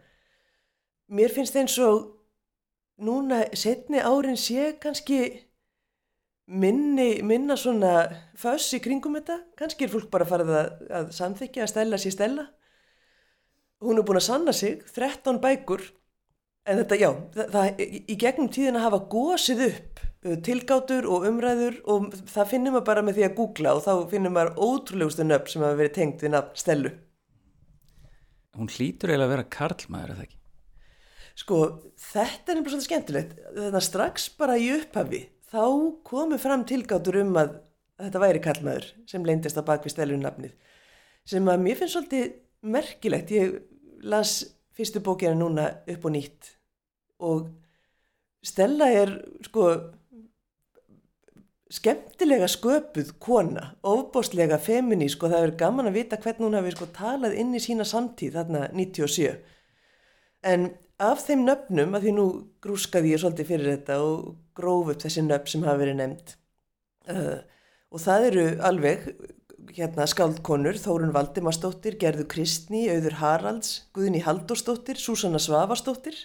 Mér 1.07 1.31
finnst 1.31 1.55
eins 1.55 1.77
og 1.79 2.13
núna 2.99 3.45
setni 3.55 4.01
árin 4.03 4.39
sé 4.39 4.73
kannski 4.81 5.21
minni, 6.47 7.21
minna 7.23 7.55
svona 7.59 8.07
föss 8.39 8.73
í 8.75 8.81
kringum 8.83 9.15
þetta. 9.19 9.39
Kannski 9.59 9.87
er 9.87 9.93
fólk 9.93 10.09
bara 10.11 10.27
farið 10.27 10.53
að, 10.55 10.71
að 10.99 11.13
samþykja 11.17 11.65
að 11.65 11.71
Stella 11.73 12.01
sé 12.01 12.11
Stella. 12.15 12.47
Hún 13.83 13.99
er 13.99 14.07
búin 14.07 14.19
að 14.19 14.27
sanna 14.27 14.53
sig, 14.55 14.81
13 14.95 15.37
bækur, 15.43 15.83
en 16.65 16.79
þetta, 16.81 16.97
já, 16.97 17.09
það, 17.35 17.51
það, 17.53 17.81
í 17.85 18.15
gegnum 18.19 18.47
tíðin 18.51 18.79
að 18.79 18.87
hafa 18.87 19.01
gósið 19.11 19.65
upp 19.67 20.05
tilgátur 20.43 21.05
og 21.07 21.27
umræður 21.29 21.77
og 21.87 22.07
það 22.27 22.49
finnum 22.51 22.75
maður 22.75 22.87
bara 22.89 23.03
með 23.05 23.19
því 23.19 23.27
að 23.27 23.35
googla 23.37 23.75
og 23.77 23.83
þá 23.85 23.91
finnum 24.11 24.33
maður 24.35 24.57
ótrúlegustu 24.57 25.27
nöfn 25.27 25.51
sem 25.53 25.63
hafa 25.63 25.77
verið 25.79 25.93
tengt 25.99 26.25
við 26.25 26.33
nafn 26.33 26.57
Stellu. 26.57 26.91
Hún 28.57 28.71
hlýtur 28.73 29.13
eiginlega 29.13 29.27
að 29.27 29.33
vera 29.35 29.47
karlmaður, 29.53 30.15
eða 30.15 30.25
ekki? 30.25 30.39
Sko, 31.37 31.61
þetta 32.01 32.53
er 32.53 32.61
svolítið 32.63 32.85
skemmtilegt. 32.87 33.37
Þetta 33.53 33.81
strax 33.85 34.27
bara 34.39 34.57
í 34.57 34.71
upphafi, 34.73 35.21
þá 35.51 35.63
komu 36.07 36.39
fram 36.41 36.65
tilgátur 36.67 37.19
um 37.21 37.35
að, 37.37 37.59
að 37.99 38.09
þetta 38.09 38.23
væri 38.23 38.43
karlmaður 38.47 38.89
sem 39.09 39.27
leindist 39.27 39.59
á 39.59 39.67
bakvið 39.67 39.93
Stellu 39.93 40.17
nafnið. 40.21 40.55
Sem 41.27 41.47
að 41.51 41.63
mér 41.63 41.77
finnst 41.77 41.97
svolítið 41.97 42.31
merkilegt. 42.65 43.33
Ég 43.35 43.59
las 44.07 44.39
fyrstu 44.77 45.01
bókina 45.03 45.37
núna 45.37 45.69
upp 45.89 46.05
og 46.05 46.13
nýtt 46.13 46.53
og 47.17 47.47
Stella 48.45 48.85
er, 48.93 49.09
sko, 49.43 49.63
skemmtilega 51.73 52.47
sköpuð 52.47 53.15
kona, 53.19 53.71
ofbóstlega 53.83 54.59
feminísk 54.61 55.25
og 55.25 55.33
það 55.33 55.45
er 55.47 55.53
gaman 55.59 55.89
að 55.89 55.97
vita 55.97 56.19
hvernig 56.21 56.45
hún 56.45 56.55
hafi 56.55 56.73
sko 56.75 56.87
talað 56.95 57.35
inn 57.41 57.55
í 57.57 57.61
sína 57.63 57.87
samtíð 57.87 58.37
þarna 58.37 58.61
97. 58.77 59.33
En 60.47 60.69
af 61.03 61.23
þeim 61.27 61.45
nöfnum, 61.45 61.95
að 61.95 62.07
því 62.07 62.13
nú 62.17 62.27
grúskaði 62.63 63.13
ég 63.13 63.21
svolítið 63.21 63.49
fyrir 63.51 63.73
þetta 63.75 63.99
og 64.05 64.35
gróf 64.57 64.93
upp 64.93 65.03
þessi 65.03 65.23
nöfn 65.25 65.51
sem 65.53 65.65
hafi 65.67 65.83
verið 65.83 65.99
nefnd. 66.01 66.37
Uh, 67.07 67.39
og 67.93 68.03
það 68.03 68.29
eru 68.31 68.45
alveg 68.67 69.11
hérna 69.77 70.07
skáldkonur, 70.09 70.79
Þórun 70.81 71.13
Valdimarsdóttir, 71.15 71.97
Gerður 72.01 72.27
Kristni, 72.31 72.87
Auður 72.91 73.19
Haralds, 73.21 73.71
Guðni 73.95 74.23
Halldórsdóttir, 74.25 74.99
Súsanna 75.01 75.41
Svavarsdóttir. 75.41 76.17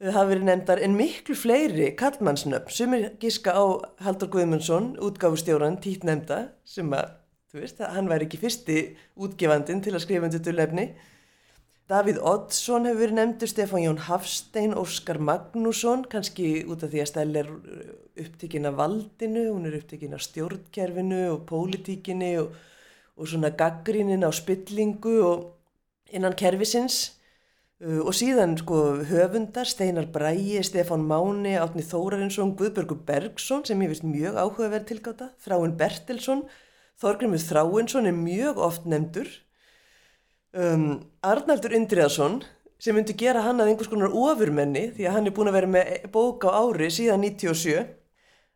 Hafa 0.00 0.30
verið 0.30 0.46
nefndar 0.48 0.80
en 0.80 0.94
miklu 0.96 1.34
fleiri 1.36 1.90
kallmannsnöfn 2.00 2.72
sem 2.72 2.94
er 2.96 3.10
gíska 3.20 3.52
á 3.52 3.64
Haldur 4.00 4.30
Guðmundsson, 4.32 4.94
útgáfustjóran 4.96 5.76
Tít 5.84 6.06
nefnda 6.08 6.54
sem 6.64 6.88
að, 6.96 7.10
þú 7.52 7.60
veist, 7.60 7.82
hann 7.84 8.08
væri 8.08 8.24
ekki 8.24 8.40
fyrsti 8.40 8.78
útgefandin 9.20 9.82
til 9.84 9.92
að 9.92 10.04
skrifa 10.06 10.30
undir 10.30 10.44
tullefni. 10.46 10.86
Davíð 11.90 12.20
Oddsson 12.22 12.84
hefur 12.86 13.00
verið 13.00 13.16
nefndur, 13.16 13.50
Stefán 13.50 13.82
Jón 13.82 13.96
Hafstein, 14.06 14.76
Óskar 14.78 15.18
Magnússon, 15.18 16.04
kannski 16.06 16.60
út 16.70 16.84
af 16.86 16.92
því 16.92 17.00
að 17.02 17.08
Stell 17.10 17.38
er 17.40 17.48
upptikinn 18.22 18.68
af 18.70 18.76
valdinu, 18.78 19.48
hún 19.48 19.66
er 19.66 19.74
upptikinn 19.80 20.14
af 20.14 20.22
stjórnkerfinu 20.22 21.18
og 21.32 21.40
pólitíkinni 21.48 22.36
og, 22.44 22.54
og 23.18 23.32
svona 23.32 23.50
gaggrínin 23.58 24.22
á 24.22 24.30
spillingu 24.30 25.16
og 25.26 26.14
innan 26.14 26.38
kerfisins. 26.38 27.16
Uh, 27.82 28.04
og 28.04 28.14
síðan 28.14 28.54
sko 28.60 29.02
höfundar, 29.10 29.66
Steinar 29.66 30.06
Bræi, 30.14 30.62
Stefán 30.62 31.08
Máni, 31.10 31.56
Átni 31.58 31.82
Þórarinsson, 31.82 32.54
Guðbjörgur 32.54 33.02
Bergson 33.08 33.66
sem 33.66 33.82
ég 33.82 33.90
vist 33.90 34.06
mjög 34.06 34.38
áhugaverð 34.38 34.86
tilgáta, 34.92 35.32
Þráin 35.42 35.78
Bertelsson, 35.80 36.46
Þorgrymur 37.02 37.42
Þráinsson 37.42 38.06
er 38.06 38.14
mjög 38.14 38.62
oft 38.62 38.86
nefndur, 38.86 39.32
um, 40.56 40.88
Arnaldur 41.26 41.74
Indriðarsson 41.76 42.40
sem 42.80 42.96
myndi 42.96 43.14
gera 43.18 43.42
hann 43.44 43.60
að 43.60 43.72
einhvers 43.72 43.90
konar 43.92 44.14
ofurmenni 44.16 44.88
því 44.96 45.06
að 45.06 45.16
hann 45.16 45.28
er 45.28 45.34
búin 45.36 45.50
að 45.50 45.58
vera 45.58 45.72
með 45.74 45.90
bók 46.14 46.46
á 46.48 46.50
ári 46.56 46.88
síðan 46.92 47.26
97. 47.26 47.82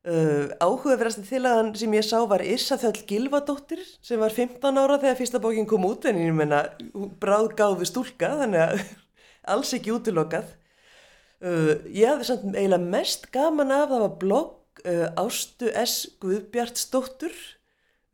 Uh, 0.04 0.50
áhugaverðast 0.60 1.22
til 1.24 1.40
að 1.40 1.58
hann 1.58 1.70
sem 1.80 1.94
ég 1.96 2.04
sá 2.04 2.18
var 2.28 2.42
Issafjöld 2.44 3.06
Gilvadóttir 3.08 3.80
sem 4.04 4.20
var 4.20 4.34
15 4.36 4.80
ára 4.80 4.98
þegar 5.00 5.16
fyrsta 5.16 5.40
bókin 5.40 5.68
kom 5.68 5.86
út 5.88 6.04
en 6.10 6.20
ég 6.20 6.34
menna 6.36 6.66
bráð 7.22 7.54
gáði 7.56 7.88
stúlka 7.88 8.34
þannig 8.42 8.66
að 8.66 8.82
alls 9.54 9.72
ekki 9.76 9.94
útilokað. 9.96 10.50
Uh, 11.44 11.80
ég 11.88 12.08
hafði 12.08 12.28
samt 12.28 12.52
eiginlega 12.52 12.92
mest 12.96 13.30
gaman 13.32 13.72
af 13.72 13.88
það 13.92 14.04
var 14.04 14.14
blogg 14.20 14.84
uh, 14.84 15.08
Ástu 15.20 15.72
S. 15.72 15.96
Guðbjartsdóttur, 16.22 17.32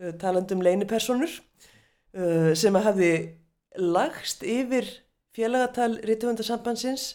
uh, 0.02 0.14
talandum 0.18 0.62
leinipersonur, 0.64 1.36
uh, 2.14 2.50
sem 2.58 2.78
að 2.78 2.86
hafði 2.88 3.12
lagst 3.78 4.42
yfir 4.42 4.86
félagatal 5.36 5.98
Rittuvendarsambansins 6.06 7.14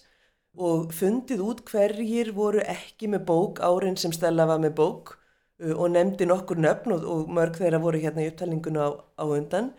og 0.56 0.94
fundið 0.96 1.44
út 1.44 1.64
hverjir 1.68 2.32
voru 2.36 2.62
ekki 2.64 3.10
með 3.12 3.26
bók 3.28 3.60
árin 3.60 3.98
sem 4.00 4.14
Stella 4.16 4.48
var 4.48 4.62
með 4.64 4.78
bók 4.78 5.16
uh, 5.16 5.74
og 5.76 5.92
nefndi 5.92 6.28
nokkur 6.30 6.60
nöfn 6.62 6.96
og, 6.96 7.04
og 7.04 7.34
mörg 7.36 7.60
þeirra 7.60 7.82
voru 7.84 8.00
hérna 8.00 8.24
í 8.24 8.30
upptalningunu 8.32 8.80
á, 8.80 8.90
á 9.20 9.24
undan. 9.28 9.74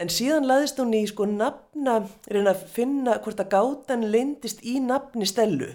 En 0.00 0.08
síðan 0.08 0.46
laðist 0.48 0.78
hún 0.80 0.94
í 0.96 1.02
sko 1.10 1.26
nafna, 1.28 1.98
reyna 2.30 2.54
að 2.54 2.62
finna 2.72 3.18
hvort 3.20 3.42
að 3.42 3.50
gátan 3.52 4.06
leindist 4.12 4.62
í 4.64 4.78
nafni 4.80 5.28
Stellu. 5.28 5.74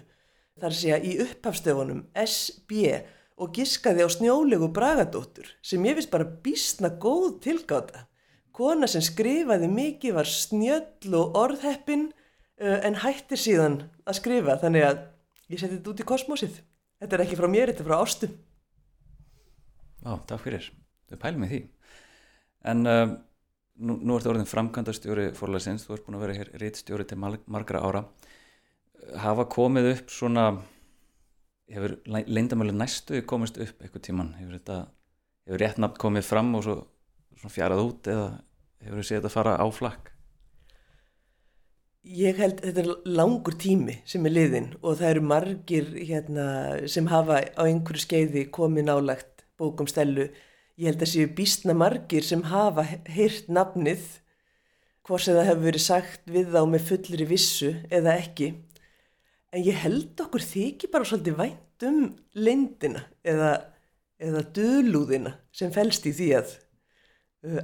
Það 0.55 0.71
er 0.71 0.95
að 0.95 1.05
í 1.05 1.13
upphafstöfunum 1.25 2.05
SB 2.15 2.87
og 3.35 3.51
giskaði 3.53 4.07
á 4.07 4.09
snjólegu 4.09 4.71
bragadóttur 4.73 5.49
sem 5.59 5.83
ég 5.83 5.97
finnst 5.97 6.13
bara 6.13 6.25
bísna 6.25 6.93
góð 6.95 7.41
tilgáta. 7.43 8.07
Kona 8.55 8.87
sem 8.87 9.03
skrifaði 9.03 9.67
mikið 9.71 10.15
var 10.15 10.29
snjöll 10.31 11.17
og 11.19 11.35
orðheppin 11.41 12.07
uh, 12.07 12.79
en 12.87 13.01
hættir 13.03 13.41
síðan 13.41 13.81
að 14.07 14.19
skrifa 14.21 14.55
þannig 14.61 14.87
að 14.87 15.01
ég 15.51 15.59
seti 15.59 15.75
þetta 15.75 15.91
út 15.91 16.03
í 16.03 16.07
kosmosið. 16.07 16.59
Þetta 17.03 17.17
er 17.17 17.23
ekki 17.25 17.39
frá 17.39 17.49
mér, 17.51 17.71
þetta 17.73 17.83
er 17.83 17.89
frá 17.89 17.97
ástu. 17.99 18.29
Já, 20.05 20.11
takk 20.29 20.43
fyrir. 20.45 20.69
Þau 21.09 21.17
pælum 21.21 21.43
með 21.43 21.51
því. 21.51 21.61
En 22.71 22.89
uh, 22.89 23.03
nú, 23.75 23.97
nú 23.99 24.15
ertu 24.15 24.31
orðin 24.31 24.49
framkvæmdastjóri 24.49 25.27
fórlæsins, 25.37 25.85
þú 25.85 25.97
ert 25.97 26.07
búin 26.07 26.17
að 26.19 26.25
vera 26.25 26.37
hér 26.39 26.51
rítstjóri 26.61 27.07
til 27.09 27.19
margra 27.19 27.83
ára. 27.83 28.05
Hafa 29.21 29.45
komið 29.51 29.91
upp 29.91 30.13
svona, 30.13 30.47
hefur 31.71 31.97
leindamölu 32.07 32.73
næstu 32.73 33.21
komist 33.27 33.59
upp 33.61 33.83
eitthvað 33.83 34.07
tíman? 34.07 34.33
Hefur 34.39 34.57
þetta, 34.57 34.79
hefur 35.49 35.65
rétt 35.65 35.81
nafn 35.81 35.99
komið 36.01 36.29
fram 36.29 36.55
og 36.57 36.65
svo, 36.65 36.77
svo 37.39 37.51
fjarað 37.51 37.83
út 37.85 38.09
eða 38.11 38.27
hefur 38.85 39.01
þið 39.01 39.07
séð 39.09 39.19
þetta 39.19 39.33
fara 39.33 39.55
á 39.59 39.67
flakk? 39.73 40.11
Ég 42.05 42.37
held 42.37 42.59
þetta 42.61 42.83
er 42.83 42.89
langur 43.17 43.55
tími 43.57 43.95
sem 44.05 44.25
er 44.29 44.35
liðin 44.35 44.67
og 44.83 44.99
það 44.99 45.07
eru 45.09 45.23
margir 45.25 45.87
hérna, 45.95 46.45
sem 46.91 47.07
hafa 47.09 47.39
á 47.57 47.61
einhverju 47.65 48.03
skeiði 48.03 48.45
komið 48.53 48.91
nálagt 48.91 49.45
bókum 49.57 49.89
stelu. 49.89 50.27
Ég 50.77 50.91
held 50.91 51.01
að 51.01 51.11
séu 51.15 51.31
býstna 51.33 51.73
margir 51.77 52.25
sem 52.27 52.43
hafa 52.51 52.85
heyrt 53.09 53.49
nafnið 53.49 54.05
hvort 55.05 55.25
sem 55.25 55.37
það 55.37 55.49
hefur 55.49 55.65
verið 55.67 55.85
sagt 55.85 56.29
við 56.29 56.51
þá 56.53 56.61
með 56.69 56.87
fullri 56.89 57.27
vissu 57.29 57.71
eða 57.93 58.17
ekki. 58.19 58.51
En 59.53 59.63
ég 59.63 59.77
held 59.85 60.21
okkur 60.21 60.43
þykir 60.43 60.91
bara 60.93 61.07
svolítið 61.07 61.39
vænt 61.39 61.85
um 61.89 61.99
lindina 62.37 63.05
eða, 63.25 63.51
eða 64.21 64.43
dölúðina 64.55 65.35
sem 65.55 65.73
fælst 65.73 66.07
í 66.09 66.13
því 66.15 66.29
að, 66.39 66.55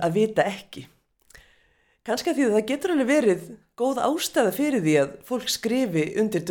að 0.02 0.18
vita 0.18 0.46
ekki. 0.48 0.88
Kannski 2.08 2.32
að 2.32 2.40
því 2.40 2.46
að 2.48 2.56
það 2.56 2.68
getur 2.72 2.94
alveg 2.96 3.10
verið 3.12 3.48
góð 3.78 4.02
ástæða 4.08 4.52
fyrir 4.56 4.82
því 4.82 4.94
að 5.04 5.16
fólk 5.28 5.50
skrifi 5.54 6.06
undir 6.22 6.46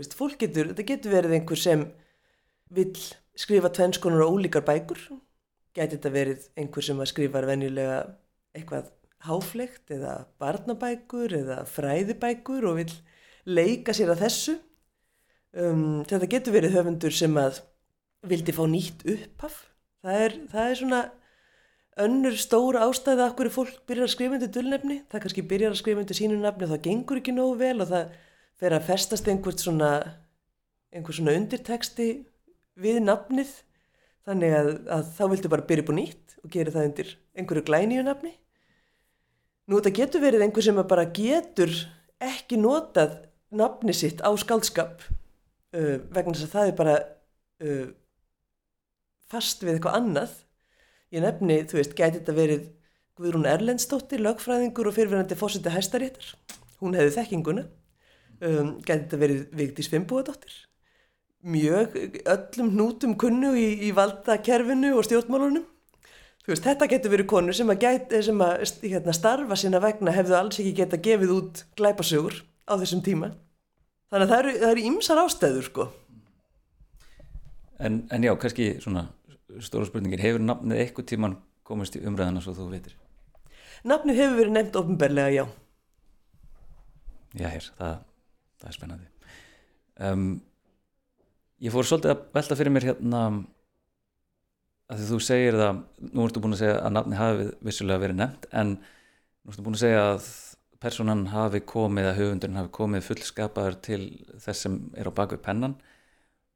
veist, 0.00 0.14
fólk 0.16 0.38
getur, 0.40 0.70
þetta 0.70 0.86
getur 0.88 1.14
verið 1.14 1.36
einhver 1.36 1.60
sem 1.60 1.84
vill 2.70 2.94
skrifa 3.38 3.70
tvennskonar 3.72 4.24
og 4.24 4.38
ólíkar 4.38 4.64
bækur. 4.66 5.00
Gæti 5.76 5.96
þetta 5.96 6.12
verið 6.14 6.48
einhver 6.58 6.86
sem 6.86 7.00
að 7.00 7.10
skrifa 7.12 7.44
venjulega 7.46 8.00
eitthvað 8.56 8.90
háflegt 9.26 9.92
eða 9.94 10.14
barnabækur 10.40 11.34
eða 11.36 11.60
fræðibækur 11.68 12.66
og 12.70 12.80
vill 12.80 12.94
leika 13.46 13.94
sér 13.96 14.14
að 14.14 14.24
þessu. 14.26 14.56
Um, 15.50 16.02
þetta 16.06 16.30
getur 16.30 16.56
verið 16.56 16.76
höfundur 16.78 17.14
sem 17.14 17.36
að 17.38 17.60
vildi 18.30 18.54
fá 18.54 18.64
nýtt 18.70 19.04
upphaf. 19.08 19.64
Það 20.00 20.24
er, 20.24 20.36
það 20.50 20.70
er 20.70 20.78
svona 20.80 21.00
önnur 22.04 22.36
stóra 22.38 22.86
ástæða 22.88 23.28
af 23.28 23.36
hverju 23.38 23.52
fólk 23.54 23.78
byrjar 23.88 24.06
að 24.06 24.12
skrifa 24.14 24.36
undir 24.36 24.50
dullnefni. 24.54 24.96
Það 25.10 25.22
kannski 25.24 25.46
byrjar 25.52 25.74
að 25.74 25.80
skrifa 25.80 26.02
undir 26.02 26.18
sínu 26.18 26.38
nafni 26.40 26.66
og 26.66 26.72
það 26.72 26.84
gengur 26.86 27.20
ekki 27.20 27.34
nógu 27.36 27.56
vel 27.60 27.76
og 27.84 27.90
það 27.90 28.12
fer 28.60 28.76
að 28.76 28.86
festast 28.88 29.30
einhvert 29.30 29.62
svona, 29.62 29.90
einhver 30.94 31.16
svona 31.16 31.36
undirteksti 31.38 32.08
við 32.80 33.00
nafnið. 33.04 33.54
Þannig 34.28 34.56
að, 34.56 34.70
að 34.96 35.14
þá 35.16 35.24
viltu 35.32 35.52
bara 35.52 35.66
byrja 35.70 35.86
á 35.88 35.92
nýtt 35.96 36.36
og 36.40 36.52
gera 36.54 36.74
það 36.74 36.90
undir 36.90 37.14
einhverju 37.36 37.64
glæníu 37.68 38.04
nafni. 38.06 38.34
Nú 39.70 39.78
þetta 39.78 39.96
getur 40.00 40.24
verið 40.24 40.44
einhver 40.44 40.66
sem 40.66 40.84
bara 40.90 41.06
getur 41.14 41.72
ekki 42.20 42.58
notað 42.60 43.16
nafni 43.54 43.94
sitt 43.96 44.20
á 44.22 44.30
skaldskap 44.38 45.02
uh, 45.06 45.96
vegna 46.12 46.36
þess 46.36 46.46
að 46.48 46.54
það 46.54 46.70
er 46.70 46.76
bara 46.78 46.96
uh, 47.64 47.88
fast 49.30 49.64
við 49.64 49.76
eitthvað 49.76 49.98
annað 50.00 50.38
Ég 51.10 51.24
nefni, 51.24 51.56
þú 51.66 51.80
veist, 51.80 51.94
gæti 51.98 52.20
þetta 52.20 52.34
verið 52.36 52.66
Guðrún 53.18 53.48
Erlendstóttir, 53.50 54.22
lögfræðingur 54.22 54.88
og 54.88 54.94
fyrirverandi 54.94 55.36
fórseti 55.38 55.72
hæstaréttar. 55.74 56.28
Hún 56.80 56.94
hefði 56.96 57.16
þekkinguna. 57.16 57.64
Um, 58.40 58.76
gæti 58.84 59.02
þetta 59.02 59.20
verið 59.20 59.42
Vigdís 59.58 59.90
Fimboadóttir. 59.90 60.54
Mjög 61.42 61.96
öllum 62.30 62.70
hnútum 62.76 63.16
kunnu 63.20 63.52
í, 63.58 63.66
í 63.88 63.90
valdakerfinu 63.96 64.94
og 64.94 65.08
stjórnmálunum. 65.08 65.66
Þú 66.40 66.54
veist, 66.54 66.64
þetta 66.64 66.88
getur 66.94 67.12
verið 67.16 67.30
konu 67.34 67.52
sem 67.56 67.68
að, 67.72 67.82
gæti, 67.84 68.22
sem 68.30 68.46
að 68.46 68.64
hérna, 68.86 69.14
starfa 69.16 69.58
sína 69.58 69.82
vegna 69.82 70.14
hefðu 70.14 70.38
alls 70.38 70.60
ekki 70.62 70.76
geta 70.78 71.00
gefið 71.02 71.34
út 71.36 71.64
glæpasugur 71.80 72.38
á 72.70 72.72
þessum 72.80 73.02
tíma. 73.04 73.34
Þannig 74.10 74.30
að 74.30 74.32
það 74.32 74.70
eru 74.70 74.86
ímsar 74.88 75.20
ástæður, 75.26 75.66
sko. 75.66 75.92
En, 77.80 78.04
en 78.12 78.24
já, 78.24 78.32
kannski 78.40 78.76
svona 78.80 79.08
stóra 79.66 79.88
spurningin, 79.88 80.22
hefur 80.22 80.42
nafnið 80.44 80.82
eitthvað 80.84 81.08
tíman 81.12 81.38
komist 81.66 81.96
í 81.98 82.02
umræðina 82.06 82.42
svo 82.44 82.54
þú 82.56 82.68
veitir? 82.72 82.96
Nafnið 83.86 84.20
hefur 84.20 84.38
verið 84.40 84.54
nefnt 84.56 84.78
ofnbærlega, 84.80 85.32
já. 85.34 85.44
Já, 87.38 87.46
hér, 87.46 87.70
það, 87.78 87.96
það 88.60 88.70
er 88.70 88.76
spennandi. 88.76 89.08
Um, 90.00 90.28
ég 91.62 91.74
fór 91.74 91.88
svolítið 91.88 92.14
að 92.14 92.22
velta 92.36 92.58
fyrir 92.58 92.74
mér 92.74 92.88
hérna 92.90 93.22
að 94.90 95.00
því 95.00 95.08
þú 95.12 95.18
segir 95.22 95.58
það, 95.60 95.82
nú 96.10 96.26
ertu 96.26 96.42
búin 96.42 96.56
að 96.56 96.62
segja 96.64 96.78
að 96.80 96.94
nafnið 96.96 97.20
hafi 97.20 97.48
vissulega 97.68 98.02
verið 98.02 98.20
nefnt, 98.20 98.48
en 98.50 98.72
nú 98.80 99.52
ertu 99.52 99.66
búin 99.66 99.78
að 99.78 99.84
segja 99.84 100.04
að 100.08 100.30
personan 100.80 101.26
hafi 101.30 101.60
komið, 101.68 102.10
að 102.10 102.20
höfundurinn 102.22 102.58
hafi 102.58 102.72
komið 102.74 103.06
fullskapaður 103.06 103.80
til 103.84 104.02
þess 104.40 104.66
sem 104.66 104.78
er 104.98 105.10
á 105.12 105.12
bakvið 105.14 105.42
pennan 105.44 105.76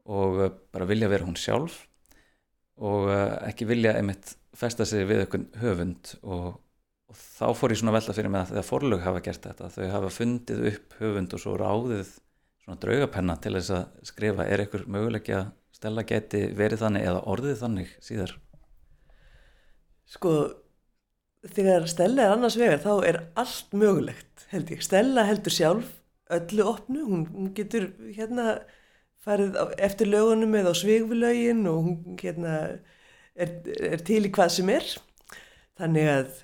og 0.05 0.41
bara 0.75 0.89
vilja 0.89 1.11
vera 1.13 1.29
hún 1.29 1.39
sjálf 1.39 1.85
og 2.83 3.09
uh, 3.11 3.39
ekki 3.49 3.68
vilja 3.70 3.95
einmitt 3.99 4.35
festa 4.57 4.87
sig 4.87 5.07
við 5.09 5.25
einhvern 5.25 5.49
höfund 5.61 6.14
og, 6.22 6.55
og 7.11 7.18
þá 7.18 7.47
fór 7.59 7.75
ég 7.75 7.81
svona 7.81 7.95
velta 7.95 8.14
fyrir 8.16 8.33
mig 8.33 8.45
að 8.45 8.55
þegar 8.55 8.68
forlög 8.68 9.05
hafa 9.05 9.22
gert 9.25 9.49
þetta 9.49 9.70
þau 9.75 9.85
hafa 9.93 10.12
fundið 10.14 10.68
upp 10.72 10.97
höfund 11.01 11.37
og 11.37 11.43
svo 11.43 11.57
ráðið 11.61 12.14
svona 12.64 12.81
draugapenna 12.81 13.37
til 13.43 13.55
þess 13.59 13.75
að 13.77 14.09
skrifa 14.11 14.49
er 14.49 14.64
einhver 14.64 14.87
möguleiki 14.89 15.37
að 15.37 15.53
Stella 15.75 16.05
geti 16.07 16.47
verið 16.57 16.85
þannig 16.85 17.07
eða 17.11 17.25
orðið 17.29 17.57
þannig 17.61 17.89
síðar? 18.01 18.31
Sko 20.09 20.31
þegar 21.53 21.89
Stella 21.91 22.25
er 22.25 22.37
annars 22.37 22.57
vegar 22.57 22.81
þá 22.81 22.93
er 23.09 23.18
allt 23.41 23.75
mögulegt 23.77 24.47
held 24.53 24.70
ég. 24.72 24.85
Stella 24.87 25.27
heldur 25.29 25.53
sjálf 25.53 25.91
öllu 26.33 26.64
opnu 26.70 27.05
hún 27.05 27.51
getur 27.57 27.91
hérna 28.14 28.62
farið 29.25 29.57
eftir 29.83 30.11
lögunum 30.12 30.57
eða 30.59 30.75
á 30.75 30.81
svigvilögin 30.81 31.64
og 31.70 31.87
hún 31.89 32.18
hérna, 32.20 32.57
er, 33.35 33.55
er 33.81 34.03
til 34.05 34.25
í 34.29 34.33
hvað 34.35 34.53
sem 34.59 34.72
er. 34.75 34.91
Þannig 35.81 36.11
að 36.11 36.43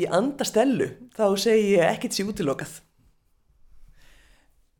í 0.00 0.08
andastellu 0.08 0.88
þá 1.16 1.26
segi 1.40 1.76
ég 1.76 1.84
ekkert 1.90 2.16
sér 2.16 2.32
útilokað. 2.32 2.78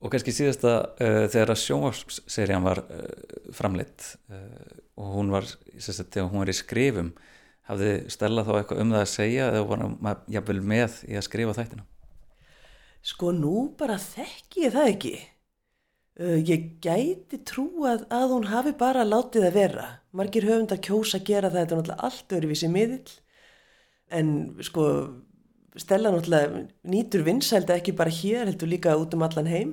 Og 0.02 0.10
kannski 0.10 0.34
síðasta 0.34 0.72
uh, 0.98 1.26
þegar 1.30 1.52
að 1.54 1.60
sjónvarpsserían 1.62 2.64
var 2.66 2.80
uh, 2.82 3.04
framleitt 3.54 4.16
uh, 4.32 4.80
og 4.98 5.12
hún 5.14 5.30
var, 5.30 5.46
þegar 5.78 6.26
hún 6.26 6.42
var 6.42 6.50
í 6.50 6.56
skrifum, 6.56 7.12
hafði 7.70 7.92
Stella 8.10 8.42
þá 8.46 8.56
eitthvað 8.56 8.82
um 8.82 8.96
það 8.96 9.04
að 9.04 9.12
segja 9.12 9.46
eða 9.52 9.68
var 9.70 9.84
maður 9.92 10.34
jafnvel 10.34 10.62
með 10.72 10.98
í 11.06 11.18
að 11.20 11.26
skrifa 11.28 11.54
þættina? 11.60 11.86
Sko 13.02 13.30
nú 13.34 13.68
bara 13.78 13.98
þekk 13.98 14.58
ég 14.62 14.74
það 14.74 14.90
ekki. 14.90 15.14
Uh, 16.20 16.36
ég 16.44 16.74
gæti 16.84 17.38
trúað 17.48 18.02
að 18.12 18.32
hún 18.34 18.50
hafi 18.50 18.74
bara 18.76 19.04
látið 19.06 19.46
að 19.48 19.54
vera. 19.56 19.84
Margir 20.12 20.44
höfundar 20.44 20.80
kjósa 20.84 21.16
að 21.16 21.28
gera 21.30 21.48
það, 21.48 21.62
þetta 21.62 21.72
er 21.72 21.80
náttúrulega 21.80 22.08
allt 22.08 22.34
öðruvísi 22.36 22.68
miðill. 22.68 23.14
En 24.12 24.28
sko, 24.60 24.84
Stella 25.80 26.12
náttúrulega 26.12 26.66
nýtur 26.92 27.24
vinsælda 27.24 27.78
ekki 27.78 27.94
bara 27.96 28.12
hér, 28.12 28.44
heldur 28.50 28.68
líka 28.68 28.98
út 29.00 29.16
um 29.16 29.24
allan 29.24 29.48
heim. 29.48 29.72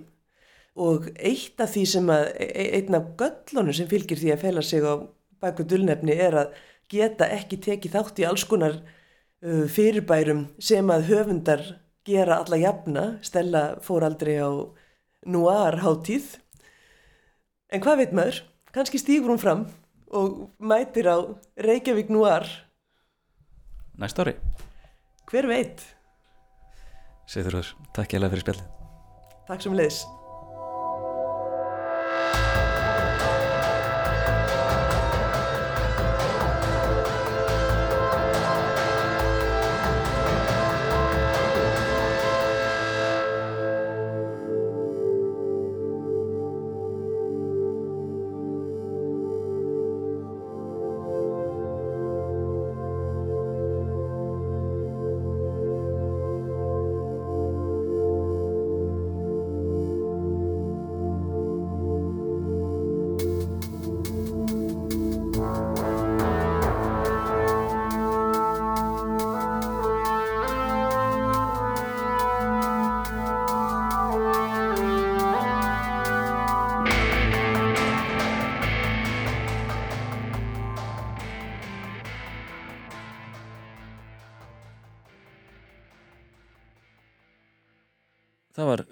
Og 0.79 1.09
eitt 1.19 1.59
af 1.59 1.73
því 1.73 1.85
sem 1.91 2.07
að, 2.13 2.25
e, 2.39 2.47
e, 2.47 2.65
einn 2.79 2.95
af 2.95 3.11
göllunum 3.19 3.75
sem 3.75 3.89
fylgir 3.91 4.21
því 4.21 4.31
að 4.31 4.43
fela 4.45 4.63
sig 4.63 4.85
á 4.87 4.95
baku 5.43 5.65
dullnefni 5.67 6.15
er 6.15 6.37
að 6.45 6.55
geta 6.89 7.27
ekki 7.35 7.59
tekið 7.67 7.97
þátt 7.97 8.23
í 8.23 8.27
alls 8.29 8.45
konar 8.47 8.79
uh, 8.79 9.65
fyrirbærum 9.67 10.45
sem 10.55 10.87
að 10.87 11.09
höfundar 11.11 11.65
gera 12.07 12.39
alla 12.39 12.63
jafna. 12.63 13.05
Stella 13.27 13.63
fór 13.83 14.07
aldrei 14.07 14.39
á 14.39 14.51
noir 15.25 15.79
hátíð. 15.83 16.37
En 17.69 17.83
hvað 17.83 18.03
veit 18.03 18.15
maður? 18.15 18.41
Kannski 18.73 19.01
stýgur 19.01 19.33
hún 19.33 19.41
fram 19.41 19.67
og 20.09 20.49
mætir 20.61 21.09
á 21.09 21.17
Reykjavík 21.57 22.09
noir. 22.13 22.47
Næst 23.99 24.19
ári 24.21 24.37
hver 25.29 25.45
veit? 25.49 25.81
Sýður 27.29 27.61
takk 27.93 28.15
ég 28.15 28.21
alveg 28.21 28.33
fyrir 28.33 28.45
spjallin 28.45 28.69
Takk 29.49 29.65
sem 29.65 29.75
leiðis 29.77 29.99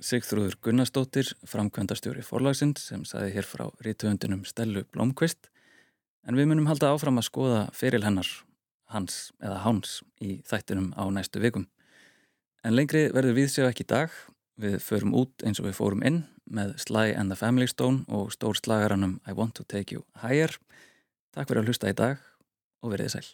Sigþrúður 0.07 0.55
Gunnarsdóttir, 0.63 1.33
framkvæmdastjóri 1.51 2.21
forlagsins 2.23 2.85
sem 2.87 3.01
saði 3.03 3.33
hér 3.33 3.47
frá 3.47 3.65
rítuöndunum 3.83 4.45
Stellu 4.47 4.85
Blómkvist 4.93 5.49
en 6.23 6.37
við 6.39 6.47
munum 6.47 6.69
halda 6.69 6.93
áfram 6.93 7.19
að 7.19 7.25
skoða 7.27 7.63
feril 7.75 8.05
hennar, 8.05 8.29
hans 8.93 9.33
eða 9.43 9.57
háns 9.65 9.97
í 10.23 10.37
þættinum 10.47 10.93
á 10.95 11.03
næstu 11.11 11.41
vikum. 11.43 11.65
En 12.63 12.77
lengri 12.77 13.09
verður 13.11 13.35
við 13.35 13.51
séu 13.51 13.67
ekki 13.67 13.83
í 13.83 13.89
dag, 13.91 14.13
við 14.55 14.77
förum 14.85 15.15
út 15.17 15.43
eins 15.43 15.59
og 15.59 15.67
við 15.67 15.75
fórum 15.81 16.05
inn 16.07 16.21
með 16.47 16.77
Sly 16.85 17.11
and 17.11 17.33
the 17.33 17.39
Family 17.39 17.67
Stone 17.67 18.05
og 18.07 18.31
stór 18.31 18.55
slagaranum 18.55 19.17
I 19.27 19.35
Want 19.35 19.57
to 19.59 19.67
Take 19.67 19.91
You 19.91 20.05
Higher. 20.23 20.55
Takk 21.35 21.51
fyrir 21.51 21.65
að 21.65 21.73
hlusta 21.73 21.91
í 21.91 21.99
dag 21.99 22.23
og 22.79 22.95
verið 22.95 23.17
sæl. 23.17 23.27